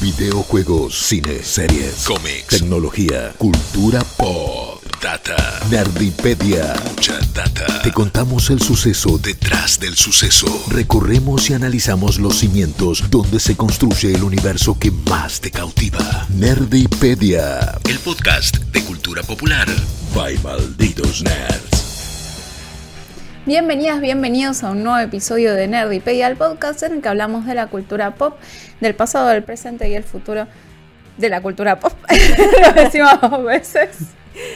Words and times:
Videojuegos, 0.00 0.98
cine, 0.98 1.42
series, 1.42 2.04
cómics, 2.06 2.46
tecnología, 2.46 3.34
cultura 3.36 4.02
pop, 4.16 4.82
data, 5.02 5.36
nerdipedia, 5.68 6.74
mucha 6.88 7.18
data. 7.34 7.82
Te 7.82 7.92
contamos 7.92 8.48
el 8.48 8.62
suceso 8.62 9.18
detrás 9.18 9.78
del 9.78 9.96
suceso. 9.96 10.46
Recorremos 10.68 11.50
y 11.50 11.54
analizamos 11.54 12.18
los 12.18 12.38
cimientos 12.38 13.10
donde 13.10 13.38
se 13.40 13.58
construye 13.58 14.14
el 14.14 14.22
universo 14.22 14.78
que 14.78 14.90
más 14.90 15.42
te 15.42 15.50
cautiva. 15.50 16.26
Nerdipedia, 16.30 17.78
el 17.86 17.98
podcast 17.98 18.56
de 18.56 18.82
cultura 18.82 19.22
popular. 19.22 19.68
By 20.14 20.38
malditos 20.38 21.22
nerds. 21.22 21.79
Bienvenidas, 23.46 24.00
bienvenidos 24.00 24.62
a 24.62 24.70
un 24.70 24.84
nuevo 24.84 24.98
episodio 24.98 25.54
de 25.54 25.66
Nerdipedia, 25.66 26.26
el 26.26 26.36
podcast 26.36 26.82
en 26.82 26.92
el 26.94 27.02
que 27.02 27.08
hablamos 27.08 27.46
de 27.46 27.54
la 27.54 27.66
cultura 27.68 28.14
pop, 28.14 28.38
del 28.80 28.94
pasado, 28.94 29.28
del 29.28 29.42
presente 29.42 29.88
y 29.88 29.94
el 29.94 30.04
futuro 30.04 30.46
de 31.16 31.28
la 31.28 31.40
cultura 31.40 31.80
pop. 31.80 31.92
Lo 32.66 32.72
decimos 32.82 33.18
dos 33.20 33.42
veces. 33.44 33.88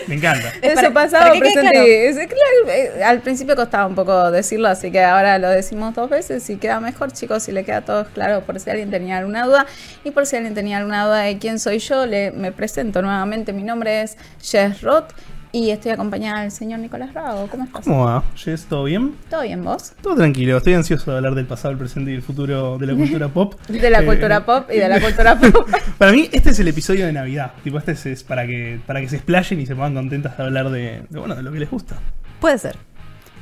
Me 0.06 0.14
encanta. 0.14 0.52
Eso 0.62 0.74
para- 0.76 0.92
pasado, 0.92 1.24
para 1.30 1.38
presente 1.40 1.70
claro. 1.72 1.86
y- 1.86 1.90
es- 1.90 2.16
claro, 2.16 2.68
eh, 2.68 3.04
Al 3.04 3.20
principio 3.20 3.56
costaba 3.56 3.86
un 3.86 3.94
poco 3.94 4.30
decirlo, 4.30 4.68
así 4.68 4.90
que 4.92 5.02
ahora 5.02 5.38
lo 5.38 5.48
decimos 5.48 5.94
dos 5.94 6.08
veces 6.08 6.48
y 6.50 6.56
queda 6.56 6.78
mejor, 6.78 7.10
chicos, 7.12 7.42
si 7.42 7.52
le 7.52 7.64
queda 7.64 7.80
todo 7.80 8.04
claro 8.06 8.42
por 8.42 8.60
si 8.60 8.70
alguien 8.70 8.90
tenía 8.90 9.18
alguna 9.18 9.44
duda. 9.46 9.66
Y 10.04 10.10
por 10.10 10.26
si 10.26 10.36
alguien 10.36 10.54
tenía 10.54 10.76
alguna 10.78 11.04
duda 11.06 11.22
de 11.22 11.38
quién 11.38 11.58
soy 11.58 11.78
yo, 11.80 12.06
le, 12.06 12.30
me 12.30 12.52
presento 12.52 13.02
nuevamente. 13.02 13.52
Mi 13.52 13.62
nombre 13.64 14.02
es 14.02 14.16
Jess 14.42 14.80
Roth 14.82 15.10
y 15.54 15.70
estoy 15.70 15.92
acompañada 15.92 16.40
del 16.42 16.50
señor 16.50 16.80
Nicolás 16.80 17.14
Rago. 17.14 17.46
¿Cómo 17.46 17.62
estás? 17.62 17.84
¿Cómo 17.84 18.06
va? 18.06 18.24
Jess, 18.34 18.64
¿todo 18.64 18.84
bien? 18.84 19.14
¿Todo 19.30 19.42
bien 19.42 19.62
vos? 19.62 19.92
Todo 20.02 20.16
tranquilo. 20.16 20.56
Estoy 20.56 20.74
ansioso 20.74 21.12
de 21.12 21.18
hablar 21.18 21.36
del 21.36 21.46
pasado, 21.46 21.70
el 21.70 21.78
presente 21.78 22.10
y 22.10 22.14
el 22.14 22.22
futuro 22.22 22.76
de 22.76 22.86
la 22.88 22.94
cultura 22.94 23.28
pop. 23.28 23.54
De 23.68 23.88
la 23.88 24.00
Eh, 24.00 24.04
cultura 24.04 24.44
pop 24.44 24.68
y 24.68 24.78
de 24.78 24.88
la 24.88 25.00
cultura 25.06 25.38
pop. 25.38 25.68
Para 25.96 26.10
mí, 26.10 26.28
este 26.32 26.50
es 26.50 26.58
el 26.58 26.66
episodio 26.66 27.06
de 27.06 27.12
Navidad. 27.12 27.52
Tipo, 27.62 27.78
este 27.78 27.92
es, 27.92 28.04
es 28.04 28.24
para 28.24 28.46
que 28.48 28.80
para 28.84 29.00
que 29.00 29.08
se 29.08 29.14
explayen 29.14 29.60
y 29.60 29.66
se 29.66 29.76
pongan 29.76 29.94
contentas 29.94 30.36
de 30.36 30.42
hablar 30.42 30.70
de, 30.70 31.04
de, 31.08 31.18
bueno, 31.20 31.36
de 31.36 31.42
lo 31.44 31.52
que 31.52 31.60
les 31.60 31.70
gusta. 31.70 31.94
Puede 32.40 32.58
ser. 32.58 32.76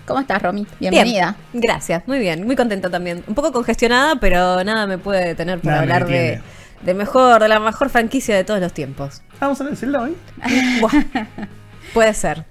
¿Cómo 0.04 0.20
estás, 0.20 0.42
Romy? 0.42 0.66
Bienvenida. 0.80 1.36
Bien. 1.52 1.62
Gracias, 1.62 2.06
muy 2.06 2.18
bien, 2.18 2.44
muy 2.44 2.56
contenta 2.56 2.90
también. 2.90 3.24
Un 3.26 3.34
poco 3.34 3.52
congestionada, 3.52 4.16
pero 4.16 4.62
nada 4.64 4.86
me 4.86 4.98
puede 4.98 5.28
detener 5.28 5.60
para 5.60 5.76
Nada 5.76 5.82
hablar 5.82 6.06
de, 6.06 6.42
de 6.82 6.94
mejor, 6.94 7.40
de 7.40 7.48
la 7.48 7.58
mejor 7.58 7.88
franquicia 7.88 8.36
de 8.36 8.44
todos 8.44 8.60
los 8.60 8.74
tiempos. 8.74 9.22
Vamos 9.40 9.58
a 9.62 9.64
ver 9.64 9.76
Zelda 9.76 10.02
hoy. 10.02 10.14
Puede 11.92 12.14
ser. 12.14 12.44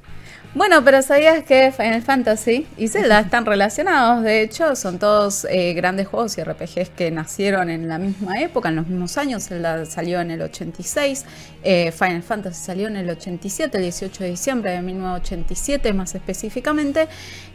Bueno, 0.54 0.84
pero 0.84 1.02
¿sabías 1.02 1.44
que 1.46 1.72
Final 1.72 2.02
Fantasy 2.02 2.68
y 2.78 2.90
Zelda 2.90 3.22
están 3.22 3.46
relacionados? 3.46 4.22
De 4.22 4.42
hecho, 4.42 4.76
son 4.76 5.00
todos 5.00 5.48
eh, 5.50 5.74
grandes 5.74 6.10
juegos 6.10 6.38
y 6.38 6.44
RPGs 6.44 6.90
que 6.90 7.10
nacieron 7.10 7.70
en 7.70 7.88
la 7.88 7.98
misma 7.98 8.42
época, 8.42 8.68
en 8.68 8.76
los 8.76 8.88
mismos 8.88 9.18
años. 9.18 9.48
Zelda 9.48 9.86
salió 9.86 10.20
en 10.20 10.30
el 10.30 10.42
86, 10.42 11.26
eh, 11.64 11.94
Final 11.94 12.22
Fantasy 12.22 12.66
salió 12.66 12.90
en 12.90 12.98
el 12.98 13.09
87, 13.09 13.78
el 13.78 13.84
18 13.84 14.24
de 14.26 14.30
diciembre 14.32 14.72
de 14.72 14.82
1987 14.82 15.94
más 15.94 16.16
específicamente. 16.16 17.08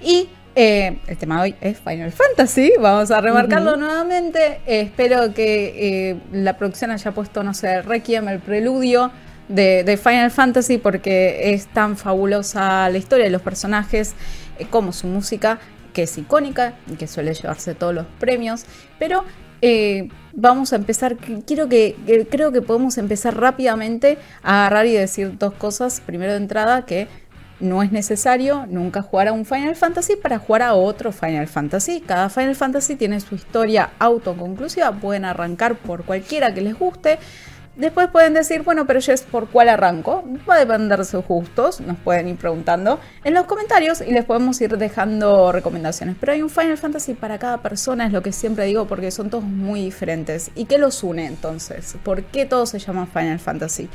Y 0.02 0.30
eh, 0.54 0.96
el 1.06 1.18
tema 1.18 1.36
de 1.36 1.42
hoy 1.42 1.54
es 1.60 1.78
Final 1.78 2.12
Fantasy, 2.12 2.72
vamos 2.80 3.10
a 3.10 3.20
remarcarlo 3.20 3.76
nuevamente. 3.76 4.62
Espero 4.64 5.34
que 5.34 6.12
eh, 6.12 6.16
la 6.32 6.56
producción 6.56 6.92
haya 6.92 7.12
puesto, 7.12 7.42
no 7.42 7.52
sé, 7.52 7.82
Requiem, 7.82 8.26
el 8.28 8.38
preludio 8.38 9.12
de, 9.48 9.98
Final 10.02 10.30
Fantasy 10.30 10.78
porque 10.78 11.52
es 11.54 11.66
tan 11.66 11.96
fabulosa 11.96 12.88
la 12.90 12.98
historia 12.98 13.24
de 13.26 13.30
los 13.30 13.42
personajes 13.42 14.14
eh, 14.58 14.66
como 14.68 14.92
su 14.92 15.06
música, 15.06 15.58
que 15.92 16.02
es 16.04 16.18
icónica 16.18 16.74
y 16.92 16.96
que 16.96 17.06
suele 17.06 17.34
llevarse 17.34 17.74
todos 17.74 17.94
los 17.94 18.06
premios. 18.18 18.64
Pero 18.98 19.24
eh, 19.62 20.08
vamos 20.34 20.72
a 20.72 20.76
empezar, 20.76 21.16
quiero 21.46 21.68
que- 21.68 21.96
creo 22.30 22.52
que 22.52 22.60
podemos 22.62 22.98
empezar 22.98 23.38
rápidamente 23.40 24.18
a 24.42 24.66
agarrar 24.66 24.86
y 24.86 24.92
decir 24.92 25.38
dos 25.38 25.54
cosas. 25.54 26.00
Primero 26.04 26.32
de 26.32 26.38
entrada, 26.38 26.84
que 26.84 27.08
no 27.58 27.82
es 27.82 27.90
necesario 27.90 28.66
nunca 28.68 29.00
jugar 29.00 29.28
a 29.28 29.32
un 29.32 29.46
Final 29.46 29.76
Fantasy 29.76 30.16
para 30.16 30.38
jugar 30.38 30.60
a 30.60 30.74
otro 30.74 31.10
Final 31.10 31.46
Fantasy. 31.46 32.02
Cada 32.06 32.28
Final 32.28 32.54
Fantasy 32.54 32.96
tiene 32.96 33.18
su 33.20 33.34
historia 33.34 33.92
autoconclusiva, 33.98 34.92
pueden 34.92 35.24
arrancar 35.24 35.76
por 35.76 36.04
cualquiera 36.04 36.52
que 36.52 36.60
les 36.60 36.78
guste. 36.78 37.18
Después 37.76 38.08
pueden 38.08 38.32
decir, 38.32 38.62
bueno, 38.62 38.86
pero 38.86 39.02
Jess, 39.02 39.20
¿por 39.20 39.48
cuál 39.48 39.68
arranco? 39.68 40.24
Va 40.48 40.54
a 40.54 40.58
depender 40.58 40.98
de 40.98 41.04
sus 41.04 41.22
gustos, 41.26 41.82
nos 41.82 41.98
pueden 41.98 42.26
ir 42.26 42.36
preguntando 42.36 42.98
en 43.22 43.34
los 43.34 43.44
comentarios 43.44 44.00
y 44.00 44.12
les 44.12 44.24
podemos 44.24 44.58
ir 44.62 44.78
dejando 44.78 45.52
recomendaciones. 45.52 46.16
Pero 46.18 46.32
hay 46.32 46.40
un 46.40 46.48
Final 46.48 46.78
Fantasy 46.78 47.12
para 47.12 47.38
cada 47.38 47.58
persona, 47.58 48.06
es 48.06 48.12
lo 48.12 48.22
que 48.22 48.32
siempre 48.32 48.64
digo, 48.64 48.86
porque 48.86 49.10
son 49.10 49.28
todos 49.28 49.44
muy 49.44 49.82
diferentes. 49.82 50.50
¿Y 50.54 50.64
qué 50.64 50.78
los 50.78 51.02
une 51.02 51.26
entonces? 51.26 51.96
¿Por 52.02 52.24
qué 52.24 52.46
todos 52.46 52.70
se 52.70 52.78
llaman 52.78 53.08
Final 53.08 53.38
Fantasy? 53.40 53.90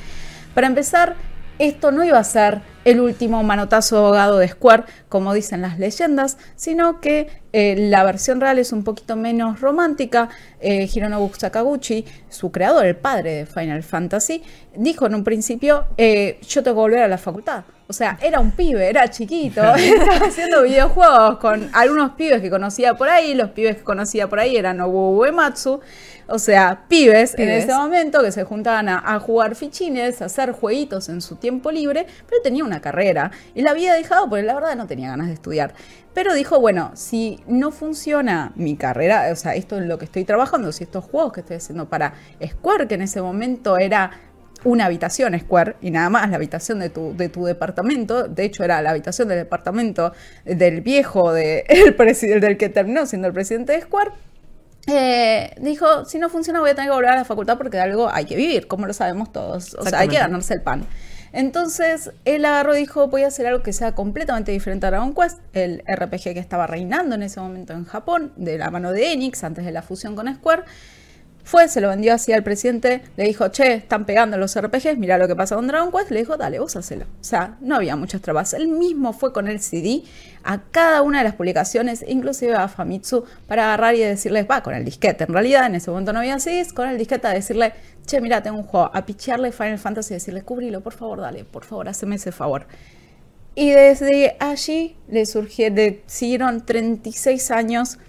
Para 0.54 0.68
empezar, 0.68 1.16
esto 1.58 1.92
no 1.92 2.04
iba 2.04 2.20
a 2.20 2.24
ser 2.24 2.62
el 2.86 3.00
último 3.00 3.44
manotazo 3.44 3.98
ahogado 3.98 4.38
de 4.38 4.48
Square, 4.48 4.84
como 5.10 5.34
dicen 5.34 5.62
las 5.62 5.80
leyendas, 5.80 6.38
sino 6.56 7.00
que 7.00 7.28
eh, 7.54 7.76
la 7.78 8.04
versión 8.04 8.40
real 8.40 8.60
es 8.60 8.72
un 8.72 8.84
poquito 8.84 9.16
menos 9.16 9.60
romántica. 9.62 10.30
Eh, 10.60 10.90
Hironobu 10.92 11.32
Sakaguchi, 11.38 12.06
su 12.30 12.52
creador, 12.52 12.86
el 12.86 12.96
padre 12.96 13.36
de 13.36 13.46
Final 13.46 13.84
Fantasy, 13.84 14.44
dijo 14.76 15.06
en 15.06 15.16
un 15.16 15.24
principio, 15.24 15.86
eh, 15.98 16.40
yo 16.48 16.64
tengo 16.64 16.78
que 16.78 16.82
volver 16.82 17.04
a 17.04 17.08
la 17.08 17.18
facultad. 17.18 17.64
O 17.88 17.94
sea, 17.94 18.18
era 18.22 18.40
un 18.40 18.52
pibe, 18.52 18.88
era 18.88 19.10
chiquito, 19.10 19.62
estaba 19.76 20.28
haciendo 20.28 20.64
videojuegos 20.64 21.40
con 21.40 21.70
algunos 21.74 22.12
pibes 22.12 22.42
que 22.42 22.50
conocía 22.50 22.94
por 22.94 23.10
ahí, 23.10 23.34
los 23.34 23.50
pibes 23.50 23.76
que 23.76 23.84
conocía 23.84 24.30
por 24.30 24.40
ahí 24.40 24.56
eran 24.56 24.78
Nobuo 24.78 25.18
Uematsu, 25.18 25.82
o 26.28 26.40
sea, 26.40 26.86
pibes, 26.88 27.38
en 27.38 27.50
ese 27.50 27.74
momento 27.74 28.24
que 28.24 28.32
se 28.32 28.46
juntaban 28.46 28.88
a, 28.88 29.04
a 29.06 29.20
jugar 29.20 29.56
fichines, 29.56 30.22
a 30.22 30.26
hacer 30.26 30.54
jueguitos 30.54 31.10
en 31.10 31.20
su 31.20 31.36
tiempo 31.36 31.70
libre, 31.70 32.08
pero 32.30 32.42
tenía 32.42 32.64
una 32.72 32.82
carrera 32.82 33.32
y 33.54 33.62
la 33.62 33.72
había 33.72 33.94
dejado 33.94 34.30
porque 34.30 34.44
la 34.44 34.54
verdad 34.54 34.76
no 34.76 34.88
tenía 34.88 35.10
ganas 35.10 35.28
de 35.28 35.34
estudiar. 35.34 35.74
Pero 36.14 36.34
dijo, 36.34 36.60
bueno, 36.60 36.92
si 36.94 37.40
no 37.48 37.72
funciona 37.72 38.52
mi 38.56 38.76
carrera, 38.76 39.30
o 39.32 39.36
sea, 39.36 39.56
esto 39.56 39.78
es 39.78 39.86
lo 39.86 39.98
que 39.98 40.06
estoy 40.06 40.26
trabajando, 40.26 40.72
si 40.72 40.84
estos 40.84 41.06
juegos 41.06 41.34
que 41.34 41.40
estoy 41.42 41.58
haciendo 41.58 41.88
para 41.90 42.14
Square, 42.46 42.88
que 42.88 42.96
en 42.96 43.02
ese 43.04 43.22
momento 43.22 43.78
era 43.78 44.12
una 44.64 44.86
habitación 44.86 45.40
Square 45.40 45.78
y 45.82 45.92
nada 45.92 46.10
más 46.10 46.30
la 46.30 46.36
habitación 46.36 46.80
de 46.80 46.90
tu, 46.90 47.16
de 47.16 47.30
tu 47.30 47.46
departamento, 47.46 48.28
de 48.28 48.44
hecho 48.44 48.64
era 48.64 48.82
la 48.82 48.92
habitación 48.92 49.28
del 49.28 49.40
departamento 49.40 50.12
del 50.46 50.82
viejo 50.82 51.34
de, 51.34 51.66
el 51.70 52.42
del 52.42 52.58
que 52.58 52.70
terminó 52.70 53.06
siendo 53.06 53.28
el 53.28 53.34
presidente 53.34 53.74
de 53.74 53.82
Square, 53.82 54.12
eh, 54.88 55.54
dijo, 55.60 56.06
si 56.06 56.18
no 56.18 56.30
funciona 56.30 56.60
voy 56.60 56.72
a 56.72 56.76
tener 56.76 56.90
que 56.90 56.96
volver 56.96 57.12
a 57.12 57.16
la 57.16 57.26
facultad 57.26 57.58
porque 57.58 57.78
de 57.78 57.84
algo 57.84 58.10
hay 58.12 58.26
que 58.26 58.36
vivir, 58.36 58.68
como 58.68 58.88
lo 58.88 58.94
sabemos 58.94 59.32
todos. 59.32 59.76
O 59.76 59.86
sea, 59.86 60.00
hay 60.00 60.08
que 60.08 60.18
ganarse 60.18 60.54
el 60.54 60.62
pan. 60.62 60.86
Entonces, 61.34 62.12
él 62.26 62.44
agarró 62.46 62.76
y 62.76 62.80
dijo, 62.80 63.08
voy 63.08 63.24
a 63.24 63.28
hacer 63.28 63.48
algo 63.48 63.64
que 63.64 63.74
sea 63.74 63.94
completamente 63.96 64.52
diferente 64.52 64.86
a 64.86 64.92
Dragon 64.92 65.14
Quest, 65.14 65.40
el 65.54 65.84
RPG 65.88 66.34
que 66.34 66.40
estaba 66.40 66.68
reinando 66.68 67.16
en 67.16 67.24
ese 67.24 67.40
momento 67.40 67.74
en 67.74 67.86
Japón, 67.86 68.34
de 68.36 68.58
la 68.58 68.70
mano 68.70 68.92
de 68.92 69.14
Enix, 69.14 69.44
antes 69.44 69.64
de 69.64 69.72
la 69.72 69.82
fusión 69.82 70.16
con 70.16 70.34
Square. 70.34 70.64
Fue, 71.52 71.68
se 71.68 71.82
lo 71.82 71.90
vendió 71.90 72.14
así 72.14 72.32
al 72.32 72.44
presidente, 72.44 73.02
le 73.18 73.26
dijo, 73.26 73.50
che, 73.50 73.74
están 73.74 74.06
pegando 74.06 74.38
los 74.38 74.58
RPGs, 74.58 74.98
mira 74.98 75.18
lo 75.18 75.28
que 75.28 75.36
pasa 75.36 75.56
con 75.56 75.68
Dragon 75.68 75.92
Quest, 75.92 76.10
le 76.10 76.20
dijo, 76.20 76.38
dale, 76.38 76.60
vos 76.60 76.78
hacelo. 76.78 77.04
O 77.20 77.24
sea, 77.26 77.58
no 77.60 77.76
había 77.76 77.98
muchas 77.98 78.22
trabas. 78.22 78.54
Él 78.54 78.70
mismo 78.70 79.12
fue 79.12 79.34
con 79.34 79.50
el 79.50 79.60
CD 79.60 80.02
a 80.46 80.62
cada 80.72 81.02
una 81.02 81.18
de 81.18 81.26
las 81.26 81.36
publicaciones, 81.36 82.06
inclusive 82.08 82.56
a 82.56 82.70
Famitsu, 82.70 83.26
para 83.48 83.66
agarrar 83.66 83.96
y 83.96 84.00
decirles, 84.00 84.48
va, 84.50 84.64
con 84.64 84.74
el 84.74 84.86
disquete. 84.86 85.26
En 85.26 85.34
realidad, 85.34 85.66
en 85.66 85.76
ese 85.76 85.92
momento 85.92 86.14
no 86.14 86.20
había 86.20 86.40
CDs, 86.40 86.72
con 86.72 86.88
el 86.88 86.98
disquete 86.98 87.28
a 87.28 87.32
decirle, 87.32 87.74
che, 88.06 88.22
mira, 88.22 88.42
tengo 88.42 88.58
un 88.58 88.64
juego, 88.64 88.90
a 88.94 89.06
pichearle 89.06 89.52
Final 89.52 89.78
Fantasy 89.78 90.14
y 90.14 90.16
decirle, 90.16 90.44
cubrilo, 90.44 90.80
por 90.80 90.94
favor, 90.94 91.20
dale, 91.20 91.44
por 91.44 91.66
favor, 91.66 91.90
haceme 91.90 92.16
ese 92.16 92.32
favor. 92.32 92.66
Y 93.56 93.72
desde 93.72 94.38
allí 94.40 94.96
le 95.10 95.26
surgieron, 95.26 95.76
le 95.76 96.02
siguieron 96.06 96.66
36 96.66 97.52
años 97.52 98.00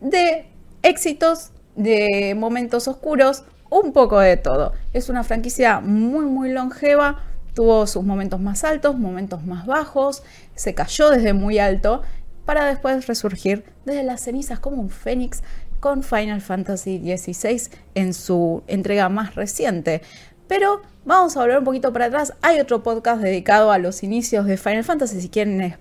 de 0.00 0.46
éxitos, 0.84 1.50
de 1.76 2.34
momentos 2.36 2.88
oscuros, 2.88 3.44
un 3.70 3.92
poco 3.92 4.20
de 4.20 4.36
todo. 4.36 4.72
Es 4.92 5.08
una 5.08 5.24
franquicia 5.24 5.80
muy, 5.80 6.26
muy 6.26 6.50
longeva. 6.50 7.22
Tuvo 7.54 7.86
sus 7.86 8.04
momentos 8.04 8.40
más 8.40 8.64
altos, 8.64 8.98
momentos 8.98 9.44
más 9.44 9.66
bajos, 9.66 10.22
se 10.54 10.74
cayó 10.74 11.10
desde 11.10 11.32
muy 11.32 11.58
alto 11.58 12.02
para 12.44 12.66
después 12.66 13.06
resurgir 13.06 13.64
desde 13.84 14.02
las 14.02 14.20
cenizas 14.20 14.58
como 14.58 14.80
un 14.80 14.90
fénix 14.90 15.42
con 15.80 16.02
Final 16.02 16.40
Fantasy 16.40 16.98
XVI 16.98 17.70
en 17.94 18.14
su 18.14 18.62
entrega 18.66 19.08
más 19.08 19.34
reciente. 19.34 20.02
Pero 20.48 20.82
vamos 21.04 21.36
a 21.36 21.40
volver 21.40 21.58
un 21.58 21.64
poquito 21.64 21.92
para 21.92 22.06
atrás. 22.06 22.34
Hay 22.42 22.60
otro 22.60 22.82
podcast 22.82 23.22
dedicado 23.22 23.70
a 23.70 23.78
los 23.78 24.02
inicios 24.02 24.46
de 24.46 24.56
Final 24.56 24.84
Fantasy. 24.84 25.20
Si 25.20 25.28
quieren 25.28 25.60
eh, 25.60 25.76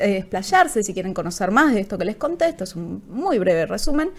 explayarse, 0.00 0.82
si 0.82 0.92
quieren 0.92 1.14
conocer 1.14 1.50
más 1.50 1.72
de 1.74 1.80
esto 1.80 1.98
que 1.98 2.04
les 2.04 2.16
conté, 2.16 2.48
esto 2.48 2.64
es 2.64 2.74
un 2.74 3.02
muy 3.08 3.38
breve 3.38 3.66
resumen. 3.66 4.10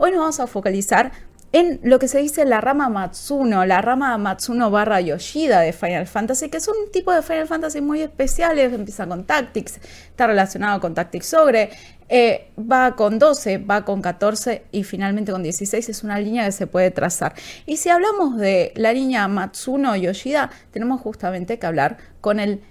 Hoy 0.00 0.12
nos 0.12 0.20
vamos 0.20 0.38
a 0.38 0.46
focalizar 0.46 1.10
en 1.50 1.80
lo 1.82 1.98
que 1.98 2.06
se 2.06 2.18
dice 2.18 2.44
la 2.44 2.60
rama 2.60 2.88
Matsuno, 2.88 3.66
la 3.66 3.82
rama 3.82 4.16
Matsuno 4.16 4.70
barra 4.70 5.00
Yoshida 5.00 5.60
de 5.60 5.72
Final 5.72 6.06
Fantasy, 6.06 6.50
que 6.50 6.58
es 6.58 6.68
un 6.68 6.92
tipo 6.92 7.12
de 7.12 7.20
Final 7.20 7.48
Fantasy 7.48 7.80
muy 7.80 8.02
especiales, 8.02 8.72
empieza 8.72 9.08
con 9.08 9.24
Tactics, 9.24 9.80
está 10.10 10.28
relacionado 10.28 10.80
con 10.80 10.94
Tactics 10.94 11.34
Ogre, 11.34 11.70
Eh, 12.10 12.52
va 12.58 12.96
con 12.96 13.18
12, 13.18 13.58
va 13.58 13.84
con 13.84 14.00
14 14.00 14.64
y 14.72 14.82
finalmente 14.84 15.30
con 15.30 15.42
16 15.42 15.90
es 15.90 16.02
una 16.04 16.18
línea 16.18 16.46
que 16.46 16.52
se 16.52 16.66
puede 16.66 16.90
trazar. 16.90 17.34
Y 17.66 17.76
si 17.76 17.90
hablamos 17.90 18.38
de 18.38 18.72
la 18.76 18.94
línea 18.94 19.28
Matsuno 19.28 19.94
Yoshida, 19.94 20.50
tenemos 20.70 21.02
justamente 21.02 21.58
que 21.58 21.66
hablar 21.66 21.98
con 22.22 22.40
el 22.40 22.62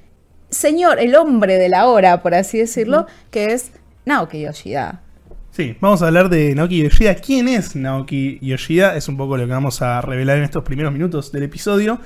señor, 0.49 0.97
el 0.99 1.15
hombre 1.15 1.59
de 1.59 1.69
la 1.69 1.87
hora, 1.87 2.23
por 2.23 2.33
así 2.33 2.57
decirlo, 2.57 3.05
que 3.29 3.53
es 3.53 3.71
Naoki 4.05 4.41
Yoshida. 4.41 5.03
Sí, 5.57 5.75
vamos 5.81 6.03
a 6.03 6.05
hablar 6.05 6.29
de 6.29 6.53
Naoki 6.53 6.83
Yoshida. 6.83 7.15
¿Quién 7.15 7.47
es 7.47 7.75
Naoki 7.75 8.37
Yoshida? 8.43 8.95
Es 8.95 9.07
un 9.07 9.17
poco 9.17 9.37
lo 9.37 9.47
que 9.47 9.51
vamos 9.51 9.81
a 9.81 10.01
revelar 10.01 10.37
en 10.37 10.43
estos 10.43 10.63
primeros 10.63 10.93
minutos 10.93 11.31
del 11.31 11.41
episodio. 11.41 11.99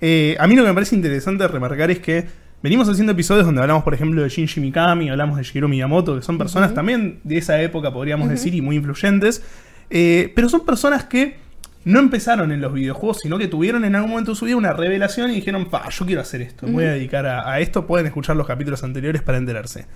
Eh, 0.00 0.36
a 0.40 0.48
mí 0.48 0.56
lo 0.56 0.62
que 0.62 0.68
me 0.70 0.74
parece 0.74 0.96
interesante 0.96 1.46
remarcar 1.46 1.92
es 1.92 2.00
que 2.00 2.26
venimos 2.64 2.88
haciendo 2.88 3.12
episodios 3.12 3.46
donde 3.46 3.60
hablamos, 3.60 3.84
por 3.84 3.94
ejemplo, 3.94 4.24
de 4.24 4.28
Shinji 4.28 4.60
Mikami, 4.60 5.08
hablamos 5.08 5.36
de 5.36 5.44
Shigeru 5.44 5.68
Miyamoto, 5.68 6.16
que 6.16 6.22
son 6.22 6.36
personas 6.36 6.74
también 6.74 7.20
de 7.22 7.38
esa 7.38 7.62
época, 7.62 7.92
podríamos 7.92 8.28
decir, 8.28 8.56
y 8.56 8.60
muy 8.60 8.74
influyentes. 8.74 9.40
Eh, 9.88 10.32
pero 10.34 10.48
son 10.48 10.66
personas 10.66 11.04
que 11.04 11.36
no 11.84 12.00
empezaron 12.00 12.50
en 12.50 12.60
los 12.60 12.72
videojuegos, 12.72 13.20
sino 13.20 13.38
que 13.38 13.46
tuvieron 13.46 13.84
en 13.84 13.94
algún 13.94 14.10
momento 14.10 14.32
de 14.32 14.36
su 14.36 14.46
vida 14.46 14.56
una 14.56 14.72
revelación 14.72 15.30
y 15.30 15.36
dijeron, 15.36 15.66
pa, 15.66 15.88
yo 15.90 16.06
quiero 16.06 16.22
hacer 16.22 16.42
esto, 16.42 16.66
me 16.66 16.72
voy 16.72 16.84
a 16.86 16.92
dedicar 16.94 17.24
a, 17.24 17.48
a 17.48 17.60
esto. 17.60 17.86
Pueden 17.86 18.08
escuchar 18.08 18.34
los 18.34 18.48
capítulos 18.48 18.82
anteriores 18.82 19.22
para 19.22 19.38
enterarse. 19.38 19.86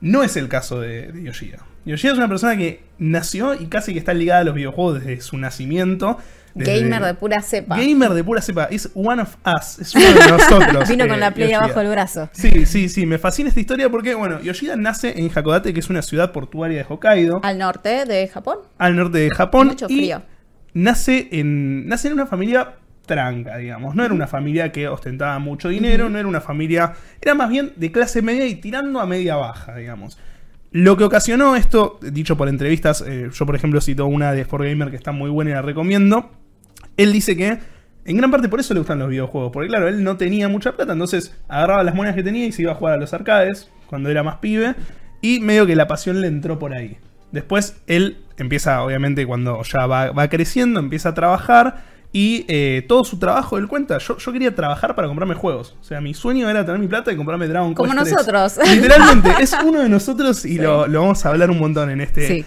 No 0.00 0.22
es 0.22 0.36
el 0.36 0.48
caso 0.48 0.80
de, 0.80 1.12
de 1.12 1.22
Yoshida. 1.24 1.58
Yoshida 1.84 2.12
es 2.12 2.18
una 2.18 2.28
persona 2.28 2.56
que 2.56 2.82
nació 2.98 3.54
y 3.54 3.66
casi 3.66 3.92
que 3.92 3.98
está 3.98 4.14
ligada 4.14 4.40
a 4.40 4.44
los 4.44 4.54
videojuegos 4.54 5.00
desde 5.02 5.20
su 5.20 5.38
nacimiento. 5.38 6.18
desde- 6.54 6.80
Gamer 6.82 7.02
de 7.04 7.14
pura 7.14 7.40
cepa. 7.42 7.76
Gamer 7.76 8.10
de 8.12 8.22
pura 8.24 8.42
cepa. 8.42 8.64
Es 8.70 8.90
one 8.94 9.22
of 9.22 9.36
us. 9.46 9.78
Es 9.78 9.94
uno 9.94 10.04
de 10.06 10.14
nosotros. 10.30 10.88
Vino 10.88 11.04
eh, 11.04 11.08
con 11.08 11.18
la 11.20 11.30
play 11.32 11.48
Yoshida. 11.48 11.64
abajo 11.64 11.80
del 11.80 11.88
brazo. 11.90 12.28
Sí, 12.32 12.66
sí, 12.66 12.88
sí. 12.88 13.06
Me 13.06 13.18
fascina 13.18 13.48
esta 13.48 13.60
historia 13.60 13.88
porque, 13.90 14.14
bueno, 14.14 14.40
Yoshida 14.40 14.76
nace 14.76 15.18
en 15.18 15.30
Hakodate, 15.34 15.72
que 15.72 15.80
es 15.80 15.88
una 15.90 16.02
ciudad 16.02 16.30
portuaria 16.32 16.78
de 16.78 16.86
Hokkaido, 16.88 17.40
Al 17.42 17.58
norte 17.58 18.04
de 18.04 18.28
Japón. 18.28 18.58
al 18.78 18.94
norte 18.96 19.18
de 19.18 19.30
Japón. 19.30 19.68
Mucho 19.68 19.86
y 19.88 19.96
frío. 19.96 20.22
Nace 20.74 21.28
en, 21.32 21.88
nace 21.88 22.08
en 22.08 22.14
una 22.14 22.26
familia 22.26 22.74
tranca, 23.08 23.56
digamos. 23.56 23.96
No 23.96 24.04
era 24.04 24.14
una 24.14 24.28
familia 24.28 24.70
que 24.70 24.86
ostentaba 24.86 25.40
mucho 25.40 25.68
dinero, 25.68 26.08
no 26.08 26.16
era 26.16 26.28
una 26.28 26.40
familia. 26.40 26.92
Era 27.20 27.34
más 27.34 27.50
bien 27.50 27.72
de 27.74 27.90
clase 27.90 28.22
media 28.22 28.46
y 28.46 28.54
tirando 28.54 29.00
a 29.00 29.06
media 29.06 29.34
baja, 29.34 29.74
digamos. 29.74 30.16
Lo 30.70 30.96
que 30.96 31.02
ocasionó 31.02 31.56
esto, 31.56 31.98
dicho 32.00 32.36
por 32.36 32.48
entrevistas, 32.48 33.02
eh, 33.04 33.30
yo 33.32 33.46
por 33.46 33.56
ejemplo 33.56 33.80
cito 33.80 34.06
una 34.06 34.32
de 34.32 34.46
4Gamer 34.46 34.90
que 34.90 34.96
está 34.96 35.10
muy 35.10 35.30
buena 35.30 35.50
y 35.50 35.54
la 35.54 35.62
recomiendo. 35.62 36.30
Él 36.96 37.12
dice 37.12 37.36
que 37.36 37.58
en 38.04 38.16
gran 38.16 38.30
parte 38.30 38.48
por 38.48 38.60
eso 38.60 38.74
le 38.74 38.80
gustan 38.80 38.98
los 38.98 39.08
videojuegos, 39.08 39.50
porque 39.52 39.68
claro, 39.68 39.88
él 39.88 40.04
no 40.04 40.16
tenía 40.16 40.48
mucha 40.48 40.72
plata, 40.72 40.92
entonces 40.92 41.36
agarraba 41.48 41.82
las 41.82 41.94
monedas 41.94 42.16
que 42.16 42.22
tenía 42.22 42.46
y 42.46 42.52
se 42.52 42.62
iba 42.62 42.72
a 42.72 42.74
jugar 42.74 42.94
a 42.94 42.96
los 42.96 43.12
arcades 43.12 43.70
cuando 43.86 44.08
era 44.10 44.22
más 44.22 44.36
pibe, 44.36 44.74
y 45.20 45.40
medio 45.40 45.66
que 45.66 45.74
la 45.74 45.88
pasión 45.88 46.20
le 46.20 46.28
entró 46.28 46.58
por 46.58 46.74
ahí. 46.74 46.98
Después 47.32 47.80
él 47.86 48.18
empieza, 48.36 48.82
obviamente, 48.82 49.26
cuando 49.26 49.62
ya 49.62 49.86
va, 49.86 50.10
va 50.12 50.28
creciendo, 50.28 50.80
empieza 50.80 51.10
a 51.10 51.14
trabajar. 51.14 51.84
Y 52.12 52.46
eh, 52.48 52.84
todo 52.88 53.04
su 53.04 53.18
trabajo, 53.18 53.58
él 53.58 53.68
cuenta, 53.68 53.98
yo, 53.98 54.16
yo 54.16 54.32
quería 54.32 54.54
trabajar 54.54 54.94
para 54.94 55.08
comprarme 55.08 55.34
juegos. 55.34 55.76
O 55.80 55.84
sea, 55.84 56.00
mi 56.00 56.14
sueño 56.14 56.48
era 56.48 56.64
tener 56.64 56.80
mi 56.80 56.86
plata 56.88 57.12
y 57.12 57.16
comprarme 57.16 57.46
Dragon 57.48 57.74
Como 57.74 57.92
Quest 57.92 58.02
3. 58.02 58.14
nosotros. 58.28 58.58
Literalmente, 58.76 59.30
es 59.40 59.54
uno 59.64 59.80
de 59.82 59.88
nosotros 59.90 60.44
y 60.46 60.56
lo, 60.58 60.86
lo 60.86 61.02
vamos 61.02 61.24
a 61.26 61.28
hablar 61.28 61.50
un 61.50 61.58
montón 61.58 61.90
en 61.90 62.00
este, 62.00 62.26
Sí. 62.26 62.44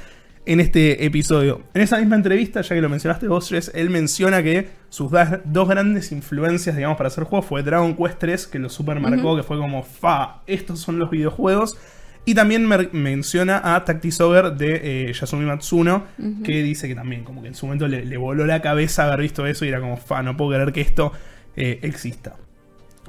en 0.48 0.60
este 0.62 1.06
episodio. 1.06 1.62
En 1.76 1.82
esa 1.84 1.98
misma 2.00 2.16
entrevista, 2.16 2.62
ya 2.62 2.74
que 2.76 2.82
lo 2.82 2.90
mencionaste 2.90 3.28
vos, 3.28 3.48
Jess, 3.50 3.72
él 3.76 3.92
menciona 3.92 4.42
que 4.42 4.70
sus 4.90 5.12
dos 5.46 5.70
grandes 5.70 6.12
influencias, 6.12 6.76
digamos, 6.76 6.98
para 6.98 7.08
hacer 7.08 7.24
juegos 7.26 7.46
fue 7.46 7.62
Dragon 7.62 7.96
Quest 7.96 8.18
3, 8.18 8.48
que 8.48 8.58
lo 8.58 8.68
super 8.70 9.00
marcó, 9.00 9.36
que 9.38 9.44
fue 9.44 9.58
como, 9.60 9.84
fa, 9.84 10.42
estos 10.48 10.80
son 10.80 10.98
los 10.98 11.12
videojuegos. 11.12 11.78
Y 12.24 12.36
también 12.36 12.68
menciona 12.92 13.76
a 13.76 13.84
Tactisover 13.84 14.54
de 14.54 15.10
eh, 15.10 15.14
Yasumi 15.14 15.46
Matsuno, 15.46 16.06
que 16.44 16.62
dice 16.62 16.88
que 16.88 16.94
también, 16.94 17.24
como 17.24 17.42
que 17.42 17.48
en 17.48 17.56
su 17.56 17.66
momento 17.66 17.88
le, 17.88 18.06
le 18.06 18.18
voló 18.18 18.46
la 18.46 18.62
cabeza 18.62 19.06
haber 19.06 19.22
visto 19.22 19.46
eso 19.48 19.66
y 19.66 19.70
era 19.70 19.80
como, 19.80 19.98
fa, 19.98 20.22
no 20.22 20.38
puedo 20.38 20.52
creer 20.52 20.72
que 20.72 20.82
esto 20.82 21.12
eh, 21.56 21.80
exista. 21.82 22.36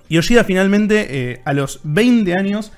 Yoshida 0.09 0.44
finalmente, 0.44 1.31
eh, 1.32 1.43
a 1.44 1.53
los 1.53 1.81
20 1.85 2.35
años, 2.35 2.73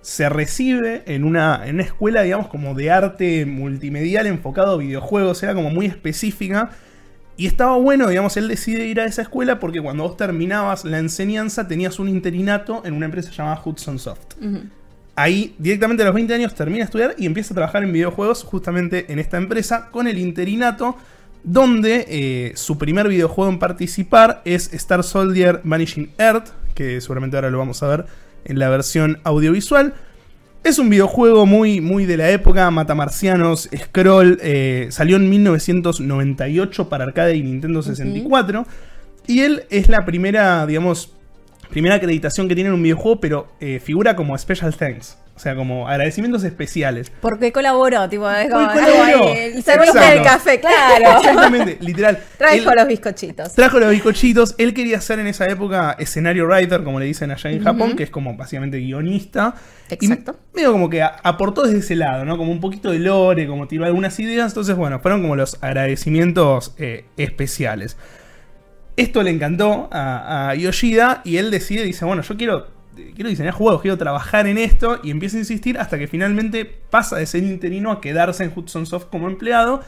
se 0.00 0.28
recibe 0.28 1.02
en 1.06 1.24
una, 1.24 1.62
en 1.66 1.76
una 1.76 1.84
escuela, 1.84 2.22
digamos, 2.22 2.48
como 2.48 2.74
de 2.74 2.90
arte 2.90 3.44
multimedial 3.44 4.26
enfocado 4.26 4.74
a 4.74 4.76
videojuegos, 4.76 5.42
era 5.42 5.54
como 5.54 5.70
muy 5.70 5.86
específica. 5.86 6.70
Y 7.36 7.46
estaba 7.46 7.76
bueno, 7.76 8.08
digamos, 8.08 8.36
él 8.36 8.48
decide 8.48 8.86
ir 8.86 9.00
a 9.00 9.04
esa 9.04 9.22
escuela 9.22 9.58
porque 9.58 9.82
cuando 9.82 10.04
vos 10.04 10.16
terminabas 10.16 10.84
la 10.84 10.98
enseñanza 10.98 11.68
tenías 11.68 11.98
un 11.98 12.08
interinato 12.08 12.82
en 12.86 12.94
una 12.94 13.06
empresa 13.06 13.30
llamada 13.30 13.60
Hudson 13.62 13.98
Soft. 13.98 14.36
Ahí, 15.18 15.54
directamente 15.58 16.02
a 16.02 16.06
los 16.06 16.14
20 16.14 16.34
años, 16.34 16.54
termina 16.54 16.80
de 16.80 16.84
estudiar 16.84 17.14
y 17.16 17.24
empieza 17.24 17.54
a 17.54 17.56
trabajar 17.56 17.82
en 17.82 17.90
videojuegos 17.90 18.44
justamente 18.44 19.10
en 19.10 19.18
esta 19.18 19.38
empresa 19.38 19.88
con 19.90 20.06
el 20.06 20.18
interinato, 20.18 20.94
donde 21.42 22.04
eh, 22.08 22.52
su 22.54 22.76
primer 22.76 23.08
videojuego 23.08 23.50
en 23.50 23.58
participar 23.58 24.42
es 24.44 24.74
Star 24.74 25.02
Soldier 25.02 25.62
Vanishing 25.64 26.10
Earth, 26.18 26.48
que 26.74 27.00
seguramente 27.00 27.36
ahora 27.36 27.50
lo 27.50 27.56
vamos 27.56 27.82
a 27.82 27.88
ver 27.88 28.06
en 28.44 28.58
la 28.58 28.68
versión 28.68 29.18
audiovisual. 29.24 29.94
Es 30.64 30.78
un 30.78 30.90
videojuego 30.90 31.46
muy, 31.46 31.80
muy 31.80 32.04
de 32.04 32.18
la 32.18 32.28
época, 32.28 32.70
matamarcianos, 32.70 33.70
scroll, 33.74 34.38
eh, 34.42 34.88
salió 34.90 35.16
en 35.16 35.30
1998 35.30 36.90
para 36.90 37.04
arcade 37.04 37.36
y 37.36 37.42
Nintendo 37.42 37.80
64. 37.80 38.66
Y 39.28 39.40
él 39.40 39.64
es 39.70 39.88
la 39.88 40.04
primera, 40.04 40.66
digamos, 40.66 41.15
primera 41.70 41.96
acreditación 41.96 42.48
que 42.48 42.54
tiene 42.54 42.68
en 42.68 42.74
un 42.74 42.82
videojuego, 42.82 43.20
pero 43.20 43.48
eh, 43.60 43.80
figura 43.82 44.16
como 44.16 44.36
Special 44.36 44.74
Thanks. 44.74 45.18
O 45.36 45.38
sea, 45.38 45.54
como 45.54 45.86
agradecimientos 45.86 46.44
especiales. 46.44 47.12
Porque 47.20 47.52
colaboró, 47.52 48.08
tipo, 48.08 48.28
es 48.30 48.50
como, 48.50 48.66
colaboró. 48.72 49.28
ay, 49.28 49.52
el 50.16 50.22
café, 50.22 50.58
claro. 50.58 51.18
Exactamente, 51.18 51.76
literal. 51.80 52.18
Trajo 52.38 52.54
Él- 52.54 52.64
los 52.74 52.86
bizcochitos. 52.88 53.52
Trajo 53.52 53.78
los 53.78 53.90
bizcochitos. 53.90 54.54
Él 54.56 54.72
quería 54.72 54.98
ser 55.02 55.18
en 55.18 55.26
esa 55.26 55.44
época 55.44 55.94
escenario 55.98 56.46
writer, 56.46 56.82
como 56.82 56.98
le 56.98 57.04
dicen 57.04 57.30
allá 57.32 57.50
en 57.50 57.62
Japón, 57.62 57.96
que 57.96 58.04
es 58.04 58.10
como 58.10 58.34
básicamente 58.34 58.78
guionista. 58.78 59.54
Exacto. 59.90 60.38
Y 60.54 60.56
medio 60.56 60.72
como 60.72 60.88
que 60.88 61.02
aportó 61.02 61.64
desde 61.64 61.80
ese 61.80 61.96
lado, 61.96 62.24
¿no? 62.24 62.38
Como 62.38 62.50
un 62.50 62.60
poquito 62.60 62.90
de 62.90 62.98
lore, 63.00 63.46
como 63.46 63.68
tiró 63.68 63.84
algunas 63.84 64.18
ideas. 64.18 64.52
Entonces, 64.52 64.74
bueno, 64.74 65.00
fueron 65.00 65.20
como 65.20 65.36
los 65.36 65.58
agradecimientos 65.62 66.74
eh, 66.78 67.04
especiales. 67.18 67.98
Esto 68.96 69.22
le 69.22 69.30
encantó 69.30 69.88
a, 69.92 70.50
a 70.50 70.54
Yoshida 70.54 71.20
y 71.24 71.36
él 71.36 71.50
decide, 71.50 71.84
dice, 71.84 72.04
bueno, 72.04 72.22
yo 72.22 72.36
quiero, 72.36 72.68
quiero 73.14 73.28
diseñar 73.28 73.52
juegos, 73.52 73.82
quiero 73.82 73.98
trabajar 73.98 74.46
en 74.46 74.58
esto 74.58 75.00
y 75.02 75.10
empieza 75.10 75.36
a 75.36 75.40
insistir 75.40 75.78
hasta 75.78 75.98
que 75.98 76.06
finalmente 76.06 76.64
pasa 76.64 77.16
de 77.16 77.26
ser 77.26 77.42
interino 77.42 77.92
a 77.92 78.00
quedarse 78.00 78.44
en 78.44 78.52
Hudson 78.54 78.86
Soft 78.86 79.06
como 79.06 79.28
empleado 79.28 79.82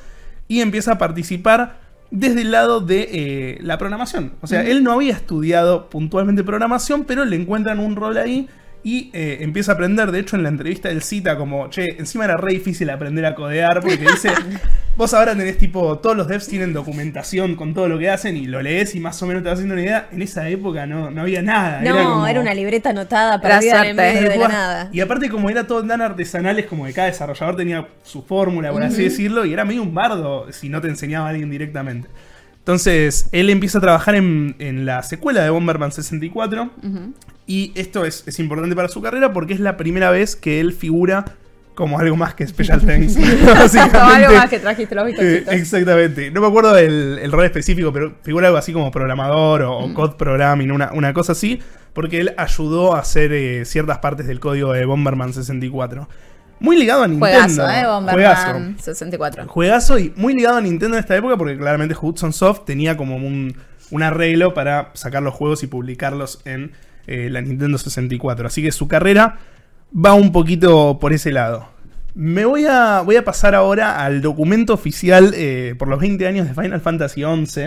y 0.46 0.60
empieza 0.60 0.93
a 0.93 0.99
participar 0.99 1.81
desde 2.10 2.43
el 2.43 2.50
lado 2.50 2.81
de 2.81 3.08
eh, 3.12 3.58
la 3.60 3.78
programación. 3.78 4.32
O 4.40 4.46
sea, 4.46 4.62
él 4.62 4.82
no 4.82 4.93
había 4.93 5.12
estudiado 5.12 5.90
puntualmente 5.90 6.42
programación, 6.42 7.04
pero 7.04 7.25
le 7.25 7.37
encuentran 7.37 7.78
un 7.78 7.97
rol 7.97 8.16
ahí 8.16 8.49
y 8.82 9.11
eh, 9.12 9.38
empieza 9.40 9.73
a 9.73 9.75
aprender. 9.75 10.11
De 10.12 10.20
hecho, 10.20 10.37
en 10.37 10.42
la 10.42 10.49
entrevista 10.49 10.88
él 10.90 11.02
cita 11.02 11.37
como, 11.37 11.68
che, 11.70 11.87
encima 11.99 12.25
era 12.25 12.37
re 12.37 12.52
difícil 12.54 12.88
aprender 12.90 13.25
a 13.26 13.35
codear 13.35 13.80
porque 13.80 13.97
dice, 13.99 14.30
vos 14.97 15.12
ahora 15.14 15.35
tenés 15.37 15.58
tipo, 15.58 15.99
todos 15.99 16.16
los 16.16 16.28
devs 16.28 16.47
tienen 16.49 16.73
documentación 16.73 17.54
con 17.56 17.75
todo 17.75 17.88
lo 17.88 17.99
que 17.99 18.08
hacen 18.11 18.37
y 18.37 18.47
lo 18.47 18.62
lees 18.62 18.94
y 18.94 19.00
más 19.00 19.20
o 19.23 19.26
menos 19.26 19.42
te 19.42 19.49
vas 19.49 19.58
haciendo 19.58 19.75
una 19.75 19.82
idea. 19.82 20.08
En 20.12 20.23
esa 20.23 20.49
época 20.49 20.87
no, 20.87 21.11
no 21.11 21.23
había 21.23 21.42
nada. 21.42 21.80
No, 21.80 21.94
era, 21.94 22.04
como- 22.04 22.26
era 22.26 22.40
una 22.40 22.54
libreta 22.54 22.90
anotada 22.90 23.40
perdida 23.40 23.87
en 23.88 23.97
medio 23.97 24.28
de 24.30 24.37
la 24.38 24.49
nada. 24.49 24.88
Y 24.92 25.00
aparte, 25.00 25.28
como 25.28 25.50
era 25.50 25.66
todo 25.66 25.85
tan 25.87 26.00
artesanal, 26.00 26.58
es 26.58 26.66
como 26.66 26.85
que 26.87 26.92
cada 26.92 27.08
desarrollador 27.08 27.56
tenía 27.56 27.87
su 28.02 28.23
fórmula, 28.23 28.70
por 28.73 28.82
así 28.82 29.02
decirlo, 29.04 29.44
y 29.44 29.52
era 29.52 29.64
medio 29.64 29.82
un 29.82 29.94
bardo 29.94 30.47
si 30.52 30.68
no 30.68 30.80
te 30.80 30.88
enseñaba 30.88 31.26
a 31.26 31.30
alguien 31.30 31.50
directamente. 31.50 32.08
Entonces, 32.68 33.30
él 33.32 33.48
empieza 33.48 33.78
a 33.78 33.80
trabajar 33.80 34.14
en, 34.14 34.54
en 34.58 34.84
la 34.84 35.02
secuela 35.02 35.42
de 35.42 35.48
Bomberman 35.48 35.90
64. 35.90 36.70
Y 37.46 37.72
esto 37.75 38.04
es, 38.04 38.25
es 38.26 38.38
importante 38.40 38.76
para 38.76 38.88
su 38.88 39.00
carrera 39.00 39.32
porque 39.32 39.54
es 39.54 39.60
la 39.60 39.78
primera 39.78 40.10
vez 40.10 40.37
que 40.37 40.60
él 40.60 40.75
figura 40.75 41.25
como 41.75 41.98
algo 41.98 42.14
más 42.16 42.34
que 42.34 42.46
Special 42.46 42.82
Thanks. 42.87 43.16
Como 43.90 44.04
algo 44.04 44.34
más 44.34 44.50
que 44.50 44.58
trajiste 44.58 44.94
los 44.94 45.08
Eh, 45.18 45.46
exactamente. 45.52 46.30
No 46.30 46.42
me 46.42 46.48
acuerdo 46.48 46.76
el, 46.76 47.18
el 47.22 47.32
rol 47.32 47.46
específico, 47.46 47.90
pero 47.90 48.16
figura 48.22 48.48
algo 48.48 48.58
así 48.58 48.75
como 48.75 48.90
programador 48.90 49.62
o, 49.62 49.78
o 49.78 49.94
code 49.94 50.16
programming, 50.18 50.70
una, 50.70 50.92
una 50.92 51.14
cosa 51.14 51.32
así, 51.32 51.60
porque 51.94 52.20
él 52.20 52.34
ayudó 52.37 52.94
a 52.94 52.98
hacer 52.98 53.32
eh, 53.32 53.64
ciertas 53.64 53.98
partes 53.98 54.26
del 54.26 54.40
código 54.40 54.75
de 54.75 54.84
Bomberman 54.84 55.32
64. 55.32 56.06
Muy 56.61 56.79
ligado 56.79 57.03
a 57.03 57.09
Nintendo. 57.09 57.27
Juegazo, 57.27 57.69
¿eh? 57.69 57.87
Bomberman 57.87 58.77
64. 58.79 59.47
Juegazo 59.49 59.99
y 59.99 60.12
muy 60.17 60.35
ligado 60.35 60.57
a 60.57 60.61
Nintendo 60.61 60.97
en 60.97 61.00
esta 61.00 61.17
época 61.17 61.37
porque 61.37 61.57
claramente 61.57 61.95
Hudson 62.00 62.33
Soft 62.33 62.65
tenía 62.65 62.97
como 62.97 63.17
un, 63.17 63.57
un 63.91 64.03
arreglo 64.03 64.55
para 64.55 64.91
sacar 64.95 65.23
los 65.23 65.35
juegos 65.35 65.62
y 65.62 65.67
publicarlos 65.67 66.41
en 66.45 66.73
eh, 67.07 67.29
la 67.31 67.41
Nintendo 67.41 67.79
64. 67.79 68.47
Así 68.47 68.62
que 68.62 68.73
su 68.73 68.88
carrera 68.88 69.38
va 69.95 70.15
un 70.15 70.33
poquito 70.33 70.99
por 71.00 71.12
ese 71.12 71.33
lado. 71.33 71.69
Me 72.15 72.45
voy 72.45 72.67
a, 72.67 73.03
voy 73.03 73.17
a 73.17 73.25
pasar 73.25 73.55
ahora 73.55 74.05
al 74.05 74.21
documento 74.21 74.75
oficial 74.75 75.33
eh, 75.35 75.75
por 75.79 75.88
los 75.88 76.00
20 76.00 76.27
años 76.27 76.49
de 76.49 76.55
Final 76.55 76.81
Fantasy 76.81 77.23
XI. 77.23 77.62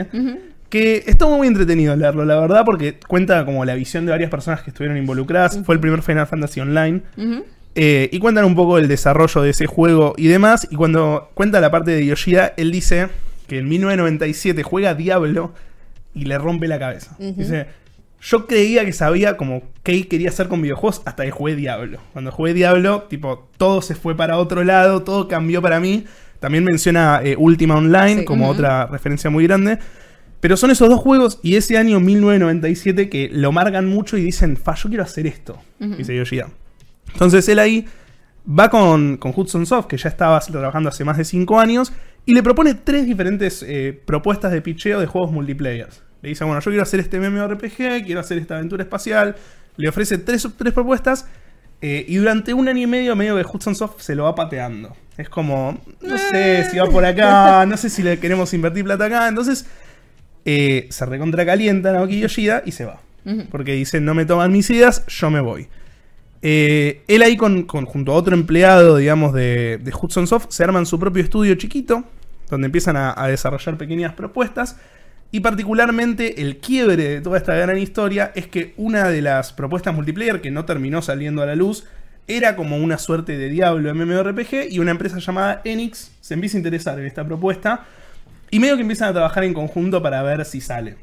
Que 0.70 1.04
estuvo 1.06 1.38
muy 1.38 1.48
entretenido 1.48 1.96
leerlo, 1.96 2.24
la 2.24 2.40
verdad, 2.40 2.64
porque 2.66 2.98
cuenta 3.08 3.44
como 3.46 3.66
la 3.66 3.76
visión 3.76 4.06
de 4.06 4.12
varias 4.12 4.30
personas 4.30 4.62
que 4.62 4.70
estuvieron 4.70 4.98
involucradas. 4.98 5.60
Fue 5.66 5.76
el 5.76 5.82
primer 5.82 6.02
Final 6.02 6.28
Fantasy 6.28 6.62
Online. 6.62 7.02
Ujú. 7.18 7.46
Eh, 7.76 8.10
y 8.12 8.20
cuentan 8.20 8.46
un 8.46 8.56
poco 8.56 8.78
el 8.78 8.88
desarrollo 8.88 9.42
de 9.42 9.52
ese 9.52 9.66
juego 9.66 10.14
y 10.18 10.28
demás. 10.28 10.68
Y 10.72 10.76
cuando 10.76 11.30
cuenta 11.34 11.62
la 11.62 11.72
parte 11.72 11.92
de 11.92 12.06
Yoshida, 12.06 12.54
él 12.58 12.72
dice 12.72 13.08
que 13.48 13.60
en 13.60 13.70
1997 13.70 14.64
juega 14.64 14.94
Diablo 14.94 15.54
y 16.14 16.26
le 16.26 16.38
rompe 16.38 16.68
la 16.68 16.80
cabeza. 16.80 17.16
Dice, 17.20 17.68
yo 18.22 18.46
creía 18.46 18.84
que 18.86 18.92
sabía 18.94 19.38
como 19.38 19.64
qué 19.84 20.08
quería 20.08 20.30
hacer 20.30 20.48
con 20.50 20.62
videojuegos 20.62 21.02
hasta 21.06 21.24
que 21.24 21.32
jugué 21.32 21.56
Diablo. 21.56 22.00
Cuando 22.14 22.32
jugué 22.32 22.54
Diablo, 22.54 23.04
tipo, 23.10 23.48
todo 23.58 23.82
se 23.82 23.96
fue 23.96 24.16
para 24.18 24.38
otro 24.38 24.64
lado, 24.64 25.04
todo 25.04 25.28
cambió 25.28 25.62
para 25.62 25.80
mí. 25.80 26.06
También 26.40 26.64
menciona 26.64 27.22
eh, 27.24 27.36
Ultima 27.38 27.76
Online 27.76 28.20
Sí. 28.22 28.26
como 28.26 28.50
otra 28.50 28.88
referencia 28.88 29.30
muy 29.30 29.46
grande. 29.46 29.78
Pero 30.42 30.58
son 30.58 30.72
esos 30.72 30.90
dos 30.90 31.00
juegos 31.00 31.40
y 31.44 31.56
ese 31.56 31.78
año 31.78 32.00
1997 32.00 33.10
que 33.10 33.30
lo 33.32 33.52
marcan 33.52 33.86
mucho 33.86 34.18
y 34.18 34.24
dicen, 34.24 34.58
fa, 34.58 34.74
yo 34.76 34.90
quiero 34.90 35.04
hacer 35.04 35.28
esto, 35.28 35.58
dice 35.80 36.16
Yoshida. 36.16 36.50
Entonces 37.14 37.48
él 37.50 37.60
ahí 37.60 37.86
va 38.48 38.70
con, 38.70 39.18
con 39.18 39.34
Hudson 39.36 39.66
Soft, 39.66 39.88
que 39.88 39.98
ya 39.98 40.10
estaba 40.10 40.40
trabajando 40.40 40.90
hace 40.90 41.04
más 41.04 41.18
de 41.18 41.26
5 41.26 41.60
años, 41.60 41.92
y 42.26 42.34
le 42.34 42.44
propone 42.44 42.76
tres 42.76 43.06
diferentes 43.06 43.64
eh, 43.68 44.00
propuestas 44.06 44.52
de 44.52 44.62
picheo 44.62 45.00
de 45.00 45.08
juegos 45.08 45.32
multiplayer. 45.32 45.90
Le 46.22 46.30
dice, 46.30 46.44
bueno, 46.44 46.60
yo 46.60 46.70
quiero 46.70 46.84
hacer 46.84 47.00
este 47.00 47.20
MMORPG, 47.20 48.06
quiero 48.06 48.20
hacer 48.20 48.38
esta 48.38 48.56
aventura 48.56 48.84
espacial. 48.84 49.36
Le 49.76 49.90
ofrece 49.90 50.20
tres, 50.20 50.48
tres 50.58 50.74
propuestas, 50.74 51.26
eh, 51.82 52.06
y 52.08 52.18
durante 52.18 52.54
un 52.54 52.68
año 52.68 52.84
y 52.84 52.88
medio, 52.88 53.16
medio 53.16 53.36
que 53.36 53.44
Hudson 53.44 53.74
Soft 53.74 54.02
se 54.02 54.14
lo 54.14 54.26
va 54.26 54.36
pateando. 54.36 54.96
Es 55.18 55.30
como, 55.30 55.80
no 56.02 56.18
sé 56.18 56.70
si 56.70 56.78
va 56.78 56.86
por 56.86 57.04
acá, 57.04 57.66
no 57.68 57.76
sé 57.76 57.90
si 57.90 58.04
le 58.04 58.20
queremos 58.20 58.54
invertir 58.54 58.84
plata 58.84 59.06
acá. 59.06 59.28
Entonces, 59.28 59.66
eh, 60.46 60.88
se 60.90 61.06
recontra 61.06 61.46
calienta 61.46 61.92
Naoki 61.92 62.20
Yoshida 62.20 62.62
y 62.66 62.72
se 62.72 62.86
va. 62.86 63.02
Porque 63.52 63.74
dice, 63.74 64.02
no 64.02 64.16
me 64.16 64.26
toman 64.26 64.52
mis 64.52 64.70
ideas, 64.72 65.06
yo 65.08 65.30
me 65.30 65.42
voy. 65.42 65.68
Eh, 66.42 67.04
él 67.08 67.22
ahí 67.22 67.38
con, 67.38 67.66
junto 67.68 68.12
a 68.12 68.16
otro 68.16 68.34
empleado, 68.34 68.98
digamos, 68.98 69.34
de, 69.34 69.80
de 69.82 69.94
Hudson 69.94 70.28
Soft, 70.28 70.48
se 70.50 70.64
arman 70.64 70.86
su 70.86 71.00
propio 71.00 71.24
estudio 71.24 71.56
chiquito, 71.56 72.04
donde 72.50 72.66
empiezan 72.66 72.98
a, 72.98 73.14
a 73.16 73.28
desarrollar 73.28 73.78
pequeñas 73.78 74.14
propuestas. 74.14 74.78
Y 75.32 75.40
particularmente 75.40 76.42
el 76.42 76.58
quiebre 76.58 77.08
de 77.08 77.22
toda 77.22 77.38
esta 77.38 77.56
gran 77.56 77.78
historia 77.78 78.32
es 78.36 78.48
que 78.48 78.74
una 78.76 79.10
de 79.10 79.22
las 79.22 79.54
propuestas 79.54 79.96
multiplayer 79.96 80.42
que 80.42 80.52
no 80.52 80.66
terminó 80.66 81.02
saliendo 81.02 81.42
a 81.42 81.46
la 81.46 81.56
luz 81.56 81.86
era 82.28 82.56
como 82.56 82.78
una 82.78 82.98
suerte 82.98 83.38
de 83.38 83.50
Diablo 83.50 83.94
MMORPG 83.94 84.70
y 84.70 84.80
una 84.80 84.92
empresa 84.92 85.20
llamada 85.20 85.62
Enix 85.64 86.12
se 86.22 86.34
empieza 86.34 86.58
a 86.58 86.60
interesar 86.60 87.00
en 87.00 87.06
esta 87.06 87.26
propuesta 87.26 87.86
y 88.52 88.60
medio 88.60 88.76
que 88.76 88.82
empiezan 88.82 89.10
a 89.10 89.14
trabajar 89.14 89.44
en 89.44 89.54
conjunto 89.54 90.02
para 90.02 90.22
ver 90.22 90.44
si 90.46 90.62
sale. 90.62 90.98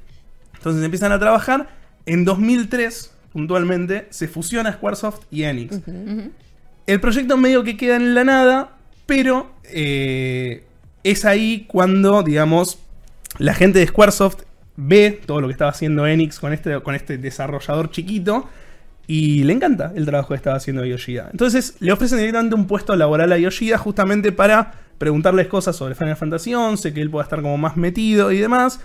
Entonces 0.54 0.84
empiezan 0.84 1.12
a 1.12 1.18
trabajar. 1.18 1.68
En 2.06 2.24
2003, 2.24 3.12
puntualmente, 3.32 4.06
se 4.10 4.28
fusiona 4.28 4.72
Squaresoft 4.72 5.24
y 5.30 5.42
Enix. 5.44 5.80
El 6.86 7.00
proyecto 7.00 7.36
medio 7.36 7.64
que 7.64 7.76
queda 7.76 7.96
en 7.96 8.14
la 8.14 8.24
nada, 8.24 8.76
pero 9.06 9.50
eh, 9.64 10.64
es 11.04 11.24
ahí 11.24 11.66
cuando, 11.68 12.22
digamos, 12.22 12.78
la 13.38 13.54
gente 13.54 13.78
de 13.78 13.86
Squaresoft 13.86 14.42
ve 14.76 15.20
todo 15.26 15.40
lo 15.40 15.48
que 15.48 15.52
estaba 15.52 15.70
haciendo 15.70 16.06
Enix 16.06 16.38
con 16.38 16.52
este, 16.52 16.80
con 16.80 16.94
este 16.94 17.18
desarrollador 17.18 17.90
chiquito 17.90 18.48
y 19.08 19.42
le 19.44 19.54
encanta 19.54 19.92
el 19.96 20.04
trabajo 20.04 20.28
que 20.28 20.34
estaba 20.36 20.56
haciendo 20.56 20.84
Yoshida. 20.84 21.28
Entonces 21.32 21.76
le 21.80 21.92
ofrecen 21.92 22.18
directamente 22.18 22.54
un 22.54 22.66
puesto 22.66 22.94
laboral 22.94 23.32
a 23.32 23.38
Yoshida 23.38 23.78
justamente 23.78 24.32
para 24.32 24.72
preguntarles 24.98 25.46
cosas 25.46 25.74
sobre 25.74 25.94
Final 25.94 26.16
Fantasy 26.16 26.52
XI, 26.52 26.92
que 26.92 27.00
él 27.00 27.10
pueda 27.10 27.24
estar 27.24 27.40
como 27.40 27.56
más 27.56 27.76
metido 27.76 28.30
y 28.30 28.38
demás. 28.38 28.80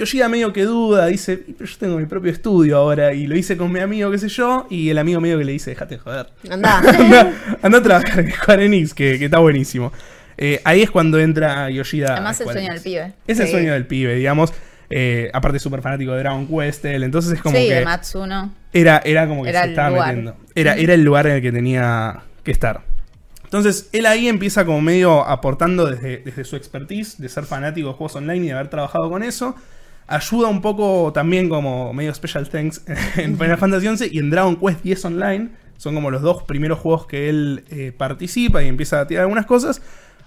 Yoshida 0.00 0.28
medio 0.30 0.52
que 0.52 0.64
duda, 0.64 1.06
dice, 1.06 1.36
pero 1.36 1.68
yo 1.70 1.76
tengo 1.78 1.98
mi 1.98 2.06
propio 2.06 2.32
estudio 2.32 2.78
ahora 2.78 3.12
y 3.12 3.26
lo 3.26 3.36
hice 3.36 3.56
con 3.58 3.70
mi 3.70 3.80
amigo, 3.80 4.10
qué 4.10 4.18
sé 4.18 4.28
yo, 4.28 4.66
y 4.70 4.88
el 4.88 4.96
amigo 4.96 5.20
medio 5.20 5.36
que 5.38 5.44
le 5.44 5.52
dice, 5.52 5.70
déjate 5.70 5.96
de 5.96 6.00
joder. 6.00 6.26
Anda. 6.50 6.78
anda, 6.98 7.32
anda 7.60 7.78
a 7.78 7.82
trabajar 7.82 8.20
en 8.20 8.32
Square 8.32 8.64
Enix, 8.64 8.94
que, 8.94 9.18
que 9.18 9.26
está 9.26 9.38
buenísimo. 9.38 9.92
Eh, 10.38 10.60
ahí 10.64 10.80
es 10.80 10.90
cuando 10.90 11.20
entra 11.20 11.68
Yoshida. 11.68 12.08
a 12.08 12.12
Además 12.14 12.40
el 12.40 12.46
sueño 12.48 12.72
del 12.72 12.80
pibe. 12.80 13.12
Es 13.26 13.40
el 13.40 13.48
sueño 13.48 13.72
del 13.74 13.86
pibe, 13.86 14.14
digamos. 14.14 14.54
Eh, 14.88 15.30
aparte 15.34 15.58
súper 15.58 15.82
fanático 15.82 16.12
de 16.12 16.20
Dragon 16.20 16.48
Quest, 16.48 16.84
él, 16.86 17.02
entonces 17.02 17.32
es 17.34 17.42
como 17.42 17.56
sí, 17.56 17.68
que 17.68 17.74
de 17.74 17.84
Matsuno. 17.84 18.52
era, 18.72 19.02
era 19.04 19.28
como 19.28 19.44
que 19.44 19.50
Era 19.50 19.60
se 19.60 19.64
el 19.66 19.70
estaba 19.72 19.90
lugar. 19.90 20.06
metiendo. 20.08 20.36
Era, 20.54 20.74
era 20.76 20.94
el 20.94 21.02
lugar 21.04 21.26
en 21.26 21.34
el 21.34 21.42
que 21.42 21.52
tenía 21.52 22.22
que 22.42 22.50
estar. 22.50 22.80
Entonces, 23.44 23.88
él 23.92 24.06
ahí 24.06 24.28
empieza 24.28 24.64
como 24.64 24.80
medio 24.80 25.26
aportando 25.26 25.84
desde, 25.86 26.18
desde 26.18 26.44
su 26.44 26.56
expertise 26.56 27.18
de 27.20 27.28
ser 27.28 27.44
fanático 27.44 27.88
de 27.88 27.94
juegos 27.94 28.16
online 28.16 28.44
y 28.46 28.48
de 28.48 28.54
haber 28.54 28.68
trabajado 28.68 29.10
con 29.10 29.22
eso. 29.22 29.54
Ayuda 30.10 30.48
un 30.48 30.60
poco 30.60 31.12
también 31.12 31.48
como 31.48 31.92
medio 31.94 32.12
special 32.12 32.48
thanks 32.48 32.82
en 33.16 33.38
Final 33.38 33.58
Fantasy 33.58 33.96
XI 33.96 34.08
y 34.10 34.18
en 34.18 34.28
Dragon 34.28 34.56
Quest 34.56 34.80
X 34.80 35.04
Online. 35.04 35.50
Son 35.76 35.94
como 35.94 36.10
los 36.10 36.20
dos 36.20 36.42
primeros 36.42 36.80
juegos 36.80 37.06
que 37.06 37.28
él 37.28 37.64
eh, 37.70 37.92
participa 37.96 38.60
y 38.60 38.66
empieza 38.66 39.00
a 39.00 39.06
tirar 39.06 39.22
algunas 39.22 39.46
cosas. 39.46 39.80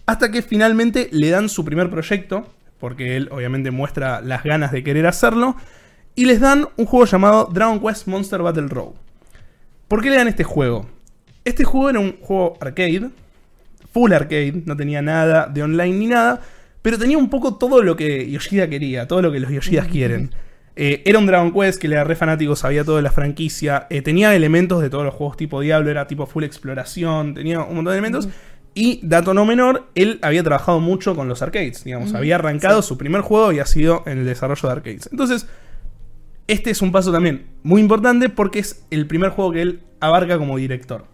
Hasta 0.06 0.32
que 0.32 0.42
finalmente 0.42 1.10
le 1.12 1.30
dan 1.30 1.50
su 1.50 1.66
primer 1.66 1.90
proyecto, 1.90 2.48
porque 2.80 3.18
él 3.18 3.28
obviamente 3.30 3.72
muestra 3.72 4.22
las 4.22 4.44
ganas 4.44 4.72
de 4.72 4.86
querer 4.86 5.06
hacerlo. 5.06 5.58
Y 6.16 6.28
les 6.28 6.40
dan 6.40 6.70
un 6.78 6.86
juego 6.86 7.06
llamado 7.06 7.50
Dragon 7.52 7.82
Quest 7.82 8.08
Monster 8.08 8.42
Battle 8.42 8.68
Road. 8.70 8.94
¿Por 9.90 10.02
qué 10.02 10.10
le 10.10 10.16
dan 10.16 10.30
este 10.30 10.46
juego? 10.46 10.88
Este 11.44 11.66
juego 11.66 11.90
era 11.90 12.00
un 12.00 12.18
juego 12.22 12.58
arcade, 12.62 13.10
full 13.92 14.14
arcade, 14.14 14.64
no 14.66 14.78
tenía 14.78 15.02
nada 15.02 15.48
de 15.48 15.62
online 15.62 15.98
ni 15.98 16.08
nada, 16.08 16.40
pero 16.84 17.00
tenía 17.00 17.18
un 17.18 17.30
poco 17.32 17.56
todo 17.56 17.82
lo 17.82 17.96
que 17.96 18.30
Yoshida 18.30 18.70
quería, 18.70 19.08
todo 19.08 19.24
lo 19.24 19.32
que 19.32 19.40
los 19.40 19.52
Yoshidas 19.52 19.88
quieren. 19.88 20.30
Eh, 20.76 21.02
era 21.06 21.18
un 21.20 21.26
Dragon 21.26 21.52
Quest 21.52 21.80
que 21.82 21.88
le 21.88 21.96
era 21.96 22.04
re 22.04 22.16
fanático, 22.16 22.56
sabía 22.56 22.84
todo 22.84 22.98
de 22.98 23.02
la 23.04 23.12
franquicia, 23.12 23.88
eh, 23.90 24.02
tenía 24.02 24.36
elementos 24.36 24.82
de 24.82 24.90
todos 24.90 25.04
los 25.06 25.14
juegos 25.14 25.38
tipo 25.38 25.62
Diablo, 25.62 25.90
era 25.90 26.08
tipo 26.08 26.26
full 26.26 26.44
exploración, 26.44 27.34
tenía 27.34 27.62
un 27.62 27.76
montón 27.76 27.94
de 27.94 28.00
elementos. 28.00 28.30
Y, 28.76 29.00
dato 29.04 29.36
no 29.36 29.46
menor, 29.46 29.88
él 29.94 30.18
había 30.24 30.42
trabajado 30.44 30.80
mucho 30.80 31.16
con 31.16 31.28
los 31.28 31.44
arcades, 31.44 31.84
digamos, 31.84 32.16
había 32.16 32.36
arrancado 32.36 32.82
su 32.82 32.98
primer 32.98 33.22
juego 33.22 33.52
y 33.52 33.60
ha 33.60 33.68
sido 33.68 34.02
en 34.08 34.18
el 34.18 34.26
desarrollo 34.26 34.68
de 34.68 34.72
arcades. 34.72 35.10
Entonces, 35.12 35.48
este 36.48 36.72
es 36.72 36.82
un 36.82 36.92
paso 36.92 37.12
también 37.12 37.46
muy 37.62 37.80
importante 37.82 38.30
porque 38.30 38.60
es 38.60 38.84
el 38.90 39.06
primer 39.06 39.30
juego 39.30 39.52
que 39.52 39.62
él 39.62 39.82
abarca 40.00 40.40
como 40.40 40.58
director. 40.58 41.06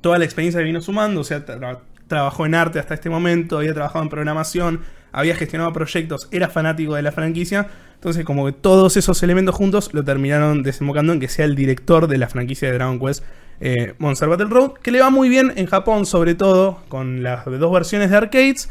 Toda 0.00 0.18
la 0.18 0.24
experiencia 0.24 0.60
que 0.60 0.66
vino 0.66 0.80
sumando, 0.80 1.20
o 1.20 1.24
sea, 1.24 1.44
tra- 1.44 1.80
trabajó 2.14 2.46
en 2.46 2.54
arte 2.54 2.78
hasta 2.78 2.94
este 2.94 3.10
momento, 3.10 3.58
había 3.58 3.74
trabajado 3.74 4.04
en 4.04 4.08
programación, 4.08 4.80
había 5.10 5.34
gestionado 5.34 5.72
proyectos, 5.72 6.28
era 6.30 6.48
fanático 6.48 6.94
de 6.94 7.02
la 7.02 7.10
franquicia. 7.12 7.66
Entonces, 7.94 8.24
como 8.24 8.46
que 8.46 8.52
todos 8.52 8.96
esos 8.96 9.22
elementos 9.22 9.54
juntos 9.54 9.90
lo 9.92 10.04
terminaron 10.04 10.62
desembocando 10.62 11.12
en 11.12 11.20
que 11.20 11.28
sea 11.28 11.44
el 11.44 11.56
director 11.56 12.06
de 12.06 12.18
la 12.18 12.28
franquicia 12.28 12.68
de 12.68 12.74
Dragon 12.74 13.00
Quest 13.00 13.24
eh, 13.60 13.94
Monster 13.98 14.28
Battle 14.28 14.46
Road, 14.46 14.74
que 14.74 14.90
le 14.92 15.00
va 15.00 15.10
muy 15.10 15.28
bien 15.28 15.52
en 15.56 15.66
Japón, 15.66 16.06
sobre 16.06 16.34
todo 16.34 16.82
con 16.88 17.22
las 17.22 17.44
dos 17.44 17.72
versiones 17.72 18.10
de 18.10 18.16
arcades. 18.16 18.68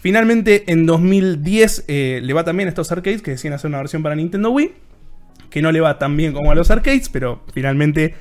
Finalmente, 0.00 0.64
en 0.66 0.86
2010 0.86 1.84
eh, 1.86 2.20
le 2.22 2.32
va 2.32 2.44
también 2.44 2.68
a 2.68 2.70
estos 2.70 2.90
arcades 2.90 3.22
que 3.22 3.32
decían 3.32 3.52
hacer 3.52 3.68
una 3.68 3.78
versión 3.78 4.02
para 4.02 4.14
Nintendo 4.14 4.50
Wii 4.50 4.72
que 5.50 5.62
no 5.62 5.72
le 5.72 5.80
va 5.80 5.98
tan 5.98 6.16
bien 6.16 6.32
como 6.32 6.50
a 6.50 6.54
los 6.54 6.70
arcades, 6.70 7.08
pero 7.08 7.42
finalmente 7.52 8.14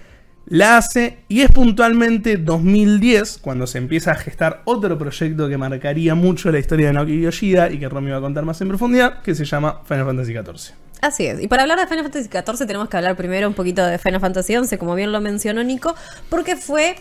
la 0.47 0.77
hace. 0.77 1.19
Y 1.27 1.41
es 1.41 1.51
puntualmente 1.51 2.37
2010 2.37 3.39
cuando 3.39 3.67
se 3.67 3.77
empieza 3.77 4.11
a 4.11 4.15
gestar 4.15 4.61
otro 4.65 4.97
proyecto 4.97 5.47
que 5.47 5.57
marcaría 5.57 6.15
mucho 6.15 6.51
la 6.51 6.59
historia 6.59 6.87
de 6.87 6.93
Naoki 6.93 7.21
Yoshida 7.21 7.71
y 7.71 7.79
que 7.79 7.89
Romy 7.89 8.11
va 8.11 8.17
a 8.17 8.21
contar 8.21 8.45
más 8.45 8.61
en 8.61 8.67
profundidad, 8.67 9.21
que 9.21 9.35
se 9.35 9.45
llama 9.45 9.81
Final 9.85 10.05
Fantasy 10.05 10.33
XIV. 10.33 10.75
Así 11.01 11.25
es. 11.25 11.41
Y 11.41 11.47
para 11.47 11.63
hablar 11.63 11.79
de 11.79 11.87
Final 11.87 12.03
Fantasy 12.03 12.29
XIV 12.29 12.67
tenemos 12.67 12.89
que 12.89 12.97
hablar 12.97 13.15
primero 13.15 13.47
un 13.47 13.53
poquito 13.53 13.85
de 13.85 13.97
Final 13.97 14.21
Fantasy 14.21 14.55
XI, 14.55 14.77
como 14.77 14.95
bien 14.95 15.11
lo 15.11 15.21
mencionó 15.21 15.63
Nico, 15.63 15.95
porque 16.29 16.55
fue 16.55 16.95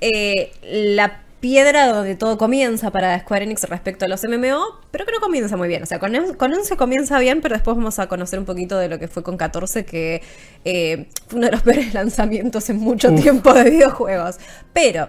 eh, 0.00 0.52
la 0.92 1.20
piedra 1.40 1.88
donde 1.88 2.14
todo 2.14 2.38
comienza 2.38 2.90
para 2.90 3.18
Square 3.20 3.44
Enix 3.44 3.64
respecto 3.64 4.04
a 4.04 4.08
los 4.08 4.22
MMO, 4.24 4.80
pero 4.90 5.04
que 5.04 5.12
no 5.12 5.20
comienza 5.20 5.56
muy 5.56 5.68
bien. 5.68 5.82
O 5.82 5.86
sea, 5.86 5.98
con, 5.98 6.12
con 6.34 6.52
11 6.52 6.76
comienza 6.76 7.18
bien, 7.18 7.40
pero 7.40 7.54
después 7.54 7.76
vamos 7.76 7.98
a 7.98 8.08
conocer 8.08 8.38
un 8.38 8.44
poquito 8.44 8.78
de 8.78 8.88
lo 8.88 8.98
que 8.98 9.08
fue 9.08 9.22
con 9.22 9.36
14, 9.36 9.84
que 9.84 10.22
eh, 10.64 11.08
fue 11.28 11.38
uno 11.38 11.46
de 11.46 11.52
los 11.52 11.62
peores 11.64 11.94
lanzamientos 11.94 12.68
en 12.70 12.78
mucho 12.78 13.10
Uf. 13.10 13.22
tiempo 13.22 13.52
de 13.52 13.70
videojuegos. 13.70 14.36
Pero 14.72 15.08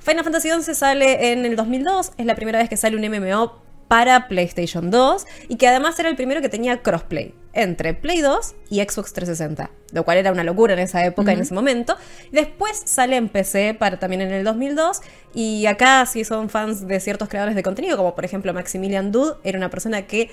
Final 0.00 0.24
Fantasy 0.24 0.50
XI 0.50 0.74
sale 0.74 1.32
en 1.32 1.44
el 1.44 1.56
2002, 1.56 2.12
es 2.16 2.26
la 2.26 2.34
primera 2.34 2.58
vez 2.58 2.68
que 2.68 2.76
sale 2.76 2.96
un 2.96 3.02
MMO 3.02 3.67
para 3.88 4.28
PlayStation 4.28 4.90
2 4.90 5.26
y 5.48 5.56
que 5.56 5.66
además 5.66 5.98
era 5.98 6.08
el 6.08 6.16
primero 6.16 6.40
que 6.40 6.48
tenía 6.48 6.82
crossplay 6.82 7.34
entre 7.54 7.94
Play 7.94 8.20
2 8.20 8.54
y 8.70 8.80
Xbox 8.80 9.12
360, 9.14 9.70
lo 9.92 10.04
cual 10.04 10.18
era 10.18 10.30
una 10.30 10.44
locura 10.44 10.74
en 10.74 10.78
esa 10.78 11.04
época, 11.04 11.32
en 11.32 11.40
ese 11.40 11.54
momento. 11.54 11.96
Después 12.30 12.80
sale 12.84 13.16
en 13.16 13.28
PC 13.28 13.74
para, 13.74 13.98
también 13.98 14.20
en 14.20 14.32
el 14.32 14.44
2002 14.44 15.00
y 15.34 15.66
acá 15.66 16.06
si 16.06 16.24
son 16.24 16.50
fans 16.50 16.86
de 16.86 17.00
ciertos 17.00 17.28
creadores 17.28 17.56
de 17.56 17.62
contenido, 17.62 17.96
como 17.96 18.14
por 18.14 18.24
ejemplo 18.24 18.54
Maximilian 18.54 19.10
Dude, 19.10 19.36
era 19.42 19.58
una 19.58 19.70
persona 19.70 20.06
que 20.06 20.30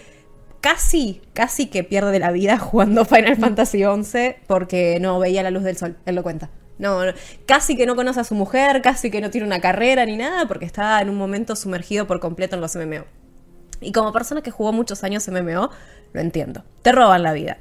casi, 0.61 1.21
casi 1.33 1.67
que 1.67 1.83
pierde 1.83 2.19
la 2.19 2.31
vida 2.31 2.57
jugando 2.59 3.05
Final 3.05 3.37
Fantasy 3.37 3.83
XI 3.83 4.35
porque 4.45 4.99
no 4.99 5.17
veía 5.17 5.41
la 5.41 5.51
luz 5.51 5.63
del 5.63 5.77
sol, 5.77 5.97
él 6.05 6.15
lo 6.15 6.21
cuenta. 6.21 6.51
No, 6.77 7.05
no, 7.05 7.13
casi 7.45 7.77
que 7.77 7.85
no 7.85 7.95
conoce 7.95 8.19
a 8.19 8.23
su 8.25 8.35
mujer, 8.35 8.81
casi 8.81 9.09
que 9.09 9.21
no 9.21 9.29
tiene 9.31 9.47
una 9.47 9.61
carrera 9.61 10.05
ni 10.05 10.17
nada, 10.17 10.45
porque 10.47 10.65
está 10.65 11.01
en 11.01 11.09
un 11.09 11.15
momento 11.15 11.55
sumergido 11.55 12.05
por 12.05 12.19
completo 12.19 12.55
en 12.55 12.61
los 12.61 12.75
MMO. 12.75 13.05
Y 13.85 13.91
como 13.91 14.11
persona 14.11 14.41
que 14.41 14.51
jugó 14.51 14.73
muchos 14.73 15.03
años 15.03 15.27
MMO, 15.27 15.69
lo 16.13 16.21
entiendo. 16.21 16.63
Te 16.81 16.91
roban 16.91 17.23
la 17.23 17.33
vida. 17.33 17.57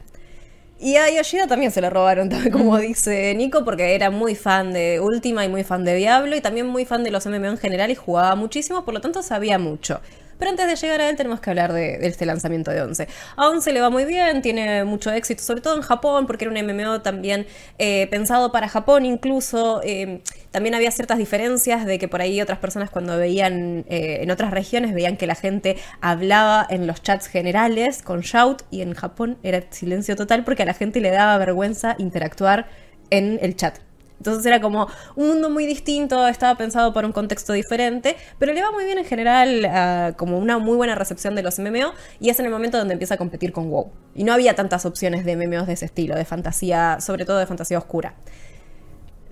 Y 0.81 0.97
a 0.97 1.09
Yoshida 1.11 1.47
también 1.47 1.71
se 1.71 1.81
le 1.81 1.91
robaron, 1.91 2.29
también, 2.31 2.53
como 2.53 2.79
dice 2.79 3.35
Nico, 3.35 3.65
porque 3.65 3.95
era 3.95 4.11
muy 4.11 4.35
fan 4.35 4.73
de 4.73 5.01
Ultima 5.01 5.45
y 5.45 5.49
muy 5.49 5.65
fan 5.65 5.85
de 5.85 5.95
Diablo 5.95 6.37
y 6.37 6.41
también 6.41 6.67
muy 6.67 6.85
fan 6.85 7.05
de 7.05 7.11
los 7.11 7.27
MMO 7.27 7.47
en 7.47 7.59
general 7.59 7.91
y 7.91 7.95
jugaba 7.95 8.35
muchísimo, 8.35 8.85
por 8.85 8.95
lo 8.95 9.01
tanto 9.01 9.23
sabía 9.23 9.59
mucho. 9.59 10.01
Pero 10.39 10.51
antes 10.51 10.67
de 10.67 10.77
llegar 10.77 11.01
a 11.01 11.09
él 11.09 11.17
tenemos 11.17 11.41
que 11.41 11.51
hablar 11.51 11.73
de, 11.73 12.07
este 12.07 12.27
lanzamiento 12.27 12.71
de 12.71 12.83
11. 12.83 13.09
A 13.37 13.49
11 13.49 13.73
le 13.73 13.81
va 13.81 13.91
muy 13.91 14.05
bien, 14.05 14.43
tiene 14.43 14.85
mucho 14.85 15.11
éxito, 15.11 15.43
sobre 15.43 15.61
todo 15.61 15.77
en 15.77 15.83
Japón, 15.83 16.27
porque 16.27 16.45
era 16.45 16.53
un 16.53 16.67
MMO 16.67 17.03
también 17.03 17.47
eh, 17.79 18.07
pensado 18.11 18.53
para 18.53 18.69
Japón 18.69 19.05
incluso. 19.05 19.81
eh, 19.85 20.21
también 20.55 20.77
había 20.77 20.93
ciertas 20.93 21.19
diferencias 21.19 21.85
de 21.85 21.99
que 21.99 22.07
por 22.07 22.21
ahí 22.21 22.41
otras 22.41 22.61
personas 22.61 22.89
cuando 22.89 23.19
veían 23.19 23.85
eh, 23.89 24.19
en 24.23 24.31
otras 24.31 24.53
regiones 24.53 24.95
veían 24.95 25.17
que 25.17 25.27
la 25.27 25.35
gente 25.35 25.77
hablaba 26.01 26.65
en 26.71 26.87
los 26.87 27.03
chats 27.03 27.27
generales 27.27 28.03
con 28.03 28.21
shout 28.21 28.63
y 28.71 28.81
en 28.83 28.95
Japón 28.95 29.37
era 29.43 29.65
silencio 29.71 30.15
total 30.15 30.45
porque 30.45 30.63
a 30.63 30.67
la 30.67 30.75
gente 30.75 31.01
le 31.01 31.11
daba 31.11 31.37
vergüenza 31.39 31.97
interactuar 31.99 32.69
en 33.11 33.41
el 33.43 33.57
chat. 33.57 33.84
Entonces 34.19 34.47
era 34.47 34.61
como 34.61 34.89
un 35.17 35.29
mundo 35.29 35.51
muy 35.51 35.67
distinto, 35.67 36.27
estaba 36.27 36.57
pensado 36.57 36.93
para 36.93 37.07
un 37.07 37.13
contexto 37.13 37.53
diferente, 37.53 38.17
pero 38.39 38.53
le 38.53 38.63
va 38.63 38.71
muy 38.73 38.85
bien 38.85 38.99
en 38.99 39.05
general, 39.05 39.65
ah, 39.67 40.13
como 40.17 40.39
una 40.39 40.59
muy 40.59 40.77
buena 40.77 40.95
recepción 40.95 41.35
de 41.35 41.43
los 41.43 41.59
MMO, 41.59 41.93
y 42.21 42.31
es 42.31 42.39
en 42.39 42.47
el 42.47 42.53
momento 42.53 42.79
donde 42.79 42.93
empieza 42.95 43.15
a 43.15 43.19
competir 43.19 43.53
con 43.53 43.71
WoW. 43.71 43.91
Y 44.15 44.25
no 44.25 44.33
había 44.33 44.55
tantas 44.55 44.87
opciones 44.87 45.25
de 45.25 45.37
MMOs 45.37 45.67
de 45.67 45.75
ese 45.75 45.85
estilo, 45.85 46.15
de 46.15 46.25
fantasía, 46.25 46.99
sobre 47.01 47.25
todo 47.25 47.39
de 47.39 47.47
fantasía 47.47 47.79
oscura. 47.79 48.15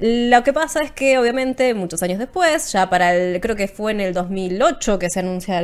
Lo 0.05 0.43
que 0.43 0.53
pasa 0.53 0.83
es 0.83 0.91
que, 0.91 1.17
obviamente, 1.17 1.75
muchos 1.75 2.03
años 2.03 2.19
después, 2.19 2.73
ya 2.73 2.91
para 2.91 3.15
el. 3.15 3.41
Creo 3.41 3.55
que 3.55 3.69
fue 3.69 3.93
en 3.93 4.01
el 4.01 4.13
2008 4.13 4.99
que 4.99 5.09
se 5.09 5.21
anuncia 5.21 5.63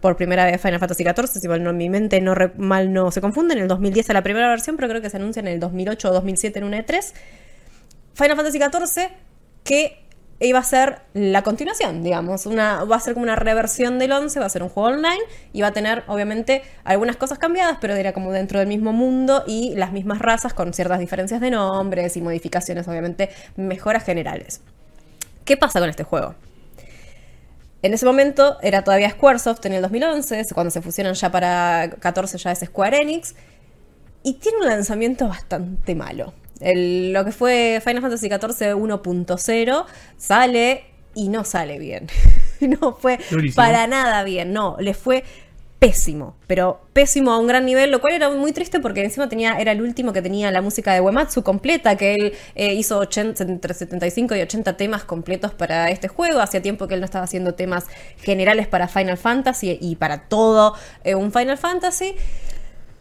por 0.00 0.16
primera 0.16 0.44
vez 0.44 0.60
Final 0.60 0.78
Fantasy 0.78 1.02
XIV. 1.02 1.26
Si 1.26 1.48
mal 1.48 1.64
no, 1.64 1.72
mi 1.72 1.90
mente 1.90 2.20
no 2.20 2.34
mal 2.58 2.92
no 2.92 3.10
se 3.10 3.20
confunde. 3.20 3.54
En 3.54 3.62
el 3.62 3.66
2010 3.66 4.10
a 4.10 4.12
la 4.12 4.22
primera 4.22 4.48
versión, 4.48 4.76
pero 4.76 4.88
creo 4.88 5.02
que 5.02 5.10
se 5.10 5.16
anuncia 5.16 5.40
en 5.40 5.48
el 5.48 5.58
2008 5.58 6.08
o 6.08 6.12
2007 6.12 6.60
en 6.60 6.64
una 6.64 6.78
E3. 6.78 7.12
Final 8.16 8.34
Fantasy 8.34 8.58
XIV, 8.58 9.10
que 9.62 10.02
iba 10.40 10.58
a 10.58 10.62
ser 10.62 11.02
la 11.12 11.42
continuación, 11.42 12.02
digamos. 12.02 12.46
Una, 12.46 12.84
va 12.84 12.96
a 12.96 13.00
ser 13.00 13.12
como 13.12 13.24
una 13.24 13.36
reversión 13.36 13.98
del 13.98 14.12
11, 14.12 14.40
va 14.40 14.46
a 14.46 14.48
ser 14.48 14.62
un 14.62 14.70
juego 14.70 14.88
online 14.88 15.20
y 15.52 15.60
va 15.60 15.68
a 15.68 15.72
tener, 15.72 16.02
obviamente, 16.06 16.62
algunas 16.84 17.16
cosas 17.16 17.38
cambiadas, 17.38 17.76
pero 17.78 17.94
era 17.94 18.14
como 18.14 18.32
dentro 18.32 18.58
del 18.58 18.68
mismo 18.68 18.94
mundo 18.94 19.44
y 19.46 19.74
las 19.74 19.92
mismas 19.92 20.18
razas 20.18 20.54
con 20.54 20.72
ciertas 20.72 20.98
diferencias 20.98 21.42
de 21.42 21.50
nombres 21.50 22.16
y 22.16 22.22
modificaciones, 22.22 22.88
obviamente, 22.88 23.28
mejoras 23.56 24.02
generales. 24.02 24.62
¿Qué 25.44 25.58
pasa 25.58 25.78
con 25.78 25.90
este 25.90 26.02
juego? 26.02 26.34
En 27.82 27.92
ese 27.92 28.06
momento 28.06 28.56
era 28.62 28.82
todavía 28.82 29.10
Squaresoft 29.10 29.66
en 29.66 29.74
el 29.74 29.82
2011, 29.82 30.46
cuando 30.54 30.70
se 30.70 30.80
fusionan 30.80 31.12
ya 31.12 31.30
para 31.30 31.90
14 32.00 32.38
ya 32.38 32.52
es 32.52 32.60
Square 32.60 32.96
Enix, 32.96 33.34
y 34.22 34.34
tiene 34.34 34.58
un 34.58 34.66
lanzamiento 34.66 35.28
bastante 35.28 35.94
malo. 35.94 36.32
El- 36.60 37.12
lo 37.12 37.24
que 37.24 37.32
fue 37.32 37.80
Final 37.84 38.02
Fantasy 38.02 38.28
XIV 38.28 38.74
1.0 38.76 39.84
sale 40.16 40.84
y 41.14 41.28
no 41.28 41.44
sale 41.44 41.78
bien. 41.78 42.08
no 42.60 42.94
fue 42.94 43.18
Durísimo. 43.30 43.56
para 43.56 43.86
nada 43.86 44.22
bien, 44.24 44.52
no, 44.52 44.76
le 44.80 44.94
fue 44.94 45.24
pésimo, 45.78 46.36
pero 46.46 46.80
pésimo 46.94 47.32
a 47.32 47.38
un 47.38 47.46
gran 47.46 47.66
nivel, 47.66 47.90
lo 47.90 48.00
cual 48.00 48.14
era 48.14 48.30
muy 48.30 48.52
triste 48.52 48.80
porque 48.80 49.04
encima 49.04 49.28
tenía 49.28 49.58
era 49.60 49.72
el 49.72 49.82
último 49.82 50.14
que 50.14 50.22
tenía 50.22 50.50
la 50.50 50.62
música 50.62 50.94
de 50.94 51.02
Uematsu 51.02 51.42
completa, 51.42 51.96
que 51.96 52.14
él 52.14 52.32
eh, 52.54 52.72
hizo 52.72 52.98
80, 52.98 53.44
entre 53.44 53.74
75 53.74 54.34
y 54.36 54.40
80 54.40 54.76
temas 54.78 55.04
completos 55.04 55.52
para 55.52 55.90
este 55.90 56.08
juego, 56.08 56.40
hacía 56.40 56.62
tiempo 56.62 56.88
que 56.88 56.94
él 56.94 57.00
no 57.00 57.04
estaba 57.04 57.24
haciendo 57.26 57.52
temas 57.54 57.84
generales 58.22 58.66
para 58.66 58.88
Final 58.88 59.18
Fantasy 59.18 59.76
y 59.78 59.96
para 59.96 60.28
todo 60.28 60.74
eh, 61.04 61.14
un 61.14 61.30
Final 61.30 61.58
Fantasy. 61.58 62.14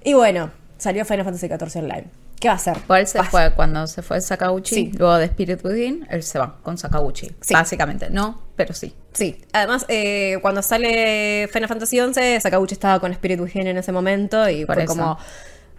Y 0.04 0.14
bueno, 0.14 0.52
salió 0.78 1.06
Final 1.06 1.24
Fantasy 1.24 1.48
XIV 1.48 1.82
Online. 1.82 2.06
¿Qué 2.40 2.48
va 2.50 2.54
a 2.54 2.58
hacer? 2.58 2.78
Se 3.08 3.24
fue 3.24 3.52
cuando 3.54 3.88
se 3.88 4.02
fue 4.02 4.20
Sakauchi, 4.22 4.76
Sí. 4.76 4.92
luego 4.98 5.16
de 5.18 5.26
Spirit 5.26 5.64
Within, 5.64 6.06
él 6.10 6.22
se 6.24 6.38
va 6.38 6.58
con 6.62 6.78
Sakauchi. 6.78 7.32
Sí. 7.42 7.54
Básicamente, 7.54 8.10
no, 8.10 8.42
pero 8.56 8.74
sí. 8.74 8.94
Sí, 9.14 9.42
además 9.54 9.86
eh, 9.88 10.38
cuando 10.42 10.62
sale 10.62 11.48
Final 11.52 11.70
Fantasy 11.70 12.00
XI, 12.14 12.42
Sakauchi 12.42 12.74
estaba 12.74 13.00
con 13.00 13.12
Spirit 13.14 13.40
Within 13.40 13.68
en 13.68 13.78
ese 13.78 13.92
momento 13.92 14.48
y 14.50 14.66
Por 14.66 14.76
fue 14.76 14.84
eso. 14.84 14.94
como... 14.94 15.18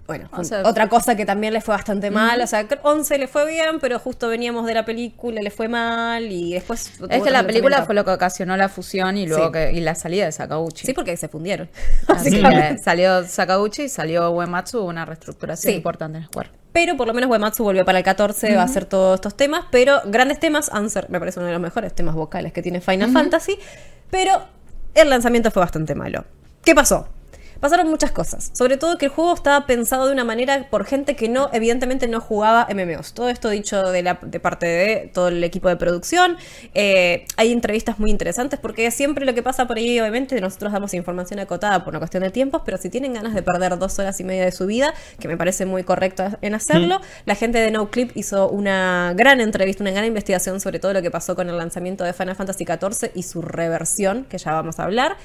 Bueno, 0.07 0.29
O 0.33 0.45
sea, 0.45 0.63
otra 0.65 0.89
cosa 0.89 1.17
que 1.17 1.27
también 1.27 1.53
le 1.53 1.61
fue 1.61 1.75
bastante 1.75 2.11
mal, 2.13 2.41
o 2.41 2.47
sea, 2.47 2.69
que 2.69 2.79
11 2.83 3.19
le 3.19 3.27
fue 3.27 3.45
bien, 3.51 3.81
pero 3.81 3.99
justo 3.99 4.29
veníamos 4.29 4.65
de 4.67 4.75
la 4.75 4.85
película, 4.85 5.43
le 5.43 5.51
fue 5.51 5.67
mal 5.69 6.31
y 6.31 6.55
después... 6.55 6.93
Es 7.11 7.23
que 7.23 7.31
la 7.31 7.45
película 7.45 7.85
fue 7.85 7.95
lo 7.95 8.05
que 8.05 8.13
ocasionó 8.13 8.57
la 8.57 8.69
fusión 8.69 9.17
y 9.17 9.27
luego 9.27 9.47
Sí. 9.47 9.53
que 9.53 9.73
y 9.73 9.81
la 9.81 9.95
salida 9.97 10.27
de 10.27 10.33
Sakauchi. 10.33 10.87
Sí, 10.87 10.93
porque 10.93 11.17
se 11.17 11.29
fundieron. 11.29 11.69
Así 12.07 12.31
que 12.41 12.79
salió 12.79 13.25
Sakauchi 13.27 13.83
y 13.83 13.89
salió 13.89 14.31
Uematsu, 14.31 14.81
una 14.85 15.05
reestructuración 15.05 15.73
Sí. 15.73 15.77
importante 15.77 16.19
en 16.19 16.25
el. 16.25 16.31
Pero 16.73 16.97
por 16.97 17.07
lo 17.09 17.15
menos 17.15 17.29
Uematsu 17.31 17.65
volvió 17.65 17.85
para 17.85 17.99
el 17.99 18.05
14, 18.05 18.55
va 18.55 18.63
a 18.63 18.65
hacer 18.67 18.85
todos 18.85 19.17
estos 19.17 19.35
temas, 19.37 19.65
pero 19.73 20.03
grandes 20.05 20.39
temas, 20.39 20.71
Answer 20.73 21.11
me 21.11 21.19
parece 21.19 21.41
uno 21.41 21.47
de 21.47 21.53
los 21.55 21.63
mejores 21.63 21.95
temas 21.95 22.15
vocales 22.15 22.53
que 22.53 22.63
tiene 22.63 22.81
Final 22.81 23.11
Fantasy, 23.13 23.59
pero 24.11 24.45
el 24.95 25.11
lanzamiento 25.11 25.51
fue 25.51 25.61
bastante 25.61 25.95
malo. 25.95 26.25
¿Qué 26.63 26.75
pasó? 26.75 27.09
Pasaron 27.61 27.89
muchas 27.89 28.13
cosas, 28.13 28.51
sobre 28.53 28.77
todo 28.77 28.99
que 28.99 29.07
el 29.07 29.13
juego 29.13 29.35
estaba 29.35 29.67
pensado 29.67 30.07
de 30.07 30.13
una 30.13 30.25
manera 30.25 30.67
por 30.71 30.85
gente 30.85 31.17
que 31.17 31.29
no, 31.29 31.49
evidentemente 31.53 32.07
no 32.07 32.21
jugaba 32.21 32.69
MMOs. 32.73 33.15
Todo 33.15 33.29
esto 33.29 33.49
dicho 33.49 33.91
de, 33.91 34.03
la, 34.03 34.19
de 34.23 34.41
parte 34.41 34.67
de 34.67 35.11
todo 35.13 35.29
el 35.29 35.43
equipo 35.43 35.69
de 35.69 35.77
producción. 35.77 36.37
Eh, 36.75 37.25
hay 37.37 37.53
entrevistas 37.53 37.99
muy 37.99 38.11
interesantes 38.11 38.61
porque 38.61 38.91
siempre 38.91 39.25
lo 39.25 39.35
que 39.35 39.43
pasa 39.43 39.67
por 39.67 39.79
ahí, 39.79 39.99
obviamente, 40.01 40.41
nosotros 40.41 40.73
damos 40.73 40.93
información 40.95 41.41
acotada 41.41 41.85
por 41.85 41.93
una 41.93 41.99
cuestión 41.99 42.23
de 42.23 42.31
tiempos, 42.31 42.63
pero 42.65 42.77
si 42.79 42.91
tienen 42.91 43.15
ganas 43.15 43.35
de 43.35 43.43
perder 43.43 43.79
dos 43.79 43.99
horas 43.99 44.21
y 44.21 44.25
media 44.25 44.45
de 44.45 44.53
su 44.53 44.67
vida, 44.67 44.93
que 45.19 45.29
me 45.29 45.37
parece 45.37 45.67
muy 45.67 45.83
correcto 45.83 46.25
en 46.43 46.55
hacerlo, 46.55 47.01
la 47.25 47.35
gente 47.35 47.59
de 47.59 47.71
NoClip 47.71 48.17
hizo 48.17 48.49
una 48.49 49.13
gran 49.17 49.41
entrevista, 49.41 49.83
una 49.83 49.93
gran 49.93 50.05
investigación 50.05 50.61
sobre 50.61 50.79
todo 50.79 50.93
lo 50.93 51.03
que 51.03 51.11
pasó 51.11 51.35
con 51.35 51.49
el 51.49 51.57
lanzamiento 51.57 52.05
de 52.05 52.13
Final 52.13 52.37
Fantasy 52.37 52.65
XIV 52.65 53.11
y 53.15 53.23
su 53.23 53.43
reversión, 53.43 54.25
que 54.25 54.39
ya 54.39 54.53
vamos 54.53 54.79
a 54.79 54.85
hablar. 54.85 55.17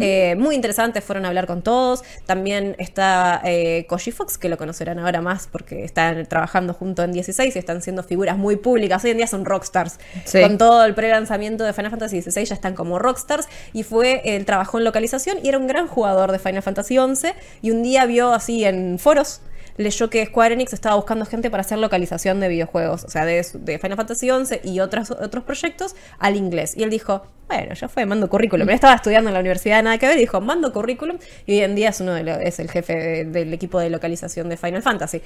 Eh, 0.00 0.34
muy 0.36 0.56
interesante, 0.56 1.00
fueron 1.00 1.24
a 1.24 1.28
hablar 1.28 1.46
con 1.46 1.62
todos. 1.62 1.77
También 2.26 2.76
está 2.78 3.40
eh, 3.44 3.86
Koji 3.88 4.10
Fox, 4.10 4.38
que 4.38 4.48
lo 4.48 4.56
conocerán 4.56 4.98
ahora 4.98 5.20
más 5.20 5.48
porque 5.50 5.84
están 5.84 6.26
trabajando 6.26 6.74
junto 6.74 7.02
en 7.02 7.12
16 7.12 7.54
y 7.54 7.58
están 7.58 7.82
siendo 7.82 8.02
figuras 8.02 8.36
muy 8.36 8.56
públicas. 8.56 9.04
Hoy 9.04 9.10
en 9.10 9.18
día 9.18 9.26
son 9.26 9.44
rockstars. 9.44 9.98
Sí. 10.24 10.40
Con 10.40 10.58
todo 10.58 10.84
el 10.84 10.94
pre-lanzamiento 10.94 11.64
de 11.64 11.72
Final 11.72 11.90
Fantasy 11.90 12.22
XVI 12.22 12.44
ya 12.44 12.54
están 12.54 12.74
como 12.74 12.98
rockstars. 12.98 13.48
Y 13.72 13.82
fue, 13.82 14.22
él 14.24 14.44
trabajó 14.44 14.78
en 14.78 14.84
localización 14.84 15.38
y 15.42 15.48
era 15.48 15.58
un 15.58 15.66
gran 15.66 15.86
jugador 15.86 16.32
de 16.32 16.38
Final 16.38 16.62
Fantasy 16.62 16.96
XI. 16.96 17.28
Y 17.62 17.70
un 17.70 17.82
día 17.82 18.06
vio 18.06 18.32
así 18.32 18.64
en 18.64 18.98
foros 18.98 19.40
leyó 19.78 20.10
que 20.10 20.26
Square 20.26 20.52
Enix 20.54 20.74
estaba 20.74 20.96
buscando 20.96 21.24
gente 21.24 21.50
para 21.50 21.62
hacer 21.62 21.78
localización 21.78 22.40
de 22.40 22.48
videojuegos, 22.48 23.04
o 23.04 23.08
sea, 23.08 23.24
de, 23.24 23.42
Final 23.80 23.96
Fantasy 23.96 24.28
XI 24.28 24.60
y 24.64 24.80
otros, 24.80 25.10
otros 25.12 25.44
proyectos 25.44 25.96
al 26.18 26.36
inglés. 26.36 26.76
Y 26.76 26.82
él 26.82 26.90
dijo, 26.90 27.22
bueno, 27.46 27.72
ya 27.74 27.88
fue, 27.88 28.04
mando 28.04 28.28
currículum. 28.28 28.68
Él 28.68 28.74
estaba 28.74 28.94
estudiando 28.94 29.30
en 29.30 29.34
la 29.34 29.40
universidad, 29.40 29.82
nada 29.82 29.96
que 29.96 30.06
ver, 30.06 30.16
y 30.18 30.20
dijo, 30.20 30.40
mando 30.42 30.72
currículum. 30.72 31.16
Y 31.46 31.52
hoy 31.54 31.60
en 31.60 31.74
día 31.74 31.88
es 31.88 32.00
uno 32.00 32.12
de 32.12 32.24
los- 32.24 32.38
es 32.38 32.58
el 32.58 32.70
jefe 32.70 32.94
de- 32.94 33.24
del 33.24 33.54
equipo 33.54 33.78
de 33.80 33.88
localización 33.88 34.48
de 34.50 34.56
Final 34.58 34.82
Fantasy. 34.82 35.22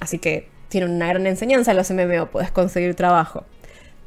Así 0.00 0.18
que 0.18 0.48
tiene 0.68 0.86
una 0.86 1.06
gran 1.06 1.26
enseñanza 1.26 1.70
en 1.72 1.76
los 1.76 1.90
MMO, 1.90 2.26
puedes 2.30 2.50
conseguir 2.50 2.94
trabajo. 2.94 3.44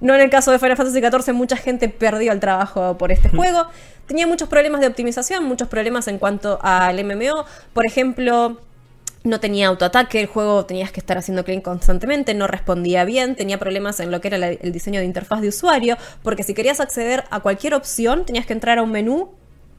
No 0.01 0.15
en 0.15 0.21
el 0.21 0.29
caso 0.29 0.51
de 0.51 0.59
Final 0.59 0.75
Fantasy 0.75 0.99
XIV, 0.99 1.33
mucha 1.33 1.55
gente 1.55 1.87
perdió 1.87 2.31
el 2.33 2.39
trabajo 2.41 2.97
por 2.97 3.11
este 3.13 3.29
juego. 3.29 3.67
Tenía 4.07 4.27
muchos 4.27 4.49
problemas 4.49 4.81
de 4.81 4.87
optimización, 4.87 5.45
muchos 5.45 5.69
problemas 5.69 6.07
en 6.09 6.17
cuanto 6.17 6.59
al 6.61 6.99
MMO. 6.99 7.45
Por 7.73 7.85
ejemplo, 7.85 8.59
no 9.23 9.39
tenía 9.39 9.67
autoataque, 9.67 10.21
el 10.21 10.27
juego 10.27 10.65
tenías 10.65 10.91
que 10.91 10.99
estar 10.99 11.17
haciendo 11.17 11.45
clean 11.45 11.61
constantemente, 11.61 12.33
no 12.33 12.47
respondía 12.47 13.05
bien, 13.05 13.35
tenía 13.35 13.57
problemas 13.57 13.99
en 13.99 14.11
lo 14.11 14.19
que 14.21 14.27
era 14.27 14.37
el 14.49 14.71
diseño 14.71 14.99
de 14.99 15.05
interfaz 15.05 15.41
de 15.41 15.47
usuario, 15.47 15.97
porque 16.23 16.43
si 16.43 16.53
querías 16.53 16.79
acceder 16.79 17.23
a 17.29 17.39
cualquier 17.39 17.73
opción, 17.73 18.25
tenías 18.25 18.45
que 18.45 18.53
entrar 18.53 18.79
a 18.79 18.83
un 18.83 18.91
menú 18.91 19.31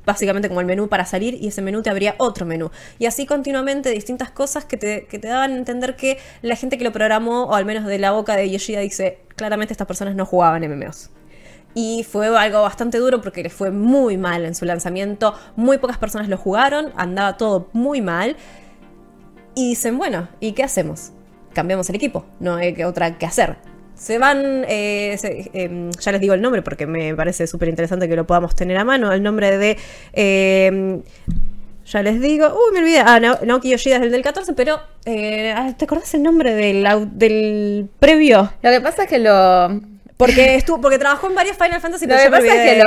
básicamente 0.07 0.49
como 0.49 0.61
el 0.61 0.67
menú 0.67 0.89
para 0.89 1.05
salir 1.05 1.35
y 1.41 1.49
ese 1.49 1.63
menú 1.63 1.83
te 1.83 1.91
abría 1.91 2.15
otro 2.19 2.47
menú. 2.47 2.71
Y 2.99 3.07
así 3.07 3.27
continuamente 3.27 3.91
distintas 3.91 4.31
cosas 4.31 4.65
que 4.65 4.77
te, 4.77 5.07
que 5.07 5.19
te 5.19 5.29
daban 5.29 5.53
a 5.53 5.57
entender 5.57 5.97
que 5.97 6.19
la 6.43 6.57
gente 6.57 6.79
que 6.79 6.85
lo 6.85 6.93
programó, 6.93 7.45
o 7.45 7.55
al 7.55 7.65
menos 7.65 7.87
de 7.87 7.99
la 7.99 8.13
boca 8.13 8.37
de 8.37 8.51
Yoshida, 8.51 8.81
dice, 8.81 9.21
claramente 9.37 9.73
estas 9.73 9.87
personas 9.87 10.15
no 10.15 10.27
jugaban 10.27 10.63
MMOs. 10.63 11.11
Y 11.75 12.05
fue 12.05 12.29
algo 12.39 12.63
bastante 12.63 12.99
duro 12.99 13.21
porque 13.21 13.43
le 13.43 13.51
fue 13.51 13.73
muy 13.73 14.17
mal 14.17 14.45
en 14.45 14.55
su 14.55 14.65
lanzamiento, 14.65 15.35
muy 15.57 15.79
pocas 15.79 15.99
personas 15.99 16.29
lo 16.29 16.37
jugaron, 16.37 16.93
andaba 16.97 17.37
todo 17.37 17.69
muy 17.73 18.01
mal. 18.01 18.37
Y 19.55 19.69
dicen, 19.71 19.99
bueno, 19.99 20.29
¿y 20.41 20.53
qué 20.53 20.63
hacemos? 20.65 21.13
Cambiamos 21.53 21.89
el 21.91 21.97
equipo, 21.97 22.27
no 22.41 22.57
hay 22.57 22.83
otra 22.83 23.17
que 23.19 23.27
hacer. 23.27 23.57
Se 23.95 24.19
van, 24.19 24.65
eh, 24.69 25.17
em, 25.53 25.91
ya 25.93 26.11
les 26.11 26.21
digo 26.21 26.35
el 26.35 26.43
nombre 26.43 26.63
porque 26.63 26.87
me 26.87 27.15
parece 27.15 27.47
súper 27.47 27.69
interesante 27.69 28.09
que 28.09 28.17
lo 28.17 28.27
podamos 28.27 28.57
tener 28.57 28.77
a 28.77 28.85
mano, 28.85 29.13
el 29.13 29.23
nombre 29.23 29.57
de... 29.57 29.77
em, 30.13 31.03
ya 31.87 32.03
les 32.03 32.21
digo, 32.21 32.49
uy, 32.49 32.73
me 32.73 32.79
olvidé, 32.81 32.99
ah, 33.01 33.21
Nao- 33.21 33.45
Naoki 33.45 33.71
Yoshida 33.71 33.97
es 33.97 34.03
el 34.03 34.11
del 34.11 34.23
14, 34.23 34.55
pero 34.55 34.81
eh, 35.05 35.53
ah, 35.57 35.73
¿te 35.79 35.85
acordás 35.85 36.13
el 36.15 36.23
nombre 36.25 36.55
del, 36.55 36.85
del 37.13 37.89
previo? 38.01 38.51
Lo 38.63 38.71
que 38.71 38.81
pasa 38.81 39.05
es 39.05 39.09
que 39.09 39.19
lo. 39.19 39.81
Porque 40.17 40.55
estuvo, 40.55 40.81
porque 40.81 40.99
trabajó 40.99 41.27
en 41.27 41.35
varios 41.35 41.57
Final 41.57 41.81
Fantasy, 41.81 42.07
Lo 42.07 42.15
pero 42.15 42.19
que 42.19 42.25
yo 42.25 42.31
me 42.31 42.37
pasa 42.39 42.65
es 42.65 42.71
que 42.71 42.79
lo 42.79 42.85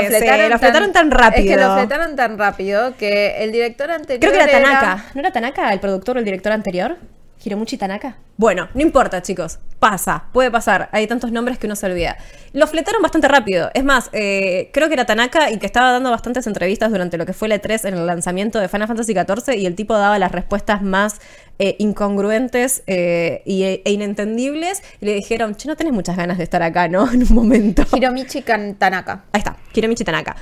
lo 0.49 0.59
fletaron 0.59 0.93
tan, 0.93 1.11
rápido. 1.11 1.43
Es 1.43 1.57
que 1.57 1.61
lo 1.61 1.75
fletaron 1.75 2.15
tan 2.15 2.37
rápido 2.37 2.95
que 2.97 3.43
el 3.43 3.51
director 3.51 3.91
anterior. 3.91 4.19
Creo 4.19 4.31
que 4.31 4.51
era 4.51 4.63
Tanaka. 4.63 5.05
¿No 5.13 5.19
era 5.19 5.31
Tanaka 5.31 5.73
el 5.73 5.79
productor 5.79 6.15
o 6.15 6.19
el 6.19 6.25
director 6.25 6.53
anterior? 6.53 6.97
Hiromuchi 7.43 7.77
Tanaka. 7.77 8.17
Bueno, 8.37 8.69
no 8.73 8.81
importa, 8.81 9.21
chicos. 9.21 9.59
Pasa, 9.79 10.25
puede 10.31 10.51
pasar. 10.51 10.89
Hay 10.91 11.07
tantos 11.07 11.31
nombres 11.31 11.57
que 11.57 11.67
uno 11.67 11.75
se 11.75 11.85
olvida. 11.85 12.17
Lo 12.53 12.67
fletaron 12.67 13.01
bastante 13.01 13.27
rápido. 13.27 13.69
Es 13.73 13.83
más, 13.83 14.09
eh, 14.13 14.69
creo 14.73 14.87
que 14.87 14.95
era 14.95 15.05
Tanaka 15.05 15.51
y 15.51 15.57
que 15.57 15.65
estaba 15.65 15.91
dando 15.91 16.09
bastantes 16.11 16.47
entrevistas 16.47 16.91
durante 16.91 17.17
lo 17.17 17.25
que 17.25 17.33
fue 17.33 17.47
el 17.47 17.59
E3 17.59 17.87
en 17.87 17.93
el 17.95 18.05
lanzamiento 18.05 18.59
de 18.59 18.67
Final 18.67 18.87
Fantasy 18.87 19.13
XIV 19.13 19.55
y 19.55 19.65
el 19.65 19.75
tipo 19.75 19.95
daba 19.95 20.17
las 20.19 20.31
respuestas 20.31 20.81
más 20.81 21.19
eh, 21.59 21.75
incongruentes 21.79 22.83
eh, 22.87 23.41
y, 23.45 23.63
e 23.63 23.81
inentendibles. 23.85 24.83
Y 25.01 25.05
le 25.05 25.13
dijeron, 25.13 25.55
che, 25.55 25.67
no 25.67 25.75
tenés 25.75 25.93
muchas 25.93 26.17
ganas 26.17 26.37
de 26.37 26.43
estar 26.43 26.61
acá, 26.63 26.87
¿no? 26.87 27.11
En 27.17 27.23
un 27.23 27.33
momento. 27.33 27.83
Hiromichi 27.95 28.43
Tanaka. 28.77 29.23
Ahí 29.31 29.39
está, 29.39 29.57
Hiromichi 29.73 30.03
Tanaka. 30.03 30.35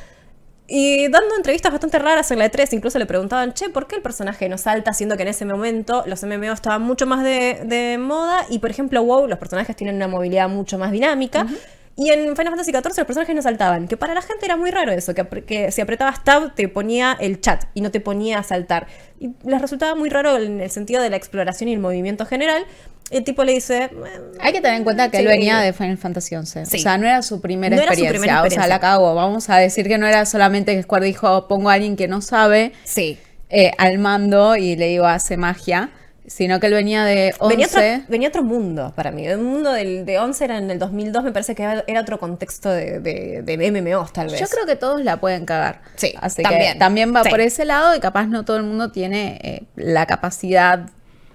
Y 0.67 1.07
dando 1.09 1.35
entrevistas 1.35 1.71
bastante 1.71 1.99
raras 1.99 2.31
en 2.31 2.39
la 2.39 2.51
E3, 2.51 2.73
incluso 2.73 2.97
le 2.97 3.05
preguntaban, 3.05 3.53
che, 3.53 3.69
¿por 3.69 3.87
qué 3.87 3.97
el 3.97 4.01
personaje 4.01 4.49
no 4.49 4.57
salta? 4.57 4.93
Siendo 4.93 5.15
que 5.15 5.21
en 5.21 5.29
ese 5.29 5.45
momento 5.45 6.03
los 6.07 6.23
MMO 6.23 6.51
estaban 6.51 6.81
mucho 6.81 7.05
más 7.05 7.23
de, 7.23 7.61
de 7.65 7.97
moda 7.99 8.45
y, 8.49 8.59
por 8.59 8.71
ejemplo, 8.71 9.03
WoW, 9.03 9.27
los 9.27 9.37
personajes 9.37 9.75
tienen 9.75 9.95
una 9.95 10.07
movilidad 10.07 10.49
mucho 10.49 10.79
más 10.79 10.91
dinámica. 10.91 11.45
Y 11.97 12.09
en 12.09 12.35
Final 12.35 12.51
Fantasy 12.51 12.71
XIV 12.71 12.83
los 12.83 13.05
personajes 13.05 13.35
no 13.35 13.41
saltaban, 13.41 13.87
que 13.87 13.95
para 13.95 14.13
la 14.13 14.21
gente 14.21 14.45
era 14.45 14.57
muy 14.57 14.69
raro 14.69 14.91
eso, 14.91 15.13
que, 15.13 15.23
que, 15.45 15.71
si 15.71 15.79
apretabas 15.79 16.25
Tab 16.25 16.53
te 16.53 16.67
ponía 16.67 17.15
el 17.21 17.39
chat 17.39 17.65
y 17.73 17.79
no 17.79 17.89
te 17.89 18.01
ponía 18.01 18.39
a 18.39 18.43
saltar. 18.43 18.87
Y 19.17 19.31
les 19.45 19.61
resultaba 19.61 19.95
muy 19.95 20.09
raro 20.09 20.35
en 20.35 20.59
el 20.59 20.69
sentido 20.69 21.01
de 21.01 21.09
la 21.09 21.15
exploración 21.15 21.69
y 21.69 21.73
el 21.73 21.79
movimiento 21.79 22.25
general. 22.25 22.65
El 23.11 23.23
tipo 23.23 23.43
le 23.43 23.53
dice... 23.53 23.89
Hay 24.39 24.51
que 24.51 24.61
tener 24.61 24.77
en 24.77 24.83
cuenta 24.83 25.09
que 25.11 25.17
sí, 25.17 25.23
él 25.23 25.27
venía 25.29 25.59
de 25.59 25.73
Final 25.73 25.97
Fantasy 25.97 26.35
XI. 26.35 26.65
Sí. 26.65 26.77
O 26.77 26.79
sea, 26.79 26.97
no 26.97 27.05
era 27.05 27.21
su 27.21 27.39
primera 27.39 27.75
No 27.75 27.81
era 27.81 27.91
su 27.93 27.99
experiencia. 28.01 28.19
primera 28.19 28.33
O 28.39 28.41
sea, 28.41 28.45
experiencia. 28.47 28.75
la 28.75 28.79
cago. 28.79 29.13
Vamos 29.13 29.49
a 29.49 29.57
decir 29.57 29.87
que 29.87 29.97
no 29.97 30.07
era 30.07 30.25
solamente 30.25 30.75
que 30.75 30.81
Square 30.83 31.05
dijo, 31.05 31.47
pongo 31.47 31.69
a 31.69 31.73
alguien 31.73 31.95
que 31.95 32.07
no 32.07 32.21
sabe 32.21 32.71
Sí. 32.83 33.19
eh, 33.49 33.71
al 33.77 33.99
mando 33.99 34.55
y 34.55 34.75
le 34.75 34.87
digo, 34.87 35.05
hace 35.05 35.37
magia. 35.37 35.91
Sino 36.27 36.59
que 36.59 36.65
él 36.65 36.73
venía 36.73 37.05
de 37.05 37.35
11. 37.37 37.53
Venía 37.55 37.67
otro, 37.67 38.05
venía 38.09 38.29
otro 38.29 38.43
mundo 38.43 38.91
para 38.95 39.11
mí. 39.11 39.27
El 39.27 39.37
mundo 39.37 39.71
del, 39.71 40.07
de 40.07 40.17
11 40.17 40.43
era 40.45 40.57
en 40.57 40.71
el 40.71 40.79
2002, 40.79 41.23
me 41.23 41.31
parece 41.31 41.53
que 41.53 41.61
era, 41.61 41.83
era 41.85 42.01
otro 42.01 42.17
contexto 42.17 42.71
de, 42.71 42.99
de, 42.99 43.43
de 43.43 43.71
MMOs, 43.71 44.11
tal 44.11 44.29
vez. 44.31 44.39
Yo 44.39 44.47
creo 44.47 44.65
que 44.65 44.75
todos 44.75 45.03
la 45.03 45.17
pueden 45.17 45.45
cagar. 45.45 45.81
Sí, 45.97 46.15
Así 46.19 46.41
también. 46.41 46.73
que 46.73 46.79
también 46.79 47.15
va 47.15 47.21
Sí. 47.23 47.29
por 47.29 47.41
ese 47.41 47.63
lado 47.63 47.95
y 47.95 47.99
capaz 47.99 48.25
no 48.25 48.43
todo 48.43 48.57
el 48.57 48.63
mundo 48.63 48.91
tiene 48.91 49.39
eh, 49.43 49.63
la 49.75 50.07
capacidad, 50.07 50.89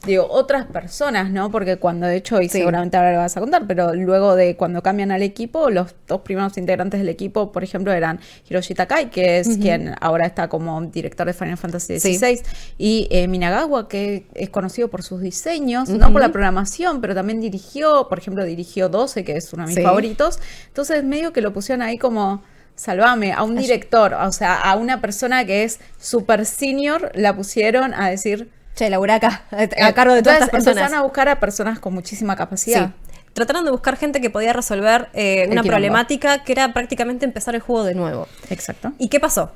digo, 0.06 0.26
otras 0.30 0.64
personas, 0.66 1.30
¿no? 1.30 1.50
Porque 1.50 1.76
cuando 1.76 2.06
de 2.06 2.16
hecho, 2.16 2.40
y 2.40 2.48
Sí. 2.48 2.58
seguramente 2.58 2.96
ahora 2.96 3.12
lo 3.12 3.18
vas 3.18 3.36
a 3.36 3.40
contar, 3.40 3.66
pero 3.66 3.94
luego 3.94 4.34
de 4.34 4.56
cuando 4.56 4.82
cambian 4.82 5.10
al 5.12 5.22
equipo, 5.22 5.68
los 5.68 5.94
dos 6.08 6.22
primeros 6.22 6.56
integrantes 6.56 7.00
del 7.00 7.08
equipo, 7.10 7.52
por 7.52 7.62
ejemplo, 7.64 7.92
eran 7.92 8.18
Hiroshi 8.48 8.74
Takai, 8.74 9.10
que 9.10 9.40
es 9.40 9.58
quien 9.58 9.94
ahora 10.00 10.24
está 10.26 10.48
como 10.48 10.80
director 10.82 11.26
de 11.26 11.34
Final 11.34 11.58
Fantasy 11.58 12.00
Sí. 12.00 12.14
XVI, 12.16 12.42
y 12.78 13.08
eh, 13.10 13.28
Minagawa, 13.28 13.88
que 13.88 14.26
es 14.34 14.48
conocido 14.48 14.88
por 14.88 15.02
sus 15.02 15.20
diseños, 15.20 15.88
no 15.90 16.12
por 16.12 16.22
la 16.22 16.30
programación, 16.32 17.00
pero 17.00 17.14
también 17.14 17.40
dirigió, 17.40 18.08
por 18.08 18.18
ejemplo, 18.18 18.44
dirigió 18.44 18.88
12, 18.88 19.22
que 19.24 19.36
es 19.36 19.52
uno 19.52 19.64
de 19.64 19.68
mis 19.68 19.76
Sí. 19.76 19.82
favoritos. 19.82 20.38
Entonces, 20.68 21.04
medio 21.04 21.32
que 21.32 21.40
lo 21.42 21.52
pusieron 21.52 21.82
ahí 21.82 21.98
como 21.98 22.42
salvame, 22.74 23.32
a 23.34 23.42
un 23.42 23.56
director, 23.56 24.14
o 24.14 24.32
sea, 24.32 24.54
a 24.62 24.76
una 24.76 25.02
persona 25.02 25.44
que 25.44 25.64
es 25.64 25.78
super 25.98 26.46
senior, 26.46 27.12
la 27.14 27.36
pusieron 27.36 27.92
a 27.92 28.08
decir... 28.08 28.48
Che, 28.80 28.88
la 28.88 28.96
acá, 29.14 29.42
a 29.50 29.62
eh, 29.62 29.94
cargo 29.94 30.14
de 30.14 30.22
todas 30.22 30.40
entonces 30.40 30.40
estas 30.40 30.48
personas. 30.48 30.76
Empezaron 30.78 30.94
a 30.94 31.02
buscar 31.02 31.28
a 31.28 31.38
personas 31.38 31.78
con 31.80 31.92
muchísima 31.92 32.34
capacidad. 32.34 32.86
Sí. 32.86 32.92
Trataron 33.34 33.66
de 33.66 33.70
buscar 33.70 33.98
gente 33.98 34.22
que 34.22 34.30
podía 34.30 34.54
resolver 34.54 35.10
eh, 35.12 35.46
una 35.50 35.62
problemática 35.62 36.44
que 36.44 36.52
era 36.52 36.72
prácticamente 36.72 37.26
empezar 37.26 37.54
el 37.54 37.60
juego 37.60 37.84
de 37.84 37.94
nuevo. 37.94 38.26
Exacto. 38.48 38.92
¿Y 38.96 39.08
qué 39.08 39.20
pasó? 39.20 39.52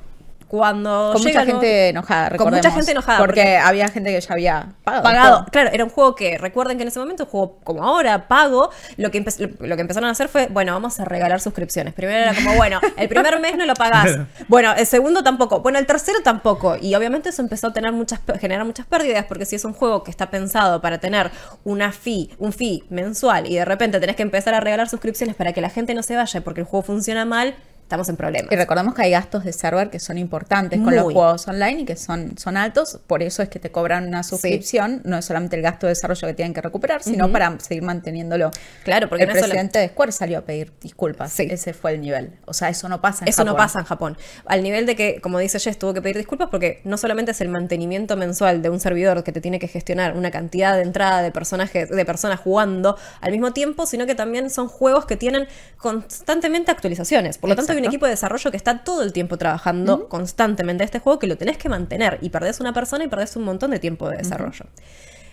Cuando 0.57 1.11
Con 1.13 1.21
llega 1.21 1.39
mucha 1.39 1.41
el 1.41 1.47
nuevo- 1.47 1.61
gente 1.61 1.89
enojada, 1.89 2.23
Con 2.23 2.31
recordemos. 2.31 2.65
mucha 2.65 2.75
gente 2.75 2.91
enojada. 2.91 3.17
Porque, 3.19 3.57
había 3.57 3.87
gente 3.89 4.11
que 4.13 4.21
ya 4.21 4.33
había 4.33 4.67
pagado. 4.83 5.03
pagado. 5.03 5.45
Claro, 5.51 5.69
era 5.73 5.83
un 5.83 5.89
juego 5.89 6.15
que, 6.15 6.37
recuerden 6.37 6.77
que 6.77 6.83
en 6.83 6.87
ese 6.89 6.99
momento, 6.99 7.23
un 7.25 7.29
juego 7.29 7.59
como 7.63 7.83
ahora, 7.83 8.27
pago, 8.27 8.69
lo 8.97 9.11
que, 9.11 9.23
empe- 9.23 9.55
lo 9.59 9.75
que 9.75 9.81
empezaron 9.81 10.07
a 10.09 10.11
hacer 10.11 10.27
fue, 10.29 10.47
bueno, 10.47 10.73
vamos 10.73 10.99
a 10.99 11.05
regalar 11.05 11.39
suscripciones. 11.41 11.93
Primero 11.93 12.19
era 12.19 12.33
como, 12.33 12.55
bueno, 12.55 12.79
el 12.97 13.07
primer 13.09 13.39
mes 13.39 13.57
no 13.57 13.65
lo 13.65 13.73
pagás. 13.73 14.17
Bueno, 14.47 14.73
el 14.77 14.85
segundo 14.85 15.23
tampoco. 15.23 15.61
Bueno, 15.61 15.79
el 15.79 15.85
tercero 15.85 16.19
tampoco. 16.23 16.75
Y 16.79 16.93
obviamente 16.95 17.29
eso 17.29 17.41
empezó 17.41 17.67
a 17.67 17.73
tener 17.73 17.91
muchas, 17.91 18.19
generar 18.39 18.65
muchas 18.65 18.85
pérdidas, 18.85 19.25
porque 19.25 19.45
si 19.45 19.55
es 19.55 19.65
un 19.65 19.73
juego 19.73 20.03
que 20.03 20.11
está 20.11 20.29
pensado 20.29 20.81
para 20.81 20.99
tener 20.99 21.31
una 21.63 21.91
fee, 21.91 22.29
un 22.37 22.53
fee 22.53 22.83
mensual, 22.89 23.47
y 23.51 23.55
de 23.55 23.65
repente 23.65 23.99
tenés 23.99 24.15
que 24.15 24.23
empezar 24.23 24.53
a 24.53 24.59
regalar 24.59 24.87
suscripciones 24.89 25.35
para 25.35 25.51
que 25.53 25.61
la 25.61 25.69
gente 25.69 25.93
no 25.93 26.03
se 26.03 26.15
vaya 26.15 26.41
porque 26.41 26.61
el 26.61 26.67
juego 26.67 26.83
funciona 26.83 27.25
mal, 27.25 27.55
estamos 27.85 28.09
en 28.09 28.15
problemas. 28.17 28.51
Y 28.51 28.55
recordemos 28.55 28.95
que 28.95 29.03
hay 29.03 29.11
gastos 29.11 29.43
de 29.43 29.53
server 29.53 29.91
que 29.91 29.99
son 29.99 30.17
importantes 30.17 30.79
con 30.81 30.95
los 30.95 31.03
juegos 31.03 31.47
online 31.47 31.81
y 31.81 31.85
que 31.85 31.95
son, 31.95 32.35
son 32.35 32.57
altos, 32.57 32.99
por 33.05 33.21
eso 33.21 33.43
es 33.43 33.49
que 33.49 33.59
te 33.59 33.71
cobran 33.71 34.07
una 34.07 34.23
suscripción, 34.23 35.01
no 35.05 35.17
es 35.19 35.25
solamente 35.25 35.55
el 35.55 35.61
gasto 35.61 35.85
de 35.85 35.91
desarrollo 35.91 36.27
que 36.27 36.33
tienen 36.33 36.53
que 36.55 36.61
recuperar, 36.61 37.03
sino 37.03 37.31
para 37.31 37.59
seguir 37.59 37.83
manteniéndolo. 37.83 38.49
Claro, 38.83 39.07
porque 39.07 39.23
el 39.25 39.29
no 39.29 39.35
es 39.35 39.39
solo- 39.41 39.51
presidente 39.51 39.77
de 39.79 39.89
Square 39.89 40.11
salió 40.11 40.39
a 40.39 40.41
pedir 40.41 40.73
disculpas, 40.81 41.31
Sí. 41.31 41.47
ese 41.49 41.73
fue 41.73 41.91
el 41.93 42.01
nivel. 42.01 42.33
O 42.45 42.53
sea, 42.53 42.69
eso 42.69 42.89
no 42.89 43.01
pasa 43.01 43.23
en 43.23 43.29
Eso 43.29 43.43
no 43.43 43.51
Japón. 43.51 43.63
pasa 43.65 43.79
en 43.79 43.85
Japón. 43.85 44.17
Al 44.47 44.63
nivel 44.63 44.87
de 44.87 44.95
que, 44.95 45.21
como 45.21 45.37
dice 45.37 45.59
Jess, 45.59 45.77
tuvo 45.77 45.93
que 45.93 46.01
pedir 46.01 46.17
disculpas 46.17 46.49
porque 46.49 46.81
no 46.85 46.97
solamente 46.97 47.31
es 47.31 47.41
el 47.41 47.49
mantenimiento 47.49 48.17
mensual 48.17 48.63
de 48.63 48.69
un 48.71 48.79
servidor 48.79 49.23
que 49.23 49.31
te 49.31 49.41
tiene 49.41 49.59
que 49.59 49.67
gestionar 49.67 50.17
una 50.17 50.31
cantidad 50.31 50.75
de 50.75 50.81
entrada 50.81 51.21
de 51.21 51.31
personajes, 51.31 51.89
de 51.89 52.05
personas 52.05 52.39
jugando 52.39 52.97
al 53.21 53.31
mismo 53.31 53.53
tiempo, 53.53 53.85
sino 53.85 54.07
que 54.07 54.15
también 54.15 54.49
son 54.49 54.67
juegos 54.69 55.05
que 55.05 55.17
tienen 55.17 55.47
constantemente 55.77 56.71
actualizaciones. 56.71 57.37
Por 57.37 57.49
lo 57.51 57.55
tanto, 57.55 57.74
hay 57.75 57.81
un 57.81 57.85
equipo 57.87 58.05
de 58.05 58.11
desarrollo 58.11 58.51
que 58.51 58.57
está 58.57 58.83
todo 58.83 59.03
el 59.03 59.13
tiempo 59.13 59.37
trabajando 59.37 60.07
constantemente 60.09 60.83
en 60.83 60.85
este 60.85 60.99
juego 60.99 61.19
que 61.19 61.27
lo 61.27 61.37
tenés 61.37 61.57
que 61.57 61.69
mantener 61.69 62.17
y 62.21 62.29
perdés 62.29 62.59
una 62.59 62.73
persona 62.73 63.03
y 63.03 63.07
perdés 63.07 63.35
un 63.35 63.43
montón 63.43 63.71
de 63.71 63.79
tiempo 63.79 64.09
de 64.09 64.17
desarrollo. 64.17 64.65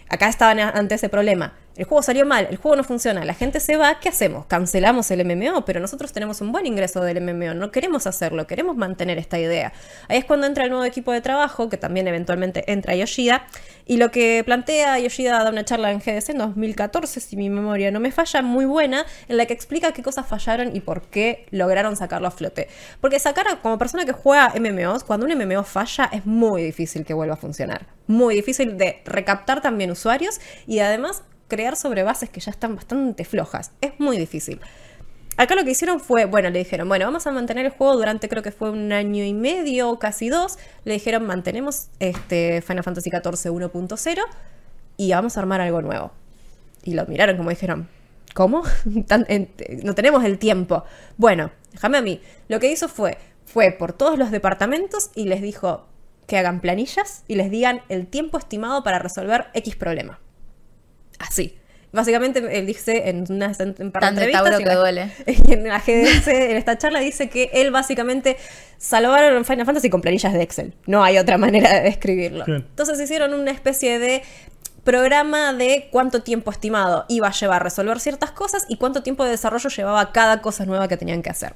Acá 0.08 0.28
estaban 0.28 0.60
a- 0.60 0.70
ante 0.70 0.94
ese 0.96 1.08
problema. 1.08 1.54
El 1.74 1.84
juego 1.86 2.02
salió 2.02 2.26
mal, 2.26 2.46
el 2.50 2.58
juego 2.58 2.76
no 2.76 2.84
funciona, 2.84 3.24
la 3.24 3.32
gente 3.32 3.58
se 3.58 3.78
va, 3.78 3.98
¿qué 3.98 4.10
hacemos? 4.10 4.44
Cancelamos 4.44 5.10
el 5.10 5.24
MMO, 5.24 5.64
pero 5.64 5.80
nosotros 5.80 6.12
tenemos 6.12 6.42
un 6.42 6.52
buen 6.52 6.66
ingreso 6.66 7.00
del 7.02 7.22
MMO, 7.22 7.54
no 7.54 7.70
queremos 7.70 8.06
hacerlo, 8.06 8.46
queremos 8.46 8.76
mantener 8.76 9.16
esta 9.16 9.38
idea. 9.38 9.72
Ahí 10.08 10.18
es 10.18 10.26
cuando 10.26 10.46
entra 10.46 10.64
el 10.64 10.70
nuevo 10.70 10.84
equipo 10.84 11.12
de 11.12 11.22
trabajo, 11.22 11.70
que 11.70 11.78
también 11.78 12.06
eventualmente 12.08 12.70
entra 12.70 12.94
Yoshida, 12.94 13.46
y 13.86 13.96
lo 13.96 14.10
que 14.10 14.42
plantea 14.44 14.98
Yoshida 14.98 15.42
da 15.42 15.48
una 15.48 15.64
charla 15.64 15.92
en 15.92 16.00
GDC 16.00 16.28
en 16.32 16.38
2014, 16.38 17.20
si 17.20 17.36
mi 17.36 17.48
memoria 17.48 17.90
no 17.90 18.00
me 18.00 18.12
falla, 18.12 18.42
muy 18.42 18.66
buena, 18.66 19.06
en 19.28 19.38
la 19.38 19.46
que 19.46 19.54
explica 19.54 19.92
qué 19.92 20.02
cosas 20.02 20.26
fallaron 20.26 20.76
y 20.76 20.80
por 20.80 21.00
qué 21.02 21.46
lograron 21.52 21.96
sacarlo 21.96 22.28
a 22.28 22.32
flote. 22.32 22.68
Porque 23.00 23.18
sacar, 23.18 23.48
a- 23.48 23.60
como 23.62 23.78
persona 23.78 24.04
que 24.04 24.12
juega 24.12 24.52
MMOs, 24.54 25.04
cuando 25.04 25.24
un 25.24 25.32
MMO 25.32 25.64
falla 25.64 26.10
es 26.12 26.26
muy 26.26 26.62
difícil 26.62 27.06
que 27.06 27.14
vuelva 27.14 27.32
a 27.34 27.38
funcionar. 27.38 27.86
Muy 28.06 28.34
difícil 28.34 28.76
de 28.76 29.00
recaptar 29.06 29.62
también 29.62 29.90
usuarios 29.90 30.38
y 30.66 30.80
además 30.80 31.22
crear 31.52 31.76
sobre 31.76 32.02
bases 32.02 32.30
que 32.30 32.40
ya 32.40 32.50
están 32.50 32.74
bastante 32.74 33.26
flojas. 33.26 33.72
Es 33.82 33.92
muy 33.98 34.16
difícil. 34.16 34.58
Acá 35.36 35.54
lo 35.54 35.64
que 35.64 35.72
hicieron 35.72 36.00
fue, 36.00 36.24
bueno, 36.24 36.48
le 36.48 36.60
dijeron, 36.60 36.88
bueno, 36.88 37.04
vamos 37.04 37.26
a 37.26 37.30
mantener 37.30 37.66
el 37.66 37.72
juego 37.72 37.94
durante 37.94 38.26
creo 38.30 38.42
que 38.42 38.52
fue 38.52 38.70
un 38.70 38.90
año 38.90 39.22
y 39.22 39.34
medio 39.34 39.90
o 39.90 39.98
casi 39.98 40.30
dos. 40.30 40.56
Le 40.84 40.94
dijeron, 40.94 41.26
mantenemos 41.26 41.88
este 42.00 42.62
Final 42.62 42.84
Fantasy 42.84 43.10
XIV 43.10 43.52
1.0 43.52 44.18
y 44.96 45.12
vamos 45.12 45.36
a 45.36 45.40
armar 45.40 45.60
algo 45.60 45.82
nuevo. 45.82 46.12
Y 46.84 46.94
lo 46.94 47.04
miraron 47.04 47.36
como 47.36 47.50
dijeron, 47.50 47.86
¿cómo? 48.32 48.62
No 49.84 49.94
tenemos 49.94 50.24
el 50.24 50.38
tiempo. 50.38 50.84
Bueno, 51.18 51.50
déjame 51.72 51.98
a 51.98 52.02
mí. 52.02 52.22
Lo 52.48 52.60
que 52.60 52.72
hizo 52.72 52.88
fue, 52.88 53.18
fue 53.44 53.72
por 53.72 53.92
todos 53.92 54.18
los 54.18 54.30
departamentos 54.30 55.10
y 55.14 55.26
les 55.26 55.42
dijo 55.42 55.86
que 56.26 56.38
hagan 56.38 56.62
planillas 56.62 57.24
y 57.28 57.34
les 57.34 57.50
digan 57.50 57.82
el 57.90 58.06
tiempo 58.06 58.38
estimado 58.38 58.82
para 58.82 58.98
resolver 58.98 59.48
X 59.52 59.76
problema. 59.76 60.21
Así. 61.18 61.58
Básicamente, 61.92 62.42
él 62.58 62.64
dice 62.66 63.10
en 63.10 63.26
unas 63.28 63.60
en, 63.60 63.74
en 63.78 63.92
par 63.92 64.02
de 64.02 64.08
entrevistas 64.08 64.56
que 64.56 64.62
en 64.62 64.68
la- 64.68 64.74
duele. 64.76 65.10
y 65.26 65.52
en 65.52 65.68
la 65.68 65.78
GDC, 65.78 66.26
en 66.28 66.56
esta 66.56 66.78
charla, 66.78 67.00
dice 67.00 67.28
que 67.28 67.50
él 67.52 67.70
básicamente 67.70 68.38
salvaron 68.78 69.44
Final 69.44 69.66
Fantasy 69.66 69.90
con 69.90 70.00
planillas 70.00 70.32
de 70.32 70.42
Excel. 70.42 70.74
No 70.86 71.04
hay 71.04 71.18
otra 71.18 71.36
manera 71.36 71.74
de 71.74 71.82
describirlo. 71.82 72.46
Bien. 72.46 72.64
Entonces 72.68 72.98
hicieron 72.98 73.34
una 73.34 73.50
especie 73.50 73.98
de 73.98 74.22
programa 74.84 75.52
de 75.52 75.88
cuánto 75.92 76.22
tiempo 76.22 76.50
estimado 76.50 77.04
iba 77.08 77.28
a 77.28 77.32
llevar 77.32 77.62
resolver 77.62 78.00
ciertas 78.00 78.32
cosas 78.32 78.64
y 78.68 78.76
cuánto 78.78 79.02
tiempo 79.02 79.24
de 79.24 79.30
desarrollo 79.30 79.68
llevaba 79.70 80.12
cada 80.12 80.40
cosa 80.42 80.64
nueva 80.66 80.88
que 80.88 80.96
tenían 80.96 81.22
que 81.22 81.30
hacer. 81.30 81.54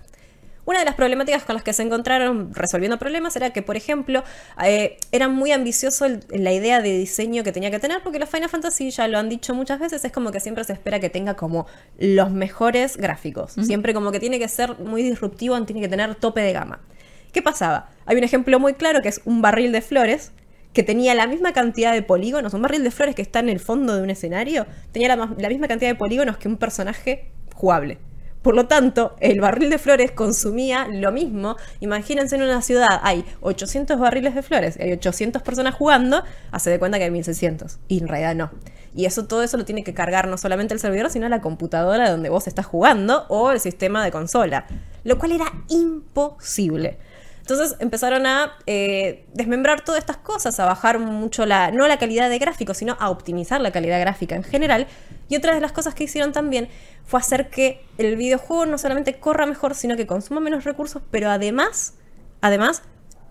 Una 0.67 0.81
de 0.81 0.85
las 0.85 0.97
problemáticas 0.97 1.45
con 1.45 1.55
las 1.55 1.63
que 1.63 1.73
se 1.73 1.83
encontraron 1.83 2.53
resolviendo 2.53 2.99
problemas 2.99 3.35
era 3.37 3.51
que, 3.51 3.63
por 3.63 3.77
ejemplo, 3.77 4.25
eh, 4.65 4.99
era 5.13 5.29
muy 5.29 5.53
ambicioso 5.53 6.05
el- 6.05 6.25
la 6.31 6.53
idea 6.53 6.83
de 6.83 6.99
diseño 6.99 7.45
que 7.45 7.53
tenía 7.53 7.71
que 7.71 7.79
tener, 7.79 8.03
porque 8.03 8.19
los 8.19 8.29
Final 8.29 8.49
Fantasy, 8.49 8.91
ya 8.91 9.07
lo 9.07 9.17
han 9.19 9.29
dicho 9.29 9.55
muchas 9.55 9.79
veces, 9.79 10.05
es 10.05 10.11
como 10.11 10.33
que 10.33 10.41
siempre 10.41 10.65
se 10.65 10.73
espera 10.73 10.99
que 10.99 11.09
tenga 11.09 11.35
como 11.35 11.67
los 11.99 12.33
mejores 12.33 12.97
gráficos. 12.97 13.53
Siempre 13.53 13.95
como 13.95 14.11
que 14.11 14.19
tiene 14.19 14.39
que 14.41 14.49
ser 14.49 14.77
muy 14.81 15.03
disruptivo, 15.05 15.61
tiene 15.65 15.81
que 15.81 15.89
tener 15.89 16.15
tope 16.17 16.41
de 16.41 16.53
gama. 16.53 16.81
¿Qué 17.33 17.43
pasaba? 17.43 17.91
Hay 18.05 18.17
un 18.17 18.25
ejemplo 18.25 18.59
muy 18.59 18.75
claro 18.75 19.03
que 19.03 19.09
es 19.09 19.21
un 19.25 19.43
barril 19.43 19.71
de 19.71 19.83
flores 19.83 20.33
que 20.73 20.83
tenía 20.83 21.15
la 21.15 21.27
misma 21.29 21.53
cantidad 21.53 21.93
de 21.93 22.03
polígonos, 22.03 22.55
un 22.55 22.63
barril 22.63 22.83
de 22.83 22.91
flores 22.91 23.15
que 23.15 23.23
está 23.23 23.39
en 23.39 23.49
el 23.51 23.61
fondo 23.61 23.95
de 23.95 24.03
un 24.03 24.11
escenario, 24.11 24.67
tenía 24.91 25.15
la 25.15 25.49
misma 25.49 25.69
cantidad 25.69 25.91
de 25.91 25.95
polígonos 25.95 26.37
que 26.39 26.49
un 26.49 26.57
personaje 26.57 27.31
jugable. 27.55 27.99
Por 28.47 28.55
lo 28.55 28.69
tanto, 28.69 29.17
el 29.19 29.41
barril 29.41 29.71
de 29.71 29.79
flores 29.79 30.13
consumía 30.13 30.87
lo 30.87 31.11
mismo. 31.11 31.57
Imagínense 31.81 32.37
en 32.37 32.43
una 32.43 32.63
ciudad 32.63 33.01
hay 33.03 33.25
800 33.41 33.99
barriles 33.99 34.37
de 34.37 34.43
flores 34.45 34.79
hay 34.79 34.93
800 34.93 35.43
personas 35.43 35.75
jugando, 35.75 36.23
hace 36.53 36.71
de 36.71 36.79
cuenta 36.79 36.97
que 36.99 37.03
hay 37.03 37.11
1600. 37.11 37.81
Y 37.89 37.99
en 37.99 38.07
realidad 38.07 38.37
no. 38.37 38.53
Y 38.95 39.07
eso, 39.07 39.27
todo 39.27 39.43
eso 39.43 39.57
lo 39.57 39.65
tiene 39.65 39.83
que 39.83 39.95
cargar 39.95 40.29
no 40.29 40.39
solamente 40.39 40.75
el 40.75 40.79
servidor, 40.79 41.11
sino 41.11 41.29
la 41.29 41.41
computadora 41.41 42.09
donde 42.09 42.29
vos 42.29 42.47
estás 42.47 42.67
jugando 42.67 43.27
o 43.31 43.51
el 43.51 43.59
sistema 43.59 44.05
de 44.05 44.13
consola. 44.13 44.67
Lo 45.03 45.19
cual 45.19 45.33
era 45.33 45.47
imposible. 45.69 46.99
Entonces 47.49 47.77
empezaron 47.79 48.27
a 48.27 48.55
eh, 48.67 49.25
desmembrar 49.33 49.85
todas 49.85 50.01
estas 50.01 50.17
cosas, 50.17 50.59
a 50.59 50.65
bajar 50.65 50.99
mucho 50.99 51.47
la, 51.47 51.71
no 51.71 51.87
la 51.87 51.97
calidad 51.97 52.29
de 52.29 52.41
gráfico, 52.41 52.75
sino 52.75 52.97
a 52.99 53.09
optimizar 53.09 53.61
la 53.61 53.71
calidad 53.71 54.01
gráfica 54.01 54.35
en 54.35 54.43
general. 54.43 54.89
Y 55.29 55.37
otra 55.37 55.55
de 55.55 55.61
las 55.61 55.71
cosas 55.71 55.95
que 55.95 56.03
hicieron 56.03 56.33
también 56.33 56.69
fue 57.05 57.21
hacer 57.21 57.49
que 57.49 57.85
el 57.99 58.17
videojuego 58.17 58.67
no 58.67 58.79
solamente 58.79 59.21
corra 59.21 59.47
mejor, 59.47 59.77
sino 59.77 59.97
que 59.97 60.09
consuma 60.09 60.41
menos 60.41 60.65
recursos, 60.65 61.03
pero 61.13 61.31
además, 61.31 61.95
además, 62.41 62.83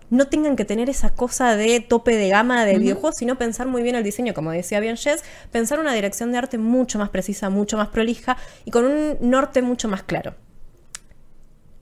no 0.08 0.28
tengan 0.28 0.56
que 0.56 0.64
tener 0.64 0.88
esa 0.88 1.10
cosa 1.10 1.54
de 1.54 1.80
tope 1.80 2.16
de 2.16 2.30
gama 2.30 2.64
de 2.64 2.78
videojuegos, 2.78 3.16
sino 3.16 3.36
pensar 3.36 3.66
muy 3.66 3.82
bien 3.82 3.96
el 3.96 4.02
diseño, 4.02 4.32
como 4.32 4.50
decía 4.50 4.80
bien 4.80 4.96
Jess, 4.96 5.24
pensar 5.52 5.78
una 5.78 5.92
dirección 5.92 6.32
de 6.32 6.38
arte 6.38 6.56
mucho 6.56 6.98
más 6.98 7.10
precisa, 7.10 7.50
mucho 7.50 7.76
más 7.76 7.88
prolija 7.88 8.38
y 8.64 8.70
con 8.70 8.86
un 8.86 9.18
norte 9.20 9.60
mucho 9.60 9.88
más 9.88 10.04
claro. 10.04 10.36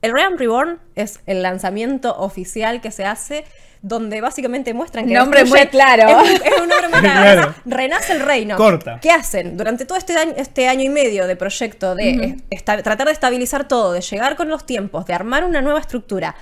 El 0.05 0.13
Realm 0.13 0.37
Reborn 0.37 0.79
es 0.95 1.19
el 1.25 1.41
lanzamiento 1.41 2.15
oficial 2.17 2.81
que 2.81 2.91
se 2.91 3.05
hace 3.05 3.45
donde 3.81 4.19
básicamente 4.19 4.73
muestran 4.73 5.05
que 5.07 5.13
Nombre 5.13 5.45
muy 5.45 5.59
claro. 5.67 6.07
Es, 6.09 6.15
un- 6.39 6.45
es 6.47 6.61
un 6.61 6.67
nombre 6.69 6.87
muy 6.89 6.99
claro. 7.01 7.41
Claro. 7.41 7.55
Renace 7.65 8.13
el 8.13 8.19
reino. 8.21 8.57
Corta. 8.57 8.99
¿Qué 8.99 9.11
hacen? 9.11 9.57
Durante 9.57 9.85
todo 9.85 9.97
este 9.97 10.17
año, 10.17 10.33
este 10.37 10.67
año 10.67 10.81
y 10.83 10.89
medio 10.89 11.27
de 11.27 11.35
proyecto 11.35 11.93
de 11.93 12.37
esta- 12.49 12.81
tratar 12.81 13.05
de 13.07 13.13
estabilizar 13.13 13.67
todo, 13.67 13.91
de 13.93 14.01
llegar 14.01 14.35
con 14.37 14.49
los 14.49 14.65
tiempos, 14.65 15.05
de 15.05 15.13
armar 15.13 15.43
una 15.43 15.61
nueva 15.61 15.79
estructura, 15.79 16.35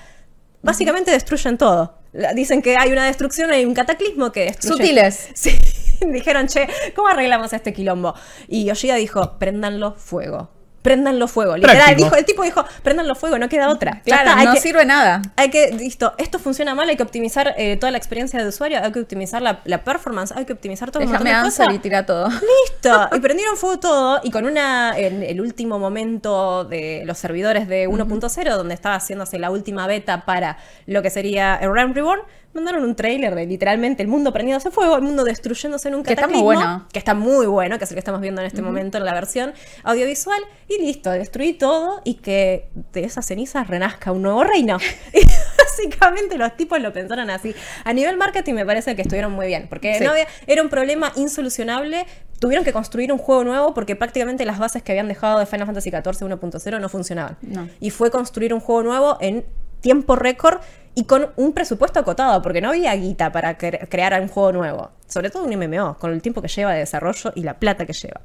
básicamente 0.62 1.12
destruyen 1.12 1.58
todo. 1.58 1.98
Dicen 2.36 2.62
que 2.62 2.78
hay 2.78 2.92
una 2.92 3.06
destrucción, 3.08 3.52
hay 3.52 3.66
un 3.66 3.74
cataclismo 3.74 4.32
que 4.32 4.46
destruye. 4.46 4.78
Sutiles. 4.84 5.30
Sí. 5.36 5.52
Dijeron, 6.06 6.48
che, 6.48 6.68
¿cómo 6.96 7.08
arreglamos 7.08 7.54
este 7.54 7.72
quilombo? 7.74 8.14
Y 8.50 8.66
Yoshida 8.66 8.96
dijo, 8.96 9.38
préndanlo 9.40 9.94
fuego. 9.96 10.50
Préndanlo 10.84 11.28
fuego. 11.28 11.56
Literal, 11.58 11.78
Práctico. 11.78 12.04
dijo, 12.06 12.16
el 12.18 12.26
tipo 12.26 12.44
dijo, 12.44 12.64
préndanlo 12.84 13.16
fuego, 13.16 13.40
no 13.40 13.50
queda 13.50 13.70
otra. 13.70 14.02
Claro, 14.06 14.36
no 14.46 14.54
que- 14.54 14.60
sirve 14.60 14.86
nada. 14.86 15.22
hay 15.38 15.50
que, 15.50 15.72
listo, 15.72 16.14
esto 16.20 16.38
funciona 16.38 16.76
mal, 16.76 16.88
hay 16.90 16.96
que 16.98 17.04
optimizar 17.04 17.56
eh, 17.58 17.78
toda 17.78 17.92
la 17.92 17.98
experiencia 17.98 18.40
de 18.40 18.48
usuario, 18.48 18.80
hay 18.84 18.92
que 18.92 19.00
optimizar 19.00 19.42
la, 19.42 19.62
la 19.66 19.84
performance, 19.84 20.32
hay 20.36 20.46
que 20.46 20.54
optimizar 20.54 20.92
todo 20.92 21.02
un 21.04 21.10
montón 21.10 21.24
Déjame 21.26 21.42
de 21.42 21.48
answer 21.48 21.66
cosas. 21.68 21.76
y 21.76 21.80
tira 21.80 22.06
todo. 22.06 22.28
Listo. 22.30 23.10
Y 23.16 23.20
prendieron 23.20 23.58
fuego 23.58 23.80
todo. 23.80 24.20
Y 24.24 24.30
con 24.32 24.46
una. 24.46 24.94
En 24.98 25.24
el 25.24 25.40
último 25.42 25.80
momento 25.80 26.66
de 26.66 27.04
los 27.06 27.18
servidores 27.18 27.68
de 27.68 27.88
1.0, 27.88 28.56
donde 28.56 28.74
estaba 28.74 28.96
haciéndose 28.96 29.40
la 29.40 29.50
última 29.52 29.88
beta 29.88 30.26
para 30.26 30.58
lo 30.86 31.02
que 31.02 31.10
sería 31.10 31.56
el 31.56 31.74
Realm 31.74 31.94
Reborn, 31.94 32.22
mandaron 32.54 32.84
un 32.84 32.96
trailer 32.96 33.34
de 33.36 33.46
literalmente 33.46 34.02
el 34.04 34.08
mundo 34.10 34.32
prendiéndose 34.32 34.70
fuego, 34.72 34.96
el 34.96 35.02
mundo 35.02 35.24
destruyéndose 35.24 35.88
en 35.88 35.96
un 35.96 36.04
Que 36.04 36.14
está 36.14 36.28
muy 36.28 36.34
cataclismo. 36.42 36.46
bueno. 36.68 36.88
Que 36.94 37.00
está 37.00 37.14
muy 37.14 37.46
bueno, 37.48 37.78
que 37.78 37.84
es 37.86 37.92
el 37.92 37.96
que 37.96 38.00
estamos 38.00 38.22
viendo 38.22 38.42
en 38.42 38.48
este 38.48 38.62
momento 38.62 38.98
en 38.98 39.06
la 39.06 39.14
versión 39.14 39.54
audiovisual. 39.84 40.42
Y 40.68 40.80
listo, 40.82 41.10
destruí 41.12 41.54
todo 41.54 42.02
y 42.04 42.16
que 42.16 42.70
de 42.94 43.04
esas 43.04 43.26
cenizas 43.26 43.68
renazca 43.68 44.12
un 44.12 44.22
nuevo 44.22 44.44
reino. 44.44 44.78
Y 45.14 45.86
básicamente 45.86 46.38
los 46.38 46.56
tipos 46.56 46.80
lo 46.80 46.94
pensaron 46.94 47.30
así. 47.30 47.56
A 47.84 47.94
nivel 47.94 48.18
marketing 48.18 48.54
me 48.54 48.66
parece 48.66 48.96
que 48.96 49.02
estuvieron 49.02 49.32
muy 49.32 49.48
bien, 49.48 49.68
porque 49.70 49.96
Sí. 49.98 50.04
no 50.04 50.12
había- 50.12 50.28
era 50.46 50.62
un 50.62 50.70
problema 50.70 51.12
insolucionable. 51.16 52.06
Tuvieron 52.40 52.64
que 52.66 52.74
construir 52.74 53.12
un 53.12 53.18
juego 53.18 53.44
nuevo 53.44 53.74
porque 53.74 53.96
prácticamente 53.96 54.46
las 54.46 54.60
bases 54.60 54.84
que 54.84 54.92
habían 54.92 55.08
dejado 55.08 55.40
de 55.40 55.46
Final 55.46 55.66
Fantasy 55.66 55.90
XIV 55.90 56.26
1.0 56.28 56.80
no 56.80 56.90
funcionaban. 56.90 57.38
No. 57.42 57.68
Y 57.80 57.90
fue 57.90 58.12
construir 58.12 58.54
un 58.54 58.60
juego 58.60 58.84
nuevo 58.84 59.18
en 59.22 59.46
tiempo 59.82 60.16
récord 60.16 60.60
y 60.96 61.06
con 61.06 61.30
un 61.38 61.54
presupuesto 61.54 62.00
acotado, 62.00 62.42
porque 62.42 62.62
no 62.62 62.70
había 62.70 62.94
guita 62.96 63.32
para 63.32 63.58
cre- 63.58 63.88
crear 63.90 64.20
un 64.22 64.28
juego 64.28 64.52
nuevo. 64.52 64.92
Sobre 65.08 65.30
todo 65.30 65.44
un 65.46 65.56
MMO, 65.56 65.98
con 65.98 66.12
el 66.12 66.22
tiempo 66.22 66.42
que 66.42 66.48
lleva 66.48 66.74
de 66.74 66.80
desarrollo 66.80 67.32
y 67.36 67.44
la 67.44 67.56
plata 67.60 67.86
que 67.86 67.94
lleva. 67.94 68.22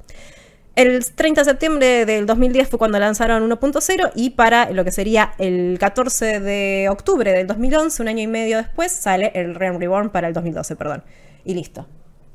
El 0.77 1.05
30 1.13 1.41
de 1.41 1.45
septiembre 1.51 2.07
del 2.07 2.25
2010 2.27 2.69
fue 2.69 2.79
cuando 2.79 2.99
lanzaron 3.01 3.49
1.0 3.51 4.13
y 4.15 4.31
para 4.31 4.71
lo 4.71 4.85
que 4.85 4.93
sería 4.93 5.33
el 5.39 5.77
14 5.81 6.39
de 6.39 6.87
octubre 6.89 7.33
del 7.33 7.49
2011, 7.49 8.01
un 8.03 8.09
año 8.09 8.23
y 8.23 8.27
medio 8.29 8.59
después, 8.59 8.93
sale 8.93 9.33
el 9.35 9.57
Realm 9.57 9.81
Reborn 9.81 10.11
para 10.11 10.29
el 10.29 10.35
2012, 10.35 10.77
perdón. 10.77 11.03
Y 11.45 11.55
listo. 11.55 11.87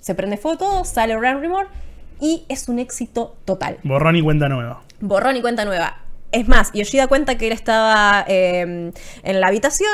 Se 0.01 0.13
prende 0.13 0.35
fuego 0.35 0.57
todo, 0.57 0.83
sale 0.83 1.17
Realm 1.17 1.39
Reborn 1.39 1.67
y 2.19 2.43
es 2.49 2.67
un 2.67 2.79
éxito 2.79 3.37
total. 3.45 3.77
Borrón 3.83 4.17
y 4.17 4.21
cuenta 4.21 4.49
nueva. 4.49 4.81
Borrón 4.99 5.37
y 5.37 5.41
cuenta 5.41 5.63
nueva. 5.63 5.99
Es 6.33 6.47
más, 6.47 6.71
Yoshida 6.73 7.07
cuenta 7.07 7.37
que 7.37 7.47
él 7.47 7.53
estaba 7.53 8.25
eh, 8.27 8.91
en 9.23 9.39
la 9.39 9.47
habitación 9.47 9.93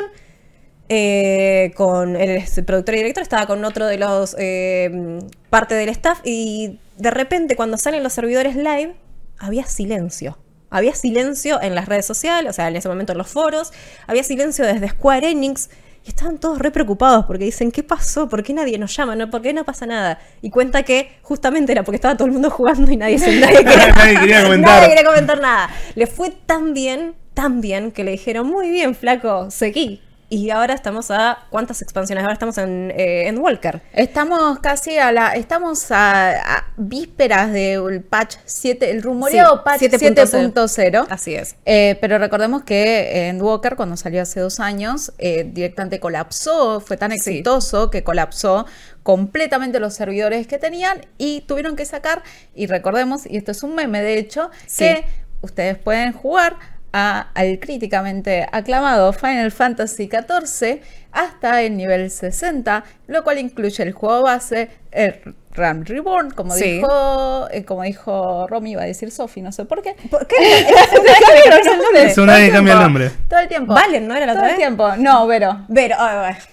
eh, 0.90 1.72
con 1.76 2.16
el, 2.16 2.44
el 2.56 2.66
productor 2.66 2.96
y 2.96 2.98
director, 2.98 3.22
estaba 3.22 3.46
con 3.46 3.64
otro 3.64 3.86
de 3.86 3.98
los 4.00 4.36
eh, 4.40 5.20
parte 5.52 5.76
del 5.76 5.90
staff 5.90 6.20
y 6.24 6.80
de 6.98 7.12
repente 7.12 7.56
cuando 7.56 7.78
salen 7.78 8.02
los 8.02 8.14
servidores 8.14 8.56
live 8.56 8.96
había 9.38 9.66
silencio. 9.66 10.38
Había 10.72 10.94
silencio 10.94 11.60
en 11.62 11.74
las 11.74 11.88
redes 11.88 12.06
sociales, 12.06 12.52
o 12.52 12.54
sea, 12.54 12.68
en 12.68 12.76
ese 12.76 12.88
momento 12.90 13.14
en 13.14 13.18
los 13.18 13.28
foros, 13.28 13.72
había 14.06 14.24
silencio 14.24 14.66
desde 14.66 14.90
Square 14.90 15.30
Enix 15.30 15.70
y 16.06 16.10
estaban 16.10 16.38
todos 16.38 16.60
re 16.60 16.72
preocupados 16.72 17.26
porque 17.26 17.46
dicen, 17.46 17.72
¿qué 17.72 17.84
pasó? 17.84 18.30
¿Por 18.30 18.44
qué 18.44 18.54
nadie 18.54 18.78
nos 18.78 18.96
llama? 18.96 19.16
¿No? 19.16 19.30
¿Por 19.30 19.42
qué 19.42 19.54
no 19.54 19.66
pasa 19.66 19.86
nada? 19.86 20.20
Y 20.42 20.50
cuenta 20.50 20.84
que 20.84 21.18
justamente 21.24 21.72
era 21.72 21.84
porque 21.84 21.98
estaba 21.98 22.16
todo 22.16 22.26
el 22.26 22.34
mundo 22.34 22.50
jugando 22.52 22.92
y 22.92 22.98
nadie, 22.98 23.20
se, 23.20 23.40
nadie 23.40 23.64
quería, 23.64 23.88
Nadie 23.96 24.20
quería 24.20 24.44
comentar. 24.44 24.76
Nadie 24.76 24.90
quería 24.90 25.06
comentar 25.06 25.40
nada. 25.40 25.70
Le 25.96 26.08
fue 26.08 26.32
tan 26.32 26.74
bien, 26.74 27.16
tan 27.34 27.62
bien, 27.62 27.92
que 27.92 28.04
le 28.04 28.12
dijeron, 28.12 28.48
muy 28.48 28.70
bien, 28.70 28.96
flaco, 28.96 29.52
seguí. 29.52 30.02
Y 30.32 30.52
ahora 30.52 30.76
estamos 30.76 31.10
a, 31.10 31.40
¿cuántas 31.50 31.82
expansiones? 31.82 32.22
Ahora 32.24 32.34
estamos 32.34 32.58
en, 32.60 32.92
eh, 32.96 33.28
en 33.28 33.40
Walker. 33.40 33.82
Estamos 33.94 34.60
casi 34.60 34.98
a 35.00 35.12
la. 35.12 35.34
Estamos 35.34 35.92
a, 35.92 36.30
a 36.58 36.66
vísperas 36.78 37.52
del 37.52 38.04
patch 38.04 38.36
7, 38.46 38.92
el 38.92 39.02
rumoreado 39.02 39.56
Sí, 39.56 39.62
patch 39.66 39.82
7.0. 39.82 40.54
7.0. 40.54 41.08
Así 41.10 41.34
es. 41.34 41.56
Eh, 41.66 41.98
pero 42.00 42.20
recordemos 42.20 42.62
que 42.64 43.28
en 43.28 43.42
Walker, 43.42 43.76
cuando 43.76 43.98
salió 43.98 44.22
hace 44.22 44.40
dos 44.40 44.60
años, 44.60 45.14
eh, 45.18 45.50
directamente 45.52 46.00
colapsó, 46.00 46.80
fue 46.80 46.96
tan 46.96 47.10
Sí. 47.10 47.18
exitoso 47.18 47.90
que 47.90 48.04
colapsó 48.04 48.68
completamente 49.02 49.80
los 49.80 49.96
servidores 49.96 50.46
que 50.46 50.60
tenían 50.60 51.08
y 51.18 51.42
tuvieron 51.42 51.76
que 51.76 51.86
sacar, 51.86 52.22
y 52.54 52.68
recordemos, 52.68 53.26
y 53.26 53.38
esto 53.38 53.52
es 53.52 53.64
un 53.64 53.74
meme 53.74 54.04
de 54.04 54.20
hecho, 54.20 54.52
Sí. 54.68 54.84
que 54.84 55.06
ustedes 55.42 55.76
pueden 55.80 56.14
jugar 56.14 56.58
a- 56.94 57.28
al 57.34 57.60
críticamente 57.60 58.48
aclamado 58.52 59.14
Final 59.14 59.52
Fantasy 59.52 60.10
XIV 60.10 60.82
hasta 61.12 61.62
el 61.64 61.76
nivel 61.78 62.10
60, 62.12 62.84
lo 63.08 63.24
cual 63.24 63.40
incluye 63.40 63.84
el 63.84 63.92
juego 63.94 64.24
base, 64.24 64.70
el 64.92 65.36
Ram 65.52 65.84
Reborn, 65.84 66.32
como 66.32 66.54
Sí. 66.54 66.74
dijo, 66.74 67.48
eh, 67.52 67.66
como 67.66 67.84
dijo 67.84 68.48
Romy, 68.48 68.72
iba 68.74 68.84
a 68.84 68.86
decir 68.86 69.10
Sophie, 69.12 69.42
no 69.44 69.52
sé 69.52 69.66
por 69.66 69.82
qué. 69.82 69.96
¿Por 70.10 70.26
qué? 70.28 70.36
Es 70.40 71.66
nombre. 71.66 72.04
Eso 72.06 72.26
nadie 72.26 72.52
cambia 72.52 72.74
el 72.74 72.80
nombre. 72.80 73.12
Todo 73.28 73.40
el 73.40 73.48
tiempo. 73.48 73.74
Valen, 73.74 74.08
¿no 74.08 74.16
era 74.16 74.26
la 74.26 74.34
Todo 74.34 74.42
otra 74.44 74.50
el 74.50 74.54
vez? 74.54 74.60
tiempo. 74.60 74.96
No, 74.98 75.26
Vero. 75.28 75.66
Vero, 75.68 75.96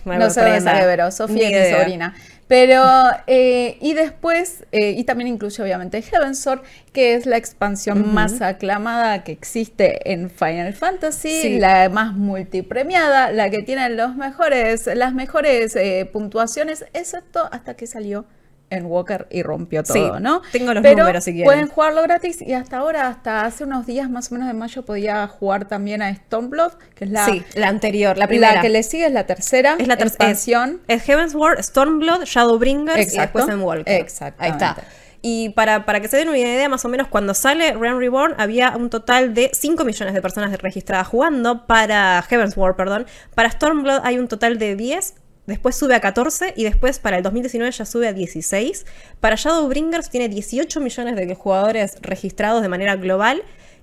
me 0.05 0.17
No 0.19 0.31
sé 0.31 0.41
dónde 0.41 0.61
sale 0.61 0.87
Vero. 0.87 1.11
Sofía 1.11 1.49
es 1.49 1.87
mi 1.87 1.95
idea. 1.95 2.15
Pero, 2.49 2.85
eh, 3.27 3.77
y 3.81 3.95
después, 3.95 4.65
eh, 4.71 4.91
y 4.93 5.03
también 5.03 5.27
incluye 5.29 5.61
obviamente 5.63 6.01
Heavensward, 6.01 6.63
que 6.93 7.15
es 7.15 7.27
la 7.27 7.37
expansión 7.37 8.15
más 8.15 8.41
aclamada 8.41 9.25
que 9.25 9.33
existe 9.33 10.13
en 10.13 10.31
Final 10.31 10.73
Fantasy, 10.73 11.41
Sí. 11.43 11.59
la 11.59 11.89
más 11.89 12.13
multipremiada, 12.15 13.33
la 13.33 13.51
que 13.51 13.63
tiene 13.63 13.89
los 13.91 14.15
mejores, 14.15 14.87
las 14.95 15.13
mejores 15.13 15.75
eh, 15.75 16.09
puntuaciones, 16.13 16.85
excepto 16.95 17.49
hasta 17.51 17.75
que 17.75 17.89
salió 17.89 18.27
en 18.71 18.87
Walker 18.87 19.27
y 19.31 19.43
rompió 19.43 19.83
todo, 19.83 19.95
Sí, 20.17 20.23
¿no? 20.23 20.43
tengo 20.53 20.75
los 20.75 20.83
Pero 20.83 20.99
números 20.99 21.25
si 21.25 21.33
quieren. 21.33 21.47
Pueden 21.47 21.69
jugarlo 21.69 22.03
gratis 22.03 22.43
y 22.43 22.53
hasta 22.53 22.79
ahora, 22.79 23.09
hasta 23.09 23.45
hace 23.45 23.65
unos 23.65 23.87
días 23.87 24.11
más 24.11 24.31
o 24.31 24.35
menos 24.35 24.49
de 24.49 24.55
mayo, 24.55 24.85
podía 24.85 25.27
jugar 25.29 25.67
también 25.69 26.03
a 26.03 26.15
Stormblood, 26.15 26.73
que 26.95 27.05
es 27.05 27.11
la, 27.11 27.25
sí, 27.27 27.45
la 27.55 27.69
anterior, 27.69 28.19
la 28.19 28.27
primera. 28.27 28.55
la 28.55 28.61
que 28.61 28.69
le 28.69 28.83
sigue 28.83 29.07
es 29.07 29.13
la 29.13 29.25
tercera 29.27 29.77
es 29.79 29.87
la 29.87 29.97
tercera. 29.97 30.31
Es, 30.31 30.49
es 30.89 31.03
Heavensward, 31.05 31.63
Stormblood, 31.63 32.25
Shadowbringers 32.25 32.99
Exacto. 32.99 33.39
y 33.39 33.43
después 33.43 33.49
en 33.49 33.61
Walker. 33.63 33.95
Exactamente. 34.01 34.65
Ahí 34.65 34.71
está. 34.71 34.83
Y 35.23 35.49
para, 35.51 35.85
para 35.87 36.01
que 36.01 36.07
se 36.09 36.17
den 36.17 36.29
una 36.29 36.39
idea, 36.39 36.69
más 36.69 36.85
o 36.85 36.89
menos, 36.89 37.09
cuando 37.09 37.35
sale 37.35 37.73
Realm 37.73 37.99
Reborn, 37.99 38.35
había 38.39 38.77
un 38.77 38.91
total 38.91 39.35
de 39.35 39.51
5 39.53 39.85
millones 39.85 40.15
de 40.15 40.23
personas 40.23 40.57
registradas 40.61 41.09
jugando. 41.09 41.67
Para 41.67 42.23
Heavensward, 42.23 42.77
perdón. 42.77 43.07
Para 43.35 43.51
Stormblood 43.51 44.03
hay 44.05 44.19
un 44.19 44.29
total 44.29 44.59
de 44.59 44.77
10. 44.77 45.15
Después 45.47 45.77
sube 45.77 45.95
a 45.95 46.01
14 46.01 46.55
y 46.57 46.65
después 46.65 46.99
para 46.99 47.19
el 47.19 47.23
2019 47.23 47.71
ya 47.73 47.85
sube 47.85 48.09
a 48.09 48.13
16. 48.13 48.87
Para 49.21 49.37
Shadowbringers 49.37 50.11
tiene 50.11 50.29
18 50.29 50.81
millones 50.81 51.17
de 51.17 51.35
jugadores 51.35 51.99
registrados 52.03 52.63
de 52.63 52.69
manera 52.69 52.97
global. 52.97 53.43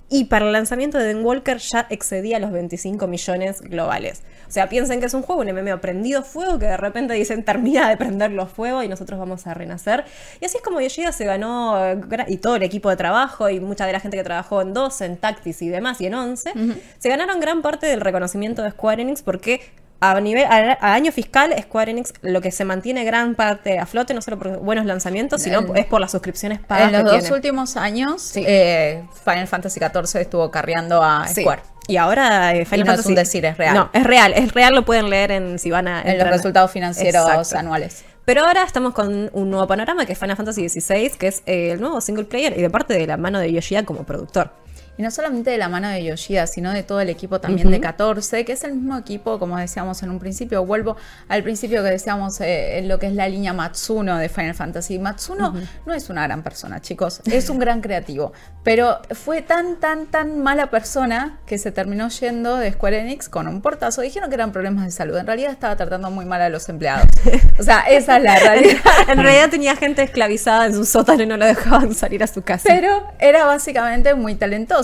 Y 0.10 0.26
para 0.26 0.46
el 0.46 0.52
lanzamiento 0.52 1.00
de 1.00 1.06
Den 1.06 1.26
Walker 1.26 1.58
ya 1.58 1.88
excedía 1.90 2.38
los 2.38 2.52
25 2.52 3.08
millones 3.08 3.62
globales. 3.62 4.22
O 4.48 4.52
sea, 4.52 4.70
piensen 4.70 5.00
que 5.00 5.08
es 5.08 5.14
un 5.16 5.24
juego, 5.24 5.42
un 5.42 5.48
MMO 5.48 5.82
prendido 5.82 6.24
fuego, 6.24 6.60
que 6.60 6.68
de 6.68 6.78
repente 6.78 7.16
dicen 7.16 7.44
termina 7.44 7.90
de 7.90 7.98
prenderlo 7.98 8.46
fuego 8.46 8.84
y 8.84 8.88
nosotros 8.88 9.20
vamos 9.20 9.48
a 9.48 9.56
renacer. 9.56 10.04
Y 10.40 10.46
así 10.46 10.58
es 10.58 10.64
como 10.64 10.82
Yoshida 10.82 11.12
se 11.14 11.26
ganó, 11.26 11.84
eh, 11.84 12.00
y 12.28 12.38
todo 12.38 12.58
el 12.58 12.64
equipo 12.64 12.92
de 12.92 12.96
trabajo, 12.96 13.50
y 13.50 13.60
mucha 13.60 13.88
de 13.88 13.94
la 13.94 14.00
gente 14.00 14.16
que 14.16 14.24
trabajó 14.24 14.62
en 14.62 14.76
12, 14.76 15.06
en 15.06 15.18
Tactics 15.18 15.64
y 15.64 15.70
demás, 15.70 16.00
y 16.00 16.06
en 16.06 16.14
11, 16.14 16.54
se 17.00 17.10
ganaron 17.10 17.40
gran 17.40 17.64
parte 17.64 17.88
del 17.88 18.02
reconocimiento 18.02 18.62
de 18.62 18.70
Square 18.70 19.02
Enix 19.02 19.24
porque 19.24 19.62
a 20.12 20.20
nivel 20.22 20.46
a, 20.46 20.78
a 20.80 20.94
año 20.94 21.12
fiscal, 21.12 21.54
Square 21.62 21.92
Enix 21.92 22.14
lo 22.22 22.42
que 22.42 22.52
se 22.52 22.66
mantiene 22.66 23.04
gran 23.04 23.36
parte 23.36 23.80
a 23.80 23.86
flote, 23.86 24.14
no 24.14 24.22
solo 24.22 24.38
por 24.38 24.58
buenos 24.60 24.86
lanzamientos, 24.86 25.42
sino 25.42 25.60
El- 25.60 25.78
es 25.78 25.86
por 25.86 26.02
las 26.02 26.12
suscripciones 26.12 26.60
pagas 26.60 26.88
En 26.88 26.94
los 26.94 27.04
que 27.04 27.10
dos 27.10 27.20
tiene. 27.22 27.36
últimos 27.36 27.78
años, 27.78 28.22
Sí. 28.22 28.44
eh, 28.46 29.04
Final 29.24 29.48
Fantasy 29.48 29.80
XIV 29.80 30.22
estuvo 30.22 30.52
carreando 30.52 31.02
a 31.04 31.28
Sí. 31.28 31.42
Square. 31.42 31.62
Y 31.88 31.98
ahora 31.98 32.54
eh, 32.56 32.64
Final 32.66 32.80
Y 32.80 32.84
no 32.84 32.92
es 32.92 32.98
Fantasy 32.98 33.10
un 33.10 33.16
decir, 33.16 33.46
es 33.46 33.58
real. 33.58 33.76
No, 33.76 33.90
es 33.92 34.04
real, 34.04 34.34
es 34.36 34.54
real, 34.54 34.74
lo 34.74 34.86
pueden 34.86 35.10
leer 35.10 35.32
en 35.32 35.60
si 35.60 35.70
van 35.70 35.88
a 35.88 36.02
En 36.02 36.18
los 36.18 36.28
resultados 36.30 36.72
financieros 36.72 37.28
Exacto. 37.30 37.58
anuales. 37.58 38.06
Pero 38.26 38.46
ahora 38.46 38.64
estamos 38.64 38.94
con 38.94 39.30
un 39.34 39.50
nuevo 39.50 39.68
panorama 39.68 40.06
que 40.06 40.14
es 40.14 40.18
Final 40.20 40.38
Fantasy 40.38 40.70
XVI, 40.70 41.10
que 41.20 41.28
es 41.28 41.44
eh, 41.46 41.72
el 41.74 41.82
nuevo 41.82 42.00
single 42.00 42.24
player 42.24 42.58
y 42.58 42.62
de 42.62 42.70
parte 42.70 42.94
de 42.94 43.06
la 43.06 43.18
mano 43.18 43.38
de 43.40 43.52
Yoshida 43.52 43.84
como 43.84 44.04
productor. 44.06 44.52
Y 44.98 45.02
no 45.02 45.10
solamente 45.10 45.50
de 45.50 45.58
la 45.58 45.70
mano 45.70 45.90
de 45.90 46.04
Yoshida, 46.04 46.46
sino 46.46 46.72
de 46.72 46.84
todo 46.84 47.02
el 47.02 47.10
equipo 47.10 47.42
también 47.42 47.72
de 47.72 47.80
14, 47.80 48.46
que 48.46 48.52
es 48.52 48.64
el 48.64 48.74
mismo 48.74 48.96
equipo, 48.96 49.40
como 49.40 49.58
decíamos 49.58 50.04
en 50.04 50.12
un 50.12 50.20
principio. 50.20 50.64
Vuelvo 50.66 50.98
al 51.30 51.42
principio 51.42 51.82
que 51.84 51.90
decíamos 51.90 52.40
eh, 52.42 52.78
en 52.78 52.88
lo 52.88 53.00
que 53.00 53.08
es 53.08 53.14
la 53.14 53.28
línea 53.28 53.54
Matsuno 53.54 54.18
de 54.18 54.30
Final 54.30 54.54
Fantasy. 54.54 55.00
Matsuno 55.00 55.56
no 55.86 55.94
es 55.94 56.10
una 56.10 56.24
gran 56.24 56.44
persona, 56.44 56.80
chicos, 56.80 57.22
es 57.26 57.50
un 57.50 57.58
gran 57.58 57.82
creativo. 57.82 58.34
Pero 58.64 59.00
fue 59.12 59.42
tan, 59.42 59.80
tan, 59.80 60.06
tan 60.06 60.40
mala 60.42 60.70
persona 60.70 61.40
que 61.48 61.58
se 61.58 61.72
terminó 61.72 62.10
yendo 62.10 62.58
de 62.58 62.72
Square 62.72 63.00
Enix 63.00 63.30
con 63.30 63.48
un 63.48 63.62
portazo. 63.62 64.02
Dijeron 64.02 64.30
que 64.30 64.36
eran 64.36 64.52
problemas 64.52 64.86
de 64.86 64.92
salud. 64.92 65.18
En 65.18 65.26
realidad 65.26 65.52
estaba 65.52 65.76
tratando 65.76 66.12
muy 66.12 66.26
mal 66.26 66.42
a 66.42 66.50
los 66.50 66.70
empleados. 66.70 67.08
O 67.60 67.64
sea, 67.64 67.82
esa 67.82 68.18
es 68.18 68.24
la 68.24 68.40
realidad. 68.40 68.82
en 69.08 69.18
realidad 69.22 69.50
tenía 69.50 69.76
gente 69.76 70.02
esclavizada 70.02 70.66
en 70.66 70.74
su 70.74 70.86
sótano 70.86 71.24
y 71.24 71.26
no 71.26 71.38
lo 71.38 71.46
dejaban 71.46 71.94
salir 71.94 72.24
a 72.24 72.28
su 72.28 72.42
casa. 72.42 72.64
Pero 72.68 73.04
era 73.20 73.46
básicamente 73.46 74.16
muy 74.16 74.36
talentoso. 74.36 74.83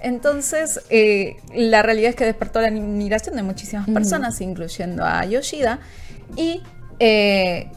Entonces, 0.00 0.80
eh, 0.90 1.36
la 1.54 1.82
realidad 1.82 2.10
es 2.10 2.16
que 2.16 2.24
despertó 2.24 2.60
la 2.60 2.68
admiración 2.68 3.36
de 3.36 3.42
muchísimas 3.42 3.88
personas, 3.88 4.40
incluyendo 4.40 5.04
a 5.04 5.24
Yoshida, 5.24 5.78
y 6.36 6.62
eh, 6.98 7.70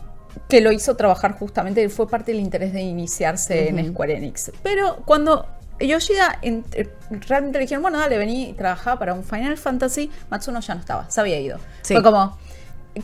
que 0.50 0.62
lo 0.62 0.72
hizo 0.72 0.96
trabajar 0.96 1.34
justamente, 1.38 1.88
fue 1.90 2.08
parte 2.10 2.32
del 2.32 2.42
interés 2.42 2.74
de 2.74 2.82
iniciarse 2.82 3.70
en 3.70 3.88
Square 3.92 4.18
Enix. 4.18 4.52
Pero 4.64 4.98
cuando 5.06 5.46
Yoshida 5.80 6.40
ent- 6.42 6.90
realmente 7.28 7.58
le 7.60 7.64
dijeron, 7.66 7.82
bueno, 7.82 8.00
dale, 8.00 8.18
vení 8.18 8.50
y 8.50 8.54
trabajá 8.54 8.98
para 8.98 9.14
un 9.14 9.24
Final 9.24 9.58
Fantasy, 9.58 10.10
Matsuno 10.30 10.60
ya 10.62 10.74
no 10.76 10.80
estaba, 10.82 11.10
se 11.10 11.22
había 11.22 11.40
ido. 11.40 11.58
Sí. 11.82 11.94
Fue 11.94 12.02
como, 12.04 12.38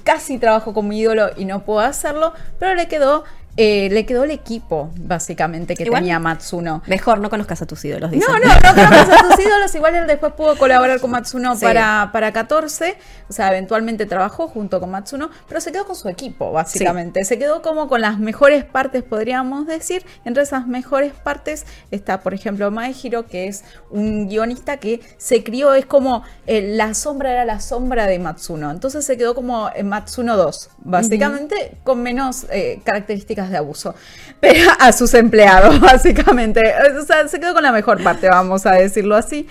casi 0.04 0.40
trabajo 0.40 0.74
con 0.74 0.88
mi 0.88 1.00
ídolo 1.00 1.30
y 1.38 1.46
no 1.46 1.64
puedo 1.64 1.80
hacerlo, 1.82 2.34
pero 2.60 2.76
le 2.76 2.88
quedó, 2.88 3.24
eh, 3.58 3.90
le 3.92 4.06
quedó 4.06 4.24
el 4.24 4.32
equipo, 4.32 4.92
básicamente, 4.98 5.76
que 5.76 5.84
Igual- 5.84 6.02
tenía 6.02 6.20
Matsuno. 6.20 6.82
Mejor 6.88 7.20
no 7.20 7.30
conozcas 7.30 7.62
a 7.62 7.66
tus 7.68 7.84
ídolos, 7.86 8.10
dicen. 8.12 8.32
No, 8.32 8.40
no, 8.40 8.46
no 8.54 8.76
conozcas 8.90 9.10
a 9.10 9.28
tus 9.30 9.40
ídolos. 9.46 9.76
Igual 9.76 9.96
él 9.96 10.08
después 10.08 10.34
pudo 10.34 10.58
colaborar 10.58 11.00
con 11.02 11.12
Matsuno 11.12 11.56
Sí. 11.56 11.66
para, 11.66 12.10
para 12.14 12.32
14. 12.32 12.98
O 13.30 13.34
sea, 13.34 13.50
eventualmente 13.50 14.06
trabajó 14.06 14.48
junto 14.48 14.80
con 14.80 14.90
Matsuno, 14.92 15.30
pero 15.48 15.60
se 15.62 15.72
quedó 15.72 15.86
con 15.86 15.96
su 15.96 16.08
equipo, 16.10 16.52
básicamente. 16.52 17.24
Se 17.26 17.38
quedó 17.38 17.62
como 17.62 17.88
con 17.88 18.02
las 18.02 18.20
mejores 18.20 18.64
partes, 18.64 19.04
podríamos 19.04 19.68
decir. 19.68 20.06
Entre 20.26 20.44
esas 20.44 20.66
mejores 20.68 21.14
partes 21.14 21.66
está, 21.92 22.22
por 22.22 22.34
ejemplo, 22.34 22.72
Mae 22.72 22.96
Hiro, 23.02 23.28
que 23.28 23.48
es 23.48 23.64
un 23.90 24.28
guionista 24.30 24.78
que 24.78 25.02
se 25.18 25.44
crió, 25.44 25.74
es 25.74 25.86
como 25.86 26.24
eh, 26.48 26.74
la 26.76 26.94
sombra 26.94 27.32
era 27.32 27.46
la 27.46 27.60
sombra 27.60 28.08
de 28.08 28.18
Matsuno. 28.20 28.72
Entonces 28.72 29.06
se 29.06 29.18
quedó 29.18 29.36
como 29.36 29.70
en 29.76 29.88
Matsuno 29.90 30.38
2, 30.38 30.70
básicamente, 30.80 31.78
con 31.84 32.02
menos 32.02 32.46
eh, 32.50 32.82
características 32.84 33.51
de 33.52 33.58
abuso. 33.58 33.96
Pero 34.40 34.72
a 34.80 34.92
sus 34.92 35.14
empleados, 35.14 35.80
básicamente. 35.82 36.74
O 37.00 37.06
sea, 37.06 37.28
se 37.28 37.40
quedó 37.40 37.54
con 37.54 37.64
la 37.64 37.72
mejor 37.72 38.04
parte, 38.04 38.28
vamos 38.30 38.66
a 38.66 38.74
decirlo 38.74 39.16
así. 39.16 39.48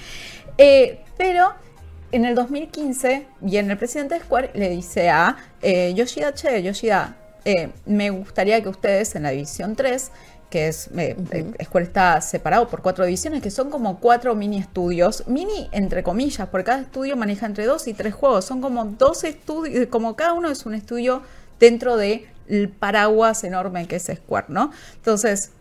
Eh, 0.58 1.00
pero 1.16 1.54
en 2.12 2.24
el 2.24 2.34
2015 2.34 3.26
viene 3.40 3.72
el 3.72 3.78
presidente 3.78 4.14
de 4.14 4.20
Square 4.20 4.50
le 4.54 4.70
dice 4.70 5.10
a 5.10 5.36
eh, 5.62 5.92
Yoshida, 5.94 6.34
che, 6.34 6.62
Yoshida, 6.62 7.16
eh, 7.44 7.70
me 7.86 8.10
gustaría 8.10 8.62
que 8.62 8.68
ustedes 8.68 9.14
en 9.14 9.22
la 9.22 9.30
división 9.30 9.76
3, 9.76 10.10
que 10.50 10.68
es, 10.68 10.90
eh, 10.96 11.16
eh, 11.30 11.64
Square 11.64 11.86
está 11.86 12.20
separado 12.20 12.68
por 12.68 12.82
cuatro 12.82 13.04
divisiones, 13.04 13.40
que 13.40 13.50
son 13.50 13.70
como 13.70 14.00
cuatro 14.00 14.34
mini 14.34 14.58
estudios, 14.58 15.26
mini 15.28 15.68
entre 15.72 16.02
comillas, 16.02 16.48
porque 16.48 16.64
cada 16.64 16.80
estudio 16.80 17.16
maneja 17.16 17.46
entre 17.46 17.64
dos 17.66 17.86
y 17.86 17.94
tres 17.94 18.14
juegos, 18.14 18.44
son 18.44 18.60
como 18.60 18.84
dos 18.84 19.24
estudios, 19.24 19.86
como 19.86 20.16
cada 20.16 20.32
uno 20.32 20.50
es 20.50 20.66
un 20.66 20.74
estudio 20.74 21.22
dentro 21.60 21.96
del 21.96 22.28
paraguas 22.78 23.44
enorme 23.44 23.86
que 23.86 23.96
es 23.96 24.10
Square, 24.12 24.46
¿no? 24.48 24.72
Entonces, 24.96 25.52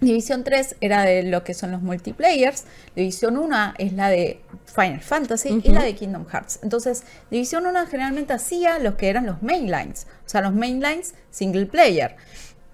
División 0.00 0.44
3 0.44 0.76
era 0.80 1.02
de 1.02 1.24
lo 1.24 1.42
que 1.42 1.54
son 1.54 1.72
los 1.72 1.82
multiplayers. 1.82 2.64
División 2.94 3.36
1 3.36 3.74
es 3.78 3.92
la 3.94 4.08
de 4.08 4.40
Final 4.66 5.00
Fantasy 5.00 5.60
y 5.64 5.70
la 5.70 5.82
de 5.82 5.96
Kingdom 5.96 6.26
Hearts. 6.26 6.60
Entonces, 6.62 7.02
División 7.32 7.66
1 7.66 7.86
generalmente 7.86 8.32
hacía 8.32 8.78
los 8.78 8.94
que 8.94 9.08
eran 9.08 9.26
los 9.26 9.42
mainlines, 9.42 10.06
o 10.24 10.28
sea, 10.28 10.42
los 10.42 10.54
mainlines 10.54 11.14
single 11.30 11.66
player. 11.66 12.14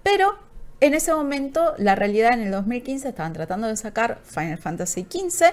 Pero 0.03 0.37
en 0.81 0.93
ese 0.93 1.13
momento, 1.13 1.73
la 1.79 1.95
realidad 1.95 2.33
en 2.33 2.41
el 2.41 2.51
2015 2.51 3.09
estaban 3.09 3.33
tratando 3.33 3.67
de 3.67 3.75
sacar 3.75 4.19
Final 4.23 4.59
Fantasy 4.59 5.07
XV 5.09 5.45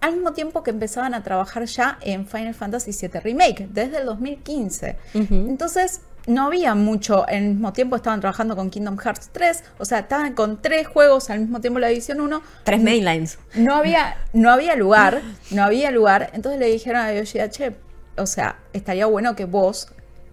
al 0.00 0.12
mismo 0.12 0.32
tiempo 0.32 0.62
que 0.62 0.70
empezaban 0.70 1.12
a 1.12 1.22
trabajar 1.22 1.64
ya 1.64 1.98
en 2.00 2.26
Final 2.26 2.54
Fantasy 2.54 2.92
VII 2.92 3.20
Remake, 3.20 3.68
desde 3.70 3.98
el 3.98 4.06
2015. 4.06 4.96
Entonces, 5.14 6.00
no 6.28 6.46
había 6.46 6.74
mucho, 6.74 7.26
al 7.26 7.42
mismo 7.42 7.72
tiempo 7.72 7.96
estaban 7.96 8.20
trabajando 8.20 8.54
con 8.54 8.68
Kingdom 8.68 8.98
Hearts 8.98 9.30
3, 9.32 9.64
o 9.78 9.84
sea, 9.84 10.00
estaban 10.00 10.34
con 10.34 10.60
tres 10.60 10.86
juegos 10.86 11.30
al 11.30 11.40
mismo 11.40 11.60
tiempo 11.60 11.80
la 11.80 11.90
edición 11.90 12.20
1. 12.20 12.42
Tres 12.64 12.82
mainlines. 12.82 13.38
No 13.54 13.74
había, 13.74 14.18
no 14.34 14.50
había 14.50 14.76
lugar, 14.76 15.22
no 15.50 15.64
había 15.64 15.90
lugar. 15.90 16.30
Entonces 16.34 16.60
le 16.60 16.66
dijeron 16.66 17.00
a 17.00 17.14
Yoshida, 17.14 17.48
che, 17.48 17.74
o 18.18 18.26
sea, 18.26 18.58
estaría 18.74 19.06
bueno 19.06 19.34
que 19.34 19.46
vos 19.46 19.88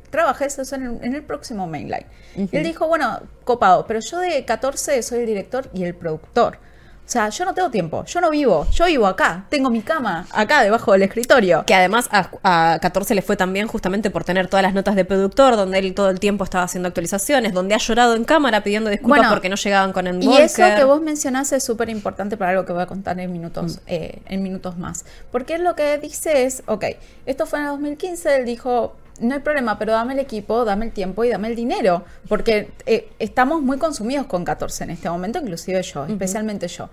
trabajes 0.09 0.59
eso 0.59 0.75
en 0.75 0.83
el, 0.83 0.99
en 1.01 1.15
el 1.15 1.23
próximo 1.23 1.65
mainline. 1.65 2.05
Y 2.35 2.49
él 2.51 2.63
dijo, 2.63 2.87
bueno, 2.87 3.21
copado, 3.45 3.87
pero 3.87 4.01
yo 4.01 4.19
de 4.19 4.43
14 4.43 5.01
soy 5.01 5.19
el 5.21 5.25
director 5.25 5.69
y 5.73 5.85
el 5.85 5.95
productor. 5.95 6.59
O 7.05 7.09
sea, 7.09 7.29
yo 7.29 7.45
no 7.45 7.53
tengo 7.53 7.69
tiempo, 7.69 8.03
yo 8.05 8.19
no 8.19 8.31
vivo, 8.31 8.65
yo 8.71 8.85
vivo 8.85 9.05
acá, 9.05 9.45
tengo 9.49 9.69
mi 9.69 9.81
cama 9.81 10.25
acá 10.31 10.63
debajo 10.63 10.91
del 10.93 11.03
escritorio. 11.03 11.63
Que 11.65 11.75
además 11.75 12.09
a, 12.11 12.29
a 12.43 12.79
14 12.79 13.13
le 13.13 13.21
fue 13.21 13.37
también 13.37 13.67
justamente 13.67 14.09
por 14.09 14.23
tener 14.23 14.47
todas 14.47 14.63
las 14.63 14.73
notas 14.73 14.95
de 14.95 15.05
productor, 15.05 15.55
donde 15.55 15.77
él 15.79 15.93
todo 15.93 16.09
el 16.09 16.19
tiempo 16.19 16.43
estaba 16.43 16.63
haciendo 16.63 16.87
actualizaciones, 16.87 17.53
donde 17.53 17.75
ha 17.75 17.77
llorado 17.77 18.15
en 18.15 18.23
cámara 18.23 18.63
pidiendo 18.63 18.89
disculpas 18.89 19.19
Bueno, 19.19 19.31
porque 19.31 19.49
no 19.49 19.55
llegaban 19.55 19.93
con 19.93 20.07
el 20.07 20.23
Y 20.23 20.35
eso 20.37 20.63
que 20.75 20.83
vos 20.83 21.01
mencionás 21.01 21.51
es 21.51 21.63
súper 21.63 21.89
importante 21.89 22.37
para 22.37 22.51
algo 22.51 22.65
que 22.65 22.73
voy 22.73 22.81
a 22.81 22.87
contar 22.87 23.19
en 23.19 23.31
minutos, 23.31 23.79
eh, 23.85 24.21
en 24.25 24.41
minutos 24.41 24.77
más. 24.77 25.05
Porque 25.31 25.55
él 25.55 25.63
lo 25.63 25.75
que 25.75 25.97
dice 25.99 26.45
es, 26.45 26.63
ok, 26.65 26.85
esto 27.25 27.45
fue 27.45 27.59
en 27.59 27.65
el 27.65 27.71
2015, 27.71 28.35
él 28.35 28.45
dijo, 28.45 28.95
no 29.21 29.33
hay 29.35 29.39
problema, 29.41 29.77
pero 29.79 29.93
dame 29.93 30.13
el 30.13 30.19
equipo, 30.19 30.65
dame 30.65 30.85
el 30.85 30.91
tiempo 30.91 31.23
y 31.23 31.29
dame 31.29 31.47
el 31.47 31.55
dinero. 31.55 32.03
Porque 32.27 32.71
eh, 32.85 33.09
estamos 33.19 33.61
muy 33.61 33.77
consumidos 33.77 34.25
con 34.25 34.43
14 34.45 34.83
en 34.85 34.89
este 34.91 35.09
momento, 35.09 35.39
inclusive 35.39 35.81
yo, 35.83 36.05
especialmente 36.05 36.67
yo. 36.67 36.89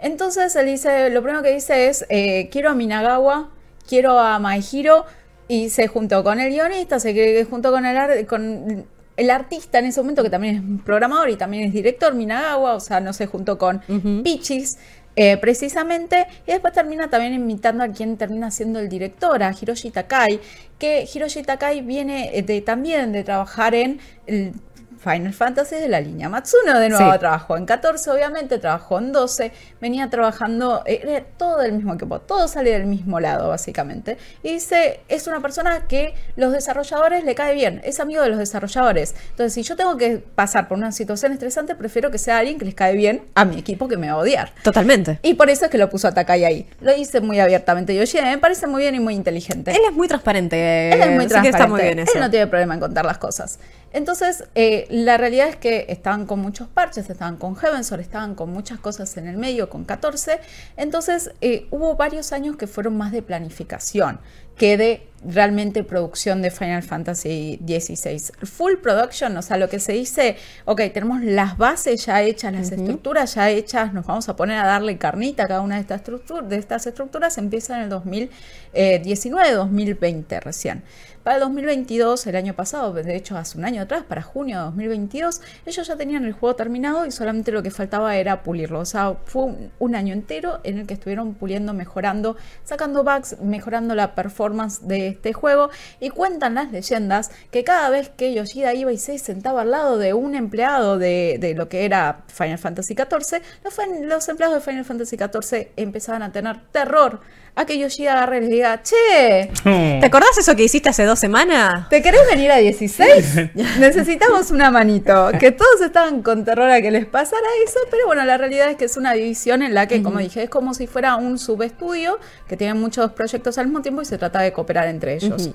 Entonces 0.00 0.54
él 0.56 0.66
dice, 0.66 1.10
lo 1.10 1.22
primero 1.22 1.42
que 1.42 1.52
dice 1.52 1.88
es, 1.88 2.06
eh, 2.08 2.48
quiero 2.52 2.70
a 2.70 2.74
Minagawa, 2.74 3.50
quiero 3.88 4.18
a 4.18 4.38
Maihiro, 4.38 5.04
y 5.48 5.70
se 5.70 5.88
juntó 5.88 6.22
con 6.22 6.40
el 6.40 6.50
guionista, 6.50 7.00
se 7.00 7.44
juntó 7.48 7.72
con 7.72 7.84
el, 7.86 7.96
ar- 7.96 8.26
con 8.26 8.86
el 9.16 9.30
artista 9.30 9.78
en 9.78 9.86
ese 9.86 10.00
momento, 10.00 10.22
que 10.22 10.30
también 10.30 10.76
es 10.78 10.84
programador 10.84 11.30
y 11.30 11.36
también 11.36 11.64
es 11.64 11.72
director, 11.72 12.14
Minagawa, 12.14 12.74
o 12.74 12.80
sea, 12.80 13.00
no 13.00 13.12
se 13.12 13.26
juntó 13.26 13.58
con 13.58 13.80
Pichis. 14.22 14.78
Eh, 15.20 15.36
precisamente, 15.36 16.28
y 16.46 16.52
después 16.52 16.72
termina 16.72 17.10
también 17.10 17.34
imitando 17.34 17.82
a 17.82 17.88
quien 17.88 18.16
termina 18.16 18.52
siendo 18.52 18.78
el 18.78 18.88
director, 18.88 19.42
a 19.42 19.50
Hiroshi 19.50 19.90
Takai, 19.90 20.38
que 20.78 21.08
Hiroshi 21.12 21.42
Takai 21.42 21.80
viene 21.80 22.30
eh, 22.38 22.60
también 22.60 23.10
de 23.10 23.24
trabajar 23.24 23.74
en 23.74 23.98
el 24.28 24.52
Final 24.98 25.32
Fantasy 25.32 25.76
de 25.76 25.88
la 25.88 26.00
línea 26.00 26.28
Matsuno, 26.28 26.78
de 26.78 26.88
nuevo 26.88 27.12
Sí. 27.12 27.18
trabajó 27.18 27.56
en 27.56 27.66
14, 27.66 28.10
obviamente, 28.10 28.58
trabajó 28.58 28.98
en 28.98 29.12
12, 29.12 29.52
venía 29.80 30.10
trabajando, 30.10 30.82
era 30.86 31.24
todo 31.36 31.58
del 31.58 31.72
mismo 31.72 31.94
equipo, 31.94 32.20
todo 32.20 32.48
sale 32.48 32.70
del 32.72 32.86
mismo 32.86 33.20
lado, 33.20 33.48
básicamente. 33.48 34.18
Y 34.42 34.54
dice, 34.54 35.00
es 35.08 35.26
una 35.26 35.40
persona 35.40 35.86
que 35.86 36.14
los 36.36 36.52
desarrolladores 36.52 37.24
le 37.24 37.34
cae 37.34 37.54
bien, 37.54 37.80
es 37.84 38.00
amigo 38.00 38.22
de 38.22 38.28
los 38.30 38.38
desarrolladores. 38.38 39.14
Entonces, 39.30 39.52
si 39.54 39.62
yo 39.62 39.76
tengo 39.76 39.96
que 39.96 40.18
pasar 40.34 40.68
por 40.68 40.76
una 40.78 40.92
situación 40.92 41.32
estresante, 41.32 41.74
prefiero 41.74 42.10
que 42.10 42.18
sea 42.18 42.38
alguien 42.38 42.58
que 42.58 42.64
les 42.64 42.74
cae 42.74 42.94
bien 42.94 43.22
a 43.34 43.44
mi 43.44 43.58
equipo 43.58 43.88
que 43.88 43.96
me 43.96 44.08
va 44.08 44.14
a 44.14 44.18
odiar. 44.18 44.52
Totalmente. 44.62 45.18
Y 45.22 45.34
por 45.34 45.48
eso 45.50 45.66
es 45.66 45.70
que 45.70 45.78
lo 45.78 45.88
puso 45.88 46.08
a 46.08 46.14
Takai 46.14 46.44
ahí. 46.44 46.68
Lo 46.80 46.92
dice 46.94 47.20
muy 47.20 47.38
abiertamente. 47.40 47.94
Yoshida 47.94 48.24
me 48.24 48.38
parece 48.38 48.66
muy 48.66 48.82
bien 48.82 48.94
y 48.96 49.00
muy 49.00 49.14
inteligente. 49.14 49.70
Él 49.70 49.80
es 49.88 49.92
muy 49.94 50.08
transparente. 50.08 50.92
Él 50.92 51.00
es 51.00 51.10
muy 51.10 51.24
que 51.24 51.28
transparente. 51.28 51.48
está 51.50 51.66
muy 51.68 51.82
bien 51.82 51.98
eso. 52.00 52.12
Él 52.14 52.20
no 52.20 52.30
tiene 52.30 52.46
problema 52.48 52.74
en 52.74 52.80
contar 52.80 53.04
las 53.04 53.18
cosas. 53.18 53.58
Entonces, 53.92 54.44
eh, 54.54 54.86
la 54.90 55.16
realidad 55.16 55.48
es 55.48 55.56
que 55.56 55.86
estaban 55.88 56.26
con 56.26 56.40
muchos 56.40 56.68
parches, 56.68 57.10
estaban 57.10 57.36
con 57.36 57.56
Heavensward, 57.56 58.00
estaban 58.00 58.34
con 58.34 58.50
muchas 58.50 58.78
cosas 58.78 59.16
en 59.16 59.26
el 59.26 59.36
medio, 59.36 59.68
con 59.68 59.84
14. 59.84 60.40
Entonces, 60.76 61.32
eh, 61.40 61.66
hubo 61.70 61.96
varios 61.96 62.32
años 62.32 62.56
que 62.56 62.66
fueron 62.66 62.96
más 62.96 63.12
de 63.12 63.22
planificación, 63.22 64.20
quede 64.56 65.06
realmente 65.24 65.82
producción 65.84 66.42
de 66.42 66.50
Final 66.50 66.82
Fantasy 66.82 67.58
XVI. 67.66 68.46
Full 68.46 68.74
production, 68.82 69.36
o 69.36 69.42
sea, 69.42 69.56
lo 69.56 69.68
que 69.68 69.80
se 69.80 69.92
dice, 69.92 70.36
ok, 70.64 70.82
tenemos 70.92 71.22
las 71.22 71.56
bases 71.56 72.06
ya 72.06 72.22
hechas, 72.22 72.52
las 72.52 72.70
estructuras 72.70 73.34
ya 73.34 73.50
hechas, 73.50 73.92
nos 73.92 74.06
vamos 74.06 74.28
a 74.28 74.36
poner 74.36 74.58
a 74.58 74.66
darle 74.66 74.96
carnita 74.98 75.44
a 75.44 75.48
cada 75.48 75.60
una 75.60 75.76
de 75.76 75.82
estas, 75.82 76.00
estructuras, 76.00 76.48
de 76.48 76.56
estas 76.56 76.86
estructuras, 76.86 77.38
empieza 77.38 77.76
en 77.76 77.84
el 77.84 77.88
2019, 77.88 79.52
2020 79.52 80.40
recién. 80.40 80.82
Para 81.28 81.36
el 81.36 81.42
2022, 81.42 82.26
el 82.26 82.36
año 82.36 82.54
pasado, 82.54 82.94
de 82.94 83.14
hecho 83.14 83.36
hace 83.36 83.58
un 83.58 83.66
año 83.66 83.82
atrás, 83.82 84.02
para 84.02 84.22
junio 84.22 84.56
de 84.56 84.64
2022, 84.64 85.42
ellos 85.66 85.86
ya 85.86 85.94
tenían 85.94 86.24
el 86.24 86.32
juego 86.32 86.56
terminado 86.56 87.04
y 87.04 87.10
solamente 87.10 87.52
lo 87.52 87.62
que 87.62 87.70
faltaba 87.70 88.16
era 88.16 88.42
pulirlo. 88.42 88.80
O 88.80 88.86
sea, 88.86 89.14
fue 89.26 89.52
un, 89.78 89.94
año 89.94 90.14
entero 90.14 90.60
en 90.64 90.78
el 90.78 90.86
que 90.86 90.94
estuvieron 90.94 91.34
puliendo, 91.34 91.74
mejorando, 91.74 92.38
sacando 92.64 93.04
bugs, 93.04 93.38
mejorando 93.42 93.94
la 93.94 94.14
performance 94.14 94.88
de 94.88 95.08
este 95.08 95.34
juego. 95.34 95.68
Y 96.00 96.08
cuentan 96.08 96.54
las 96.54 96.72
leyendas 96.72 97.30
que 97.50 97.62
cada 97.62 97.90
vez 97.90 98.08
que 98.08 98.32
Yoshida 98.32 98.72
iba 98.72 98.90
y 98.90 98.96
se 98.96 99.18
sentaba 99.18 99.60
al 99.60 99.72
lado 99.72 99.98
de 99.98 100.14
un 100.14 100.34
empleado 100.34 100.96
de, 100.96 101.52
lo 101.54 101.68
que 101.68 101.84
era 101.84 102.24
Final 102.28 102.56
Fantasy 102.56 102.94
XIV, 102.94 103.42
los, 103.64 103.76
los 104.00 104.28
empleados 104.30 104.54
de 104.54 104.60
Final 104.62 104.86
Fantasy 104.86 105.18
XIV 105.18 105.72
empezaban 105.76 106.22
a 106.22 106.32
tener 106.32 106.58
terror 106.72 107.20
a 107.58 107.64
que 107.66 107.76
Yoshida 107.76 108.12
agarre 108.12 108.38
y 108.38 108.40
les 108.42 108.50
diga, 108.50 108.82
che, 108.84 109.50
¿te 109.64 110.06
acordás 110.06 110.38
eso 110.38 110.54
que 110.54 110.62
hiciste 110.62 110.88
hace 110.88 111.04
dos 111.04 111.18
semanas? 111.18 111.88
¿Te 111.88 112.00
querés 112.02 112.20
venir 112.30 112.52
a 112.52 112.58
16? 112.58 113.50
Necesitamos 113.80 114.52
una 114.52 114.70
manito. 114.70 115.30
Que 115.40 115.50
todos 115.50 115.80
estaban 115.80 116.22
con 116.22 116.44
terror 116.44 116.70
a 116.70 116.80
que 116.80 116.92
les 116.92 117.06
pasara 117.06 117.48
eso, 117.66 117.80
pero 117.90 118.06
bueno, 118.06 118.24
la 118.24 118.38
realidad 118.38 118.70
es 118.70 118.76
que 118.76 118.84
es 118.84 118.96
una 118.96 119.12
división 119.12 119.62
en 119.62 119.74
la 119.74 119.88
que, 119.88 120.04
como 120.04 120.20
dije, 120.20 120.44
es 120.44 120.50
como 120.50 120.72
si 120.72 120.86
fuera 120.86 121.16
un 121.16 121.36
subestudio 121.36 122.20
que 122.46 122.56
tiene 122.56 122.74
muchos 122.74 123.10
proyectos 123.10 123.58
al 123.58 123.66
mismo 123.66 123.82
tiempo 123.82 124.02
y 124.02 124.04
se 124.04 124.18
trata 124.18 124.40
de 124.40 124.52
cooperar 124.52 124.86
entre 124.86 125.16
ellos. 125.16 125.50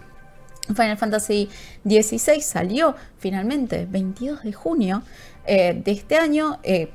Final 0.68 0.98
Fantasy 0.98 1.50
XVI 1.84 2.42
salió 2.42 2.96
finalmente 3.18 3.86
22 3.90 4.44
de 4.44 4.54
junio 4.54 5.04
eh, 5.46 5.80
de 5.84 5.92
este 5.92 6.16
año. 6.16 6.60
Eh, 6.64 6.90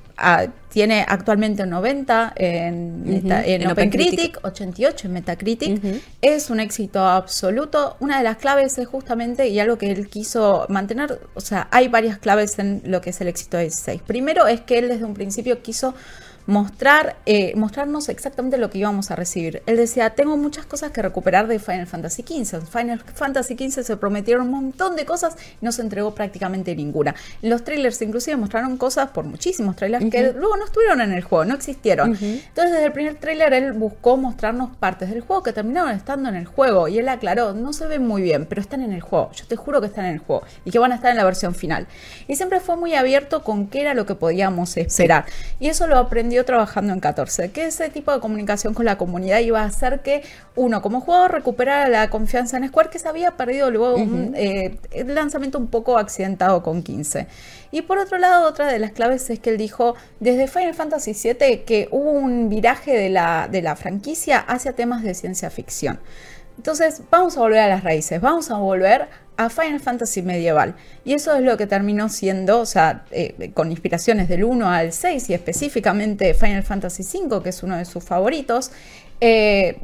tiene 0.68 1.04
actualmente 1.06 1.62
un 1.62 1.70
90 1.70 2.32
en, 2.34 3.22
en, 3.32 3.70
OpenCritic, 3.70 4.40
88 4.42 5.06
en 5.06 5.12
Metacritic. 5.12 5.80
Es 6.20 6.50
un 6.50 6.58
éxito 6.58 7.04
absoluto. 7.04 7.96
Una 8.00 8.18
de 8.18 8.24
las 8.24 8.36
claves 8.36 8.78
es 8.78 8.88
justamente, 8.88 9.46
y 9.48 9.60
algo 9.60 9.78
que 9.78 9.92
él 9.92 10.08
quiso 10.08 10.66
mantener, 10.68 11.20
o 11.34 11.40
sea, 11.40 11.68
hay 11.70 11.86
varias 11.86 12.18
claves 12.18 12.58
en 12.58 12.82
lo 12.84 13.00
que 13.00 13.10
es 13.10 13.20
el 13.20 13.28
éxito 13.28 13.58
de 13.58 13.70
6. 13.70 14.02
Primero 14.06 14.48
es 14.48 14.60
que 14.60 14.78
él 14.78 14.88
desde 14.88 15.04
un 15.04 15.14
principio 15.14 15.62
quiso 15.62 15.94
mostrar, 16.48 17.16
eh, 17.26 17.52
mostrarnos 17.56 18.08
exactamente 18.08 18.56
lo 18.56 18.70
que 18.70 18.78
íbamos 18.78 19.10
a 19.10 19.16
recibir. 19.16 19.62
Él 19.66 19.76
decía, 19.76 20.10
tengo 20.10 20.38
muchas 20.38 20.64
cosas 20.64 20.92
que 20.92 21.02
recuperar 21.02 21.46
de 21.46 21.58
Final 21.58 21.86
Fantasy 21.86 22.22
XV. 22.22 22.62
Final 22.66 23.00
Fantasy 23.00 23.54
XV 23.54 23.84
se 23.84 23.96
prometieron 23.98 24.46
un 24.46 24.52
montón 24.52 24.96
de 24.96 25.04
cosas 25.04 25.36
y 25.60 25.64
no 25.64 25.72
se 25.72 25.82
entregó 25.82 26.14
prácticamente 26.14 26.74
ninguna. 26.74 27.14
Los 27.42 27.64
trailers 27.64 28.00
inclusive 28.00 28.34
mostraron 28.38 28.78
cosas 28.78 29.10
por 29.10 29.26
muchísimos 29.26 29.76
trailers 29.76 30.10
que 30.10 30.32
luego 30.32 30.56
no 30.56 30.64
estuvieron 30.64 31.02
en 31.02 31.12
el 31.12 31.22
juego, 31.22 31.44
no 31.44 31.54
existieron. 31.54 32.12
Entonces 32.12 32.72
desde 32.72 32.86
el 32.86 32.92
primer 32.92 33.16
trailer 33.16 33.52
él 33.52 33.74
buscó 33.74 34.16
mostrarnos 34.16 34.74
partes 34.74 35.10
del 35.10 35.20
juego 35.20 35.42
que 35.42 35.52
terminaron 35.52 35.90
estando 35.90 36.30
en 36.30 36.34
el 36.34 36.46
juego 36.46 36.88
y 36.88 36.98
él 36.98 37.10
aclaró, 37.10 37.52
no 37.52 37.74
se 37.74 37.86
ven 37.86 38.06
muy 38.06 38.22
bien, 38.22 38.46
pero 38.46 38.62
están 38.62 38.80
en 38.80 38.94
el 38.94 39.02
juego. 39.02 39.30
Yo 39.32 39.46
te 39.46 39.56
juro 39.56 39.82
que 39.82 39.88
están 39.88 40.06
en 40.06 40.14
el 40.14 40.18
juego 40.18 40.44
y 40.64 40.70
que 40.70 40.78
van 40.78 40.92
a 40.92 40.94
estar 40.94 41.10
en 41.10 41.18
la 41.18 41.24
versión 41.24 41.54
final. 41.54 41.86
Y 42.26 42.36
siempre 42.36 42.60
fue 42.60 42.78
muy 42.78 42.94
abierto 42.94 43.44
con 43.44 43.66
qué 43.66 43.82
era 43.82 43.92
lo 43.92 44.06
que 44.06 44.14
podíamos 44.14 44.78
esperar. 44.78 45.26
Y 45.60 45.68
eso 45.68 45.86
lo 45.86 45.98
aprendió 45.98 46.37
trabajando 46.44 46.92
en 46.92 47.00
14, 47.00 47.50
que 47.50 47.66
ese 47.66 47.88
tipo 47.88 48.12
de 48.12 48.20
comunicación 48.20 48.74
con 48.74 48.84
la 48.84 48.98
comunidad 48.98 49.40
iba 49.40 49.62
a 49.62 49.64
hacer 49.64 50.00
que 50.00 50.22
uno 50.56 50.82
como 50.82 51.00
jugador 51.00 51.32
recuperara 51.32 51.88
la 51.88 52.10
confianza 52.10 52.56
en 52.56 52.68
Square 52.68 52.90
que 52.90 52.98
se 52.98 53.08
había 53.08 53.32
perdido 53.32 53.70
luego 53.70 53.96
un 53.96 54.32
eh, 54.36 54.78
lanzamiento 55.06 55.58
un 55.58 55.68
poco 55.68 55.98
accidentado 55.98 56.62
con 56.62 56.82
15. 56.82 57.26
Y 57.70 57.82
por 57.82 57.98
otro 57.98 58.18
lado, 58.18 58.48
otra 58.48 58.66
de 58.66 58.78
las 58.78 58.92
claves 58.92 59.28
es 59.30 59.38
que 59.40 59.50
él 59.50 59.58
dijo 59.58 59.94
desde 60.20 60.48
Final 60.48 60.74
Fantasy 60.74 61.12
VII 61.12 61.64
que 61.64 61.88
hubo 61.90 62.10
un 62.10 62.48
viraje 62.48 62.96
de 62.96 63.10
la, 63.10 63.48
de 63.50 63.62
la 63.62 63.76
franquicia 63.76 64.38
hacia 64.38 64.72
temas 64.72 65.02
de 65.02 65.14
ciencia 65.14 65.50
ficción. 65.50 66.00
Entonces, 66.56 67.02
vamos 67.10 67.36
a 67.36 67.40
volver 67.40 67.60
a 67.60 67.68
las 67.68 67.84
raíces, 67.84 68.20
vamos 68.20 68.50
a 68.50 68.58
volver 68.58 69.08
a 69.38 69.48
Final 69.48 69.78
Fantasy 69.78 70.20
medieval. 70.20 70.74
Y 71.04 71.14
eso 71.14 71.34
es 71.34 71.42
lo 71.42 71.56
que 71.56 71.68
terminó 71.68 72.08
siendo, 72.08 72.58
o 72.60 72.66
sea, 72.66 73.04
eh, 73.12 73.52
con 73.54 73.70
inspiraciones 73.70 74.28
del 74.28 74.42
1 74.42 74.68
al 74.68 74.92
6 74.92 75.30
y 75.30 75.34
específicamente 75.34 76.34
Final 76.34 76.64
Fantasy 76.64 77.04
V, 77.04 77.40
que 77.42 77.50
es 77.50 77.62
uno 77.62 77.76
de 77.76 77.84
sus 77.84 78.02
favoritos. 78.02 78.72
Eh, 79.20 79.78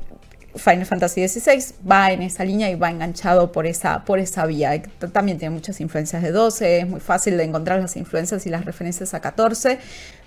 Final 0.56 0.86
Fantasy 0.86 1.26
XVI 1.26 1.74
va 1.88 2.10
en 2.10 2.22
esa 2.22 2.44
línea 2.44 2.68
y 2.68 2.74
va 2.74 2.90
enganchado 2.90 3.52
por 3.52 3.66
esa, 3.66 4.04
por 4.04 4.18
esa 4.18 4.44
vía. 4.44 4.82
También 5.12 5.38
tiene 5.38 5.54
muchas 5.54 5.80
influencias 5.80 6.20
de 6.22 6.32
12, 6.32 6.80
es 6.80 6.88
muy 6.88 7.00
fácil 7.00 7.36
de 7.36 7.44
encontrar 7.44 7.80
las 7.80 7.96
influencias 7.96 8.46
y 8.46 8.50
las 8.50 8.64
referencias 8.64 9.14
a 9.14 9.20
14, 9.20 9.78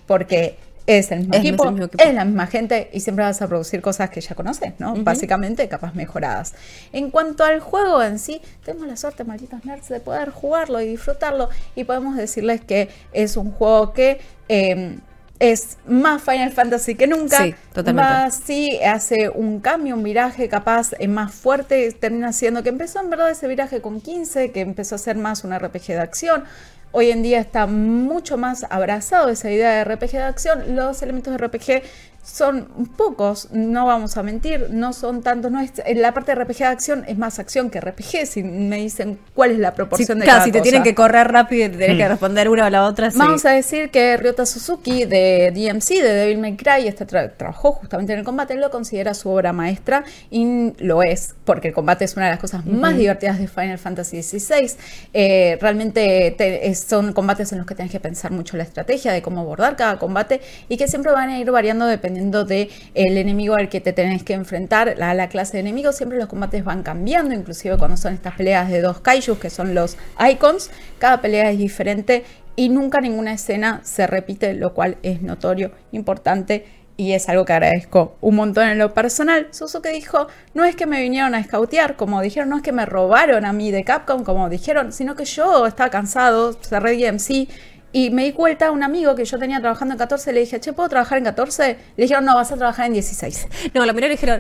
porque 0.06 0.56
es 0.88 1.12
el 1.12 1.20
mismo, 1.20 1.36
equipo, 1.36 1.76
es 1.98 2.14
la 2.14 2.24
misma 2.24 2.48
gente 2.48 2.90
y 2.94 3.02
siempre 3.02 3.26
vas 3.26 3.42
a 3.42 3.48
producir 3.48 3.82
cosas 3.82 4.10
que 4.10 4.22
ya 4.22 4.36
conoces, 4.36 4.74
¿no? 4.80 4.96
Básicamente 4.96 5.68
capas 5.68 5.96
mejoradas. 5.96 6.54
En 6.94 7.12
cuanto 7.12 7.44
al 7.44 7.60
juego 7.60 8.02
en 8.02 8.18
sí, 8.18 8.42
tenemos 8.64 8.88
la 8.88 8.96
suerte, 8.96 9.26
malditos 9.26 9.66
nerds, 9.66 9.90
de 9.90 10.00
poder 10.00 10.30
jugarlo 10.32 10.80
y 10.80 10.88
disfrutarlo 10.88 11.50
y 11.76 11.84
podemos 11.84 12.16
decirles 12.16 12.62
que 12.62 12.90
es 13.12 13.38
un 13.38 13.52
juego 13.52 13.94
que... 13.94 14.20
Em, 14.48 15.02
es 15.40 15.78
más 15.86 16.24
Final 16.24 16.52
Fantasy 16.52 16.96
que 16.96 17.06
nunca. 17.06 17.44
Sí, 17.44 17.54
totalmente. 17.72 18.10
Más 18.10 18.42
sí 18.44 18.80
hace 18.84 19.30
un 19.30 19.60
cambio, 19.60 19.94
un 19.94 20.02
viraje 20.02 20.50
capaz 20.50 20.94
es 20.98 21.10
más 21.10 21.32
fuerte. 21.32 21.92
Termina 21.92 22.34
siendo 22.34 22.64
que 22.64 22.70
empezó 22.70 23.02
en 23.02 23.12
verdad 23.12 23.30
ese 23.30 23.48
viraje 23.48 23.80
con 23.80 24.02
15, 24.02 24.52
que 24.52 24.62
empezó 24.62 24.96
a 24.96 24.98
ser 24.98 25.16
más 25.16 25.44
un 25.44 25.56
RPG 25.56 25.90
de 25.90 26.00
acción 26.00 26.44
hoy 26.92 27.12
en 27.12 27.24
día 27.24 27.40
está 27.40 27.68
mucho 27.68 28.38
más 28.38 28.66
abrazado 28.70 29.30
esa 29.30 29.52
idea 29.52 29.72
de 29.72 29.84
RPG 29.84 30.12
de 30.12 30.24
acción. 30.24 30.76
Los 30.76 31.02
elementos 31.02 31.32
de 31.32 31.46
RPG 31.46 31.84
son 32.28 32.68
pocos, 32.98 33.48
no 33.52 33.86
vamos 33.86 34.18
a 34.18 34.24
mentir, 34.24 34.68
no 34.70 34.92
son 34.92 35.24
tantos, 35.24 35.50
no 35.50 35.62
es, 35.62 35.72
en 35.86 36.02
la 36.02 36.14
parte 36.14 36.36
de 36.36 36.44
RPG 36.44 36.58
de 36.58 36.66
acción 36.66 37.06
es 37.08 37.18
más 37.18 37.40
acción 37.40 37.70
que 37.70 37.80
RPG, 37.80 38.26
si 38.26 38.44
me 38.44 38.78
dicen 38.78 39.18
cuál 39.34 39.52
es 39.52 39.60
la 39.60 39.74
proporción 39.74 40.20
de 40.20 40.26
cada 40.26 40.44
si 40.44 40.52
te 40.52 40.60
tienen 40.60 40.84
que 40.84 40.94
correr 40.94 41.32
rápido 41.32 41.66
y 41.66 41.70
te 41.70 41.78
tienes 41.78 41.98
que 41.98 42.06
mm. 42.06 42.10
responder 42.10 42.50
una 42.50 42.66
o 42.66 42.70
la 42.70 42.84
otra, 42.84 43.10
Vamos 43.16 43.46
a 43.46 43.52
decir 43.52 43.90
que 43.92 44.18
Ryota 44.18 44.46
Suzuki 44.46 45.06
de 45.06 45.52
DMC, 45.52 46.04
de 46.04 46.14
Devil 46.14 46.40
May 46.40 46.58
Cry, 46.58 46.88
este 46.88 47.06
trabajó 47.06 47.72
justamente 47.72 48.12
en 48.12 48.20
el 48.20 48.26
combate, 48.26 48.56
lo 48.56 48.70
considera 48.70 49.14
su 49.14 49.30
obra 49.30 49.54
maestra 49.54 50.04
y 50.30 50.74
lo 50.80 51.04
es, 51.04 51.34
porque 51.46 51.70
el 51.70 51.74
combate 51.74 52.04
es 52.04 52.18
una 52.18 52.26
de 52.26 52.32
las 52.32 52.40
cosas 52.40 52.66
más 52.66 52.98
divertidas 52.98 53.40
de 53.40 53.48
Final 53.48 53.78
Fantasy 53.78 54.22
XVI. 54.22 54.76
Eh, 55.14 55.58
realmente 55.62 56.36
son 56.76 57.14
combates 57.14 57.54
en 57.54 57.60
los 57.60 57.68
que 57.68 57.76
tienes 57.76 57.92
que 57.92 58.02
pensar 58.02 58.32
mucho 58.32 58.58
la 58.58 58.64
estrategia 58.64 59.14
de 59.14 59.22
cómo 59.22 59.42
abordar 59.42 59.78
cada 59.78 59.98
combate 59.98 60.42
y 60.68 60.76
que 60.76 60.90
siempre 60.90 61.14
van 61.14 61.30
a 61.30 61.40
ir 61.40 61.50
variando 61.52 61.86
dependiendo 61.86 62.17
de 62.18 62.70
el 62.94 63.18
enemigo 63.18 63.56
al 63.56 63.70
que 63.70 63.82
te 63.82 63.94
tenés 63.94 64.24
que 64.24 64.34
enfrentar, 64.34 64.96
la, 64.98 65.14
la 65.14 65.30
clase 65.30 65.54
de 65.54 65.60
enemigos, 65.62 65.96
siempre 65.96 66.18
los 66.18 66.28
combates 66.28 66.64
van 66.64 66.84
cambiando, 66.84 67.34
inclusive 67.34 67.78
cuando 67.78 67.98
son 67.98 68.14
estas 68.14 68.36
peleas 68.36 68.70
de 68.70 68.82
dos 68.82 69.00
kaijus, 69.00 69.38
que 69.38 69.50
son 69.50 69.74
los 69.74 69.98
icons, 70.30 70.72
cada 71.00 71.22
pelea 71.22 71.52
es 71.52 71.58
diferente 71.58 72.24
y 72.56 72.70
nunca 72.70 73.00
ninguna 73.00 73.34
escena 73.34 73.82
se 73.84 74.08
repite, 74.08 74.54
lo 74.54 74.74
cual 74.74 74.98
es 75.04 75.22
notorio, 75.22 75.72
importante 75.92 76.66
y 76.98 77.14
es 77.14 77.30
algo 77.30 77.46
que 77.46 77.54
agradezco 77.54 78.18
un 78.22 78.36
montón 78.36 78.68
en 78.68 78.80
lo 78.80 78.94
personal. 78.94 79.48
Suzuki 79.52 79.90
dijo, 79.90 80.28
no 80.56 80.66
es 80.66 80.76
que 80.76 80.88
me 80.88 81.00
vinieron 81.00 81.36
a 81.36 81.40
escautear, 81.40 81.96
como 81.96 82.22
dijeron, 82.22 82.50
no 82.50 82.58
es 82.58 82.64
que 82.64 82.72
me 82.72 82.88
robaron 82.88 83.46
a 83.46 83.54
mí 83.54 83.72
de 83.72 83.84
Capcom, 83.84 84.24
como 84.24 84.50
dijeron, 84.50 84.92
sino 84.92 85.16
que 85.16 85.26
yo 85.26 85.68
estaba 85.68 85.92
cansado, 85.92 86.54
cerré 86.54 86.98
DMC 86.98 87.48
y 87.92 88.10
me 88.10 88.26
di 88.26 88.34
cuenta 88.34 88.68
a 88.68 88.72
un 88.72 88.84
amigo 88.84 89.16
que 89.16 89.26
yo 89.26 89.40
tenía 89.40 89.60
trabajando 89.60 89.94
en 89.94 89.98
14, 89.98 90.34
le 90.34 90.42
dije, 90.42 90.60
che, 90.60 90.74
¿puedo 90.74 90.90
trabajar 90.90 91.18
en 91.18 91.24
14? 91.24 91.78
Le 91.96 92.04
dijeron, 92.04 92.26
no, 92.26 92.36
vas 92.36 92.52
a 92.52 92.58
trabajar 92.58 92.88
en 92.88 92.94
16. 92.94 93.48
No, 93.74 93.86
la 93.86 93.94
primera 93.94 94.08
le 94.08 94.16
dijeron, 94.16 94.40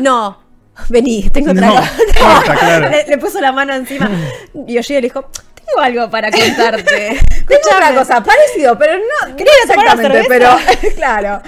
no, 0.00 0.38
vení, 0.88 1.28
tengo 1.30 1.54
trabajo. 1.54 1.86
le, 3.08 3.18
puso 3.18 3.40
la 3.40 3.52
mano 3.52 3.74
encima. 3.74 4.10
Y 4.66 4.74
Yoshida 4.74 5.00
le 5.00 5.08
dijo, 5.08 5.28
tengo 5.54 5.80
algo 5.80 6.10
para 6.10 6.30
contarte. 6.30 7.18
tengo 7.46 7.76
una 7.76 7.94
cosa, 7.94 8.22
parecido, 8.22 8.78
pero 8.78 8.94
no, 8.94 9.28
no 9.28 9.44
exactamente, 9.64 10.24
pero 10.28 10.50
claro. 10.94 11.42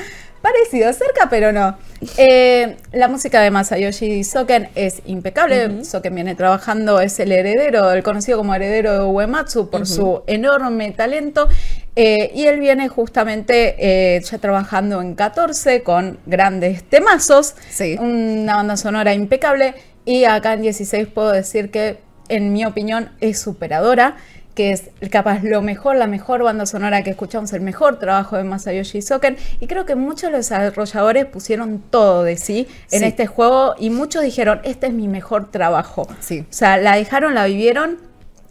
Parecido, 0.46 0.92
cerca, 0.92 1.28
pero 1.28 1.50
no. 1.50 1.76
Eh, 2.16 2.76
la 2.92 3.08
música 3.08 3.40
de 3.40 3.50
Masayoshi 3.50 4.22
Soken 4.22 4.68
es 4.76 5.02
impecable. 5.04 5.84
Soken 5.84 6.14
viene 6.14 6.36
trabajando, 6.36 7.00
es 7.00 7.18
el 7.18 7.32
heredero, 7.32 7.90
el 7.90 8.04
conocido 8.04 8.38
como 8.38 8.54
heredero 8.54 8.92
de 8.92 9.02
Uematsu 9.06 9.70
por 9.70 9.88
su 9.88 10.22
enorme 10.28 10.92
talento. 10.92 11.48
Eh, 11.96 12.30
y 12.32 12.44
él 12.44 12.60
viene 12.60 12.88
justamente 12.88 13.74
eh, 13.80 14.20
ya 14.20 14.38
trabajando 14.38 15.02
en 15.02 15.16
14 15.16 15.82
con 15.82 16.20
grandes 16.26 16.84
temazos. 16.84 17.56
Una 17.98 18.54
banda 18.54 18.76
sonora 18.76 19.14
impecable. 19.14 19.74
Y 20.04 20.26
acá 20.26 20.52
en 20.52 20.62
16 20.62 21.08
puedo 21.08 21.32
decir 21.32 21.72
que, 21.72 21.98
en 22.28 22.52
mi 22.52 22.64
opinión, 22.64 23.10
es 23.20 23.40
superadora 23.40 24.14
que 24.56 24.72
es 24.72 24.84
capaz 25.10 25.42
lo 25.44 25.60
mejor, 25.62 25.96
la 25.96 26.06
mejor 26.06 26.42
banda 26.42 26.64
sonora 26.66 27.04
que 27.04 27.10
escuchamos, 27.10 27.52
el 27.52 27.60
mejor 27.60 27.98
trabajo 27.98 28.36
de 28.36 28.42
Masayoshi 28.44 29.02
Soken. 29.02 29.36
Y 29.60 29.66
creo 29.66 29.84
que 29.84 29.94
muchos 29.94 30.22
de 30.22 30.30
los 30.38 30.48
desarrolladores 30.48 31.26
pusieron 31.26 31.78
todo 31.90 32.24
de 32.24 32.38
sí 32.38 32.66
en 32.90 33.00
Sí. 33.00 33.04
este 33.04 33.26
juego 33.26 33.74
y 33.78 33.90
muchos 33.90 34.22
dijeron, 34.22 34.60
este 34.64 34.86
es 34.86 34.94
mi 34.94 35.08
mejor 35.08 35.50
trabajo. 35.50 36.08
Sí. 36.20 36.40
O 36.40 36.52
sea, 36.52 36.78
la 36.78 36.96
dejaron, 36.96 37.34
la 37.34 37.44
vivieron. 37.44 37.98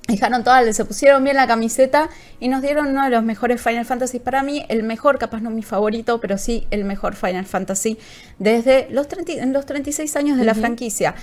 Dejaron 0.07 0.43
todas, 0.43 0.75
se 0.75 0.85
pusieron 0.85 1.23
bien 1.23 1.35
la 1.35 1.47
camiseta 1.47 2.09
y 2.39 2.47
nos 2.49 2.61
dieron 2.61 2.85
uno 2.89 3.03
de 3.05 3.09
los 3.09 3.23
mejores 3.23 3.59
Final 3.59 3.85
Fantasy. 3.85 4.19
Para 4.19 4.43
mí, 4.43 4.63
el 4.69 4.83
mejor, 4.83 5.17
capaz 5.17 5.41
no 5.41 5.49
mi 5.49 5.63
favorito, 5.63 6.21
pero 6.21 6.37
sí 6.37 6.67
el 6.69 6.85
mejor 6.85 7.15
Final 7.15 7.45
Fantasy 7.45 7.97
desde 8.37 8.87
los, 8.91 9.07
30 9.07 9.31
en 9.41 9.51
los 9.51 9.65
36 9.65 10.15
años 10.15 10.37
de 10.37 10.43
la 10.45 10.53
franquicia. 10.53 11.15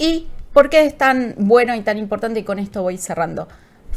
¿Y 0.00 0.26
por 0.52 0.68
qué 0.70 0.84
es 0.84 0.98
tan 0.98 1.36
bueno 1.38 1.76
y 1.76 1.82
tan 1.82 1.98
importante? 1.98 2.40
Y 2.40 2.42
con 2.42 2.58
esto 2.58 2.82
voy 2.82 2.98
cerrando. 2.98 3.46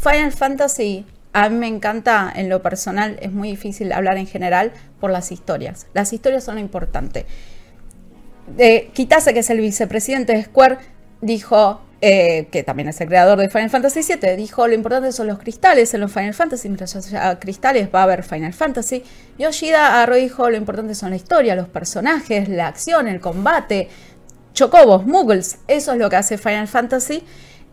Final 0.02 0.32
Fantasy, 0.32 1.06
a 1.34 1.50
mí 1.50 1.56
me 1.58 1.68
encanta 1.68 2.32
en 2.36 2.50
lo 2.50 2.62
personal, 2.62 3.18
es 3.22 3.32
muy 3.32 3.50
difícil 3.50 3.92
hablar 3.92 4.18
en 4.18 4.28
general 4.28 4.72
por 5.00 5.12
las 5.12 5.32
historias. 5.32 5.88
Las 5.94 6.14
historias 6.14 6.44
son 6.44 6.56
lo 6.56 6.62
importante 6.62 7.26
Kitase, 8.94 9.34
que 9.34 9.40
es 9.40 9.50
el 9.50 9.60
vicepresidente 9.60 10.34
de 10.34 10.44
Square, 10.44 10.78
dijo, 11.22 11.82
eh, 12.02 12.48
que 12.52 12.64
también 12.64 12.90
es 12.90 13.00
el 13.02 13.08
creador 13.08 13.38
de 13.40 13.50
Final 13.50 13.70
Fantasy 13.70 14.02
VII, 14.02 14.36
dijo, 14.36 14.68
lo 14.68 14.74
importante 14.74 15.12
son 15.12 15.28
los 15.28 15.40
cristales 15.40 15.94
en 15.94 16.02
los 16.02 16.12
Final 16.12 16.34
Fantasy, 16.34 16.70
mientras 16.70 16.96
haya 16.96 17.38
cristales 17.40 17.90
va 17.94 18.02
a 18.02 18.04
haber 18.04 18.24
Final 18.24 18.54
Fantasy. 18.54 19.04
Yoshida 19.38 19.94
agarró 19.96 20.16
dijo, 20.16 20.50
lo 20.50 20.58
importante 20.58 20.96
son 20.96 21.12
la 21.12 21.16
historia, 21.16 21.56
los 21.56 21.68
personajes, 21.68 22.50
la 22.50 22.68
acción, 22.68 23.08
el 23.08 23.20
combate, 23.20 23.90
chocobos, 24.54 25.06
muggles, 25.06 25.60
eso 25.68 25.94
es 25.94 25.98
lo 25.98 26.10
que 26.10 26.16
hace 26.16 26.38
Final 26.38 26.68
Fantasy. 26.68 27.24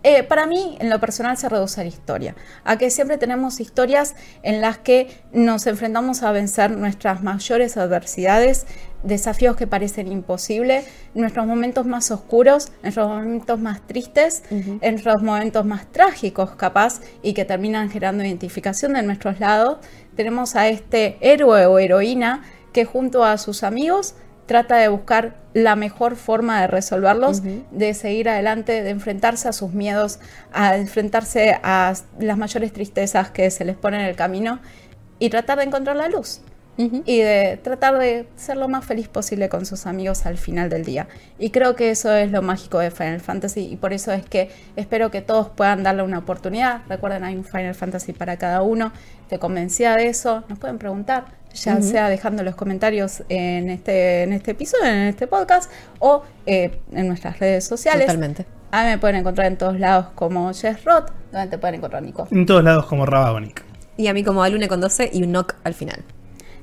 Eh, 0.09 0.23
para 0.23 0.47
mí, 0.47 0.77
en 0.79 0.89
lo 0.89 1.01
personal, 1.01 1.37
se 1.37 1.49
reduce 1.49 1.81
a 1.81 1.83
la 1.83 1.89
historia. 1.89 2.37
A 2.63 2.79
que 2.79 2.91
siempre 2.91 3.19
tenemos 3.19 3.59
historias 3.59 4.15
en 4.45 4.61
las 4.61 4.79
que 4.79 5.09
nos 5.33 5.67
enfrentamos 5.67 6.23
a 6.23 6.31
vencer 6.31 6.71
nuestras 6.71 7.25
mayores 7.25 7.77
adversidades, 7.77 8.69
desafíos 9.03 9.57
que 9.57 9.67
parecen 9.67 10.13
imposibles, 10.13 10.87
nuestros 11.15 11.45
momentos 11.45 11.87
más 11.87 12.13
oscuros, 12.13 12.71
nuestros 12.85 13.09
momentos 13.09 13.59
más 13.59 13.85
tristes, 13.85 14.45
en 14.49 14.79
nuestros 14.93 15.25
momentos 15.25 15.65
más 15.67 15.91
trágicos, 15.91 16.53
capaz, 16.53 17.01
y 17.25 17.33
que 17.35 17.45
terminan 17.45 17.91
generando 17.91 18.23
identificación 18.23 18.93
de 18.93 19.03
nuestros 19.03 19.41
lados. 19.41 19.79
Tenemos 20.15 20.55
a 20.55 20.69
este 20.69 21.19
héroe 21.21 21.67
o 21.67 21.81
heroína 21.81 22.45
que 22.73 22.85
junto 22.85 23.25
a 23.25 23.39
sus 23.39 23.65
amigos 23.65 24.15
trata 24.47 24.77
de 24.77 24.89
buscar 24.89 25.35
la 25.53 25.77
mejor 25.77 26.17
forma 26.17 26.61
de 26.61 26.67
resolverlos, 26.67 27.43
de 27.71 27.95
seguir 27.95 28.29
adelante, 28.29 28.83
de 28.83 28.91
enfrentarse 28.91 29.49
a 29.49 29.53
sus 29.53 29.73
miedos, 29.73 30.21
a 30.53 30.77
enfrentarse 30.77 31.59
a 31.63 31.95
las 32.19 32.39
mayores 32.39 32.73
tristezas 32.73 33.31
que 33.31 33.51
se 33.51 33.65
les 33.65 33.77
ponen 33.77 34.01
en 34.01 34.07
el 34.07 34.17
camino 34.17 34.61
y 35.19 35.31
tratar 35.31 35.59
de 35.59 35.65
encontrar 35.65 35.97
la 35.97 36.09
luz. 36.09 36.41
Y 36.79 37.21
de 37.23 37.59
tratar 37.63 37.99
de 37.99 38.29
ser 38.37 38.59
lo 38.59 38.69
más 38.69 38.85
feliz 38.85 39.09
posible 39.09 39.49
con 39.49 39.65
sus 39.65 39.87
amigos 39.87 40.27
al 40.27 40.37
final 40.37 40.69
del 40.69 40.85
día. 40.85 41.09
Y 41.39 41.49
creo 41.49 41.75
que 41.75 41.91
eso 41.91 42.15
es 42.15 42.31
lo 42.31 42.43
mágico 42.43 42.79
de 42.79 42.91
Final 42.91 43.21
Fantasy 43.21 43.67
y 43.73 43.77
por 43.77 43.95
eso 43.95 44.13
es 44.13 44.27
que 44.27 44.51
espero 44.77 45.11
que 45.11 45.23
todos 45.23 45.49
puedan 45.49 45.83
darle 45.83 46.03
una 46.03 46.19
oportunidad. 46.19 46.83
Recuerden, 46.87 47.25
hay 47.25 47.35
un 47.35 47.45
Final 47.45 47.75
Fantasy 47.75 48.13
para 48.13 48.37
cada 48.37 48.61
uno. 48.61 48.93
Te 49.31 49.39
convencía 49.39 49.97
de 49.97 50.09
eso. 50.09 50.45
Nos 50.51 50.59
pueden 50.59 50.77
preguntar, 50.77 51.25
ya 51.57 51.83
sea 51.83 52.09
dejando 52.09 52.43
los 52.43 52.55
comentarios 52.55 53.23
en 53.29 53.71
este, 53.71 54.23
en 54.23 54.33
este 54.33 54.53
episodio, 54.53 54.87
en 54.87 55.09
este 55.09 55.27
podcast 55.27 55.71
o 55.99 56.23
eh, 56.47 56.79
en 56.93 57.09
nuestras 57.09 57.39
redes 57.39 57.65
sociales. 57.65 58.07
Totalmente. 58.07 58.47
A 58.71 58.85
mí 58.85 58.91
me 58.91 58.99
pueden 58.99 59.17
encontrar 59.17 59.47
en 59.47 59.57
todos 59.57 59.79
lados 59.79 60.07
como 60.15 60.53
Jess 60.53 60.85
Roth, 60.85 61.11
donde 61.33 61.49
te 61.49 61.59
pueden 61.59 61.77
encontrar 61.77 62.03
Nico. 62.03 62.29
En 62.31 62.47
todos 62.47 62.63
lados 62.63 62.87
como 62.87 63.07
Rabagonic. 63.07 63.65
Y 63.97 64.09
a 64.09 64.15
mí 64.15 64.23
como 64.23 64.43
Alune 64.43 64.69
con 64.69 64.81
12 64.81 65.11
y 65.13 65.23
un 65.23 65.31
knock 65.31 65.55
al 65.65 65.75
final. 65.75 66.05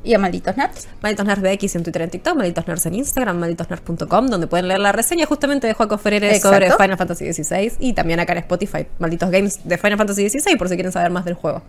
Y 0.04 0.14
a 0.14 0.20
Malditos 0.20 0.58
Nerds. 0.58 0.90
Malditos 1.02 1.26
Nerds 1.26 1.42
BX 1.42 1.76
en 1.78 1.84
Twitter 1.84 2.02
y 2.02 2.04
en 2.04 2.10
TikTok, 2.10 2.36
Malditos 2.36 2.68
Nerds 2.68 2.86
en 2.86 2.96
Instagram, 2.96 3.40
malditosnerds.com, 3.40 4.28
donde 4.28 4.48
pueden 4.48 4.68
leer 4.68 4.82
la 4.82 4.92
reseña 4.92 5.26
justamente 5.26 5.66
de 5.66 5.74
Joaco 5.74 5.98
Ferreira 5.98 6.28
Exacto. 6.28 6.50
sobre 6.50 6.72
Final 6.72 6.98
Fantasy 6.98 7.34
XVI 7.34 7.74
y 7.80 7.94
también 7.94 8.20
acá 8.20 8.34
en 8.34 8.40
Spotify, 8.40 8.86
Malditos 9.00 9.32
Games 9.32 9.62
de 9.64 9.78
Final 9.78 9.98
Fantasy 9.98 10.30
XVI, 10.30 10.58
por 10.58 10.68
si 10.68 10.76
quieren 10.76 10.92
saber 10.92 11.10
más 11.10 11.24
del 11.24 11.36
juego. 11.36 11.64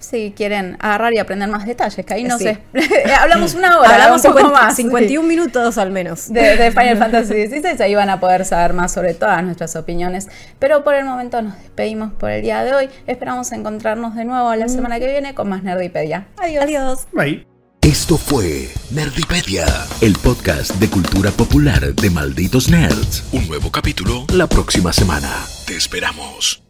Si 0.00 0.32
quieren 0.34 0.76
agarrar 0.80 1.12
y 1.12 1.18
aprender 1.18 1.48
más 1.48 1.66
detalles, 1.66 2.04
que 2.04 2.14
ahí 2.14 2.24
no 2.24 2.38
Sí. 2.38 2.44
sé. 2.44 2.58
Hablamos 3.20 3.54
una 3.54 3.78
hora, 3.78 3.90
Hablamos 3.92 4.24
un 4.24 4.32
poco 4.32 4.38
50 4.40 4.62
más. 4.66 4.76
51 4.76 5.28
minutos 5.28 5.78
al 5.78 5.90
menos. 5.92 6.32
de, 6.32 6.56
de 6.56 6.70
Final 6.72 6.96
Fantasy 6.98 7.46
XVI. 7.48 7.82
Ahí 7.82 7.94
van 7.94 8.10
a 8.10 8.18
poder 8.18 8.44
saber 8.44 8.72
más 8.72 8.92
sobre 8.92 9.14
todas 9.14 9.42
nuestras 9.44 9.76
opiniones. 9.76 10.26
Pero 10.58 10.82
por 10.82 10.94
el 10.94 11.04
momento 11.04 11.40
nos 11.42 11.56
despedimos 11.58 12.12
por 12.14 12.30
el 12.30 12.42
día 12.42 12.64
de 12.64 12.74
hoy. 12.74 12.88
Esperamos 13.06 13.52
encontrarnos 13.52 14.14
de 14.16 14.24
nuevo 14.24 14.54
la 14.54 14.68
semana 14.68 14.98
que 14.98 15.06
viene 15.06 15.34
con 15.34 15.48
más 15.48 15.62
Nerdipedia. 15.62 16.26
Adiós. 16.38 16.64
Adiós. 16.64 17.06
Bye. 17.12 17.46
Esto 17.82 18.18
fue 18.18 18.68
Nerdipedia, 18.90 19.66
el 20.02 20.12
podcast 20.18 20.72
de 20.76 20.88
cultura 20.88 21.30
popular 21.30 21.94
de 21.94 22.10
Malditos 22.10 22.68
Nerds. 22.68 23.24
Un 23.32 23.48
nuevo 23.48 23.70
capítulo 23.72 24.24
la 24.34 24.46
próxima 24.46 24.92
semana. 24.92 25.30
Te 25.66 25.76
esperamos. 25.76 26.69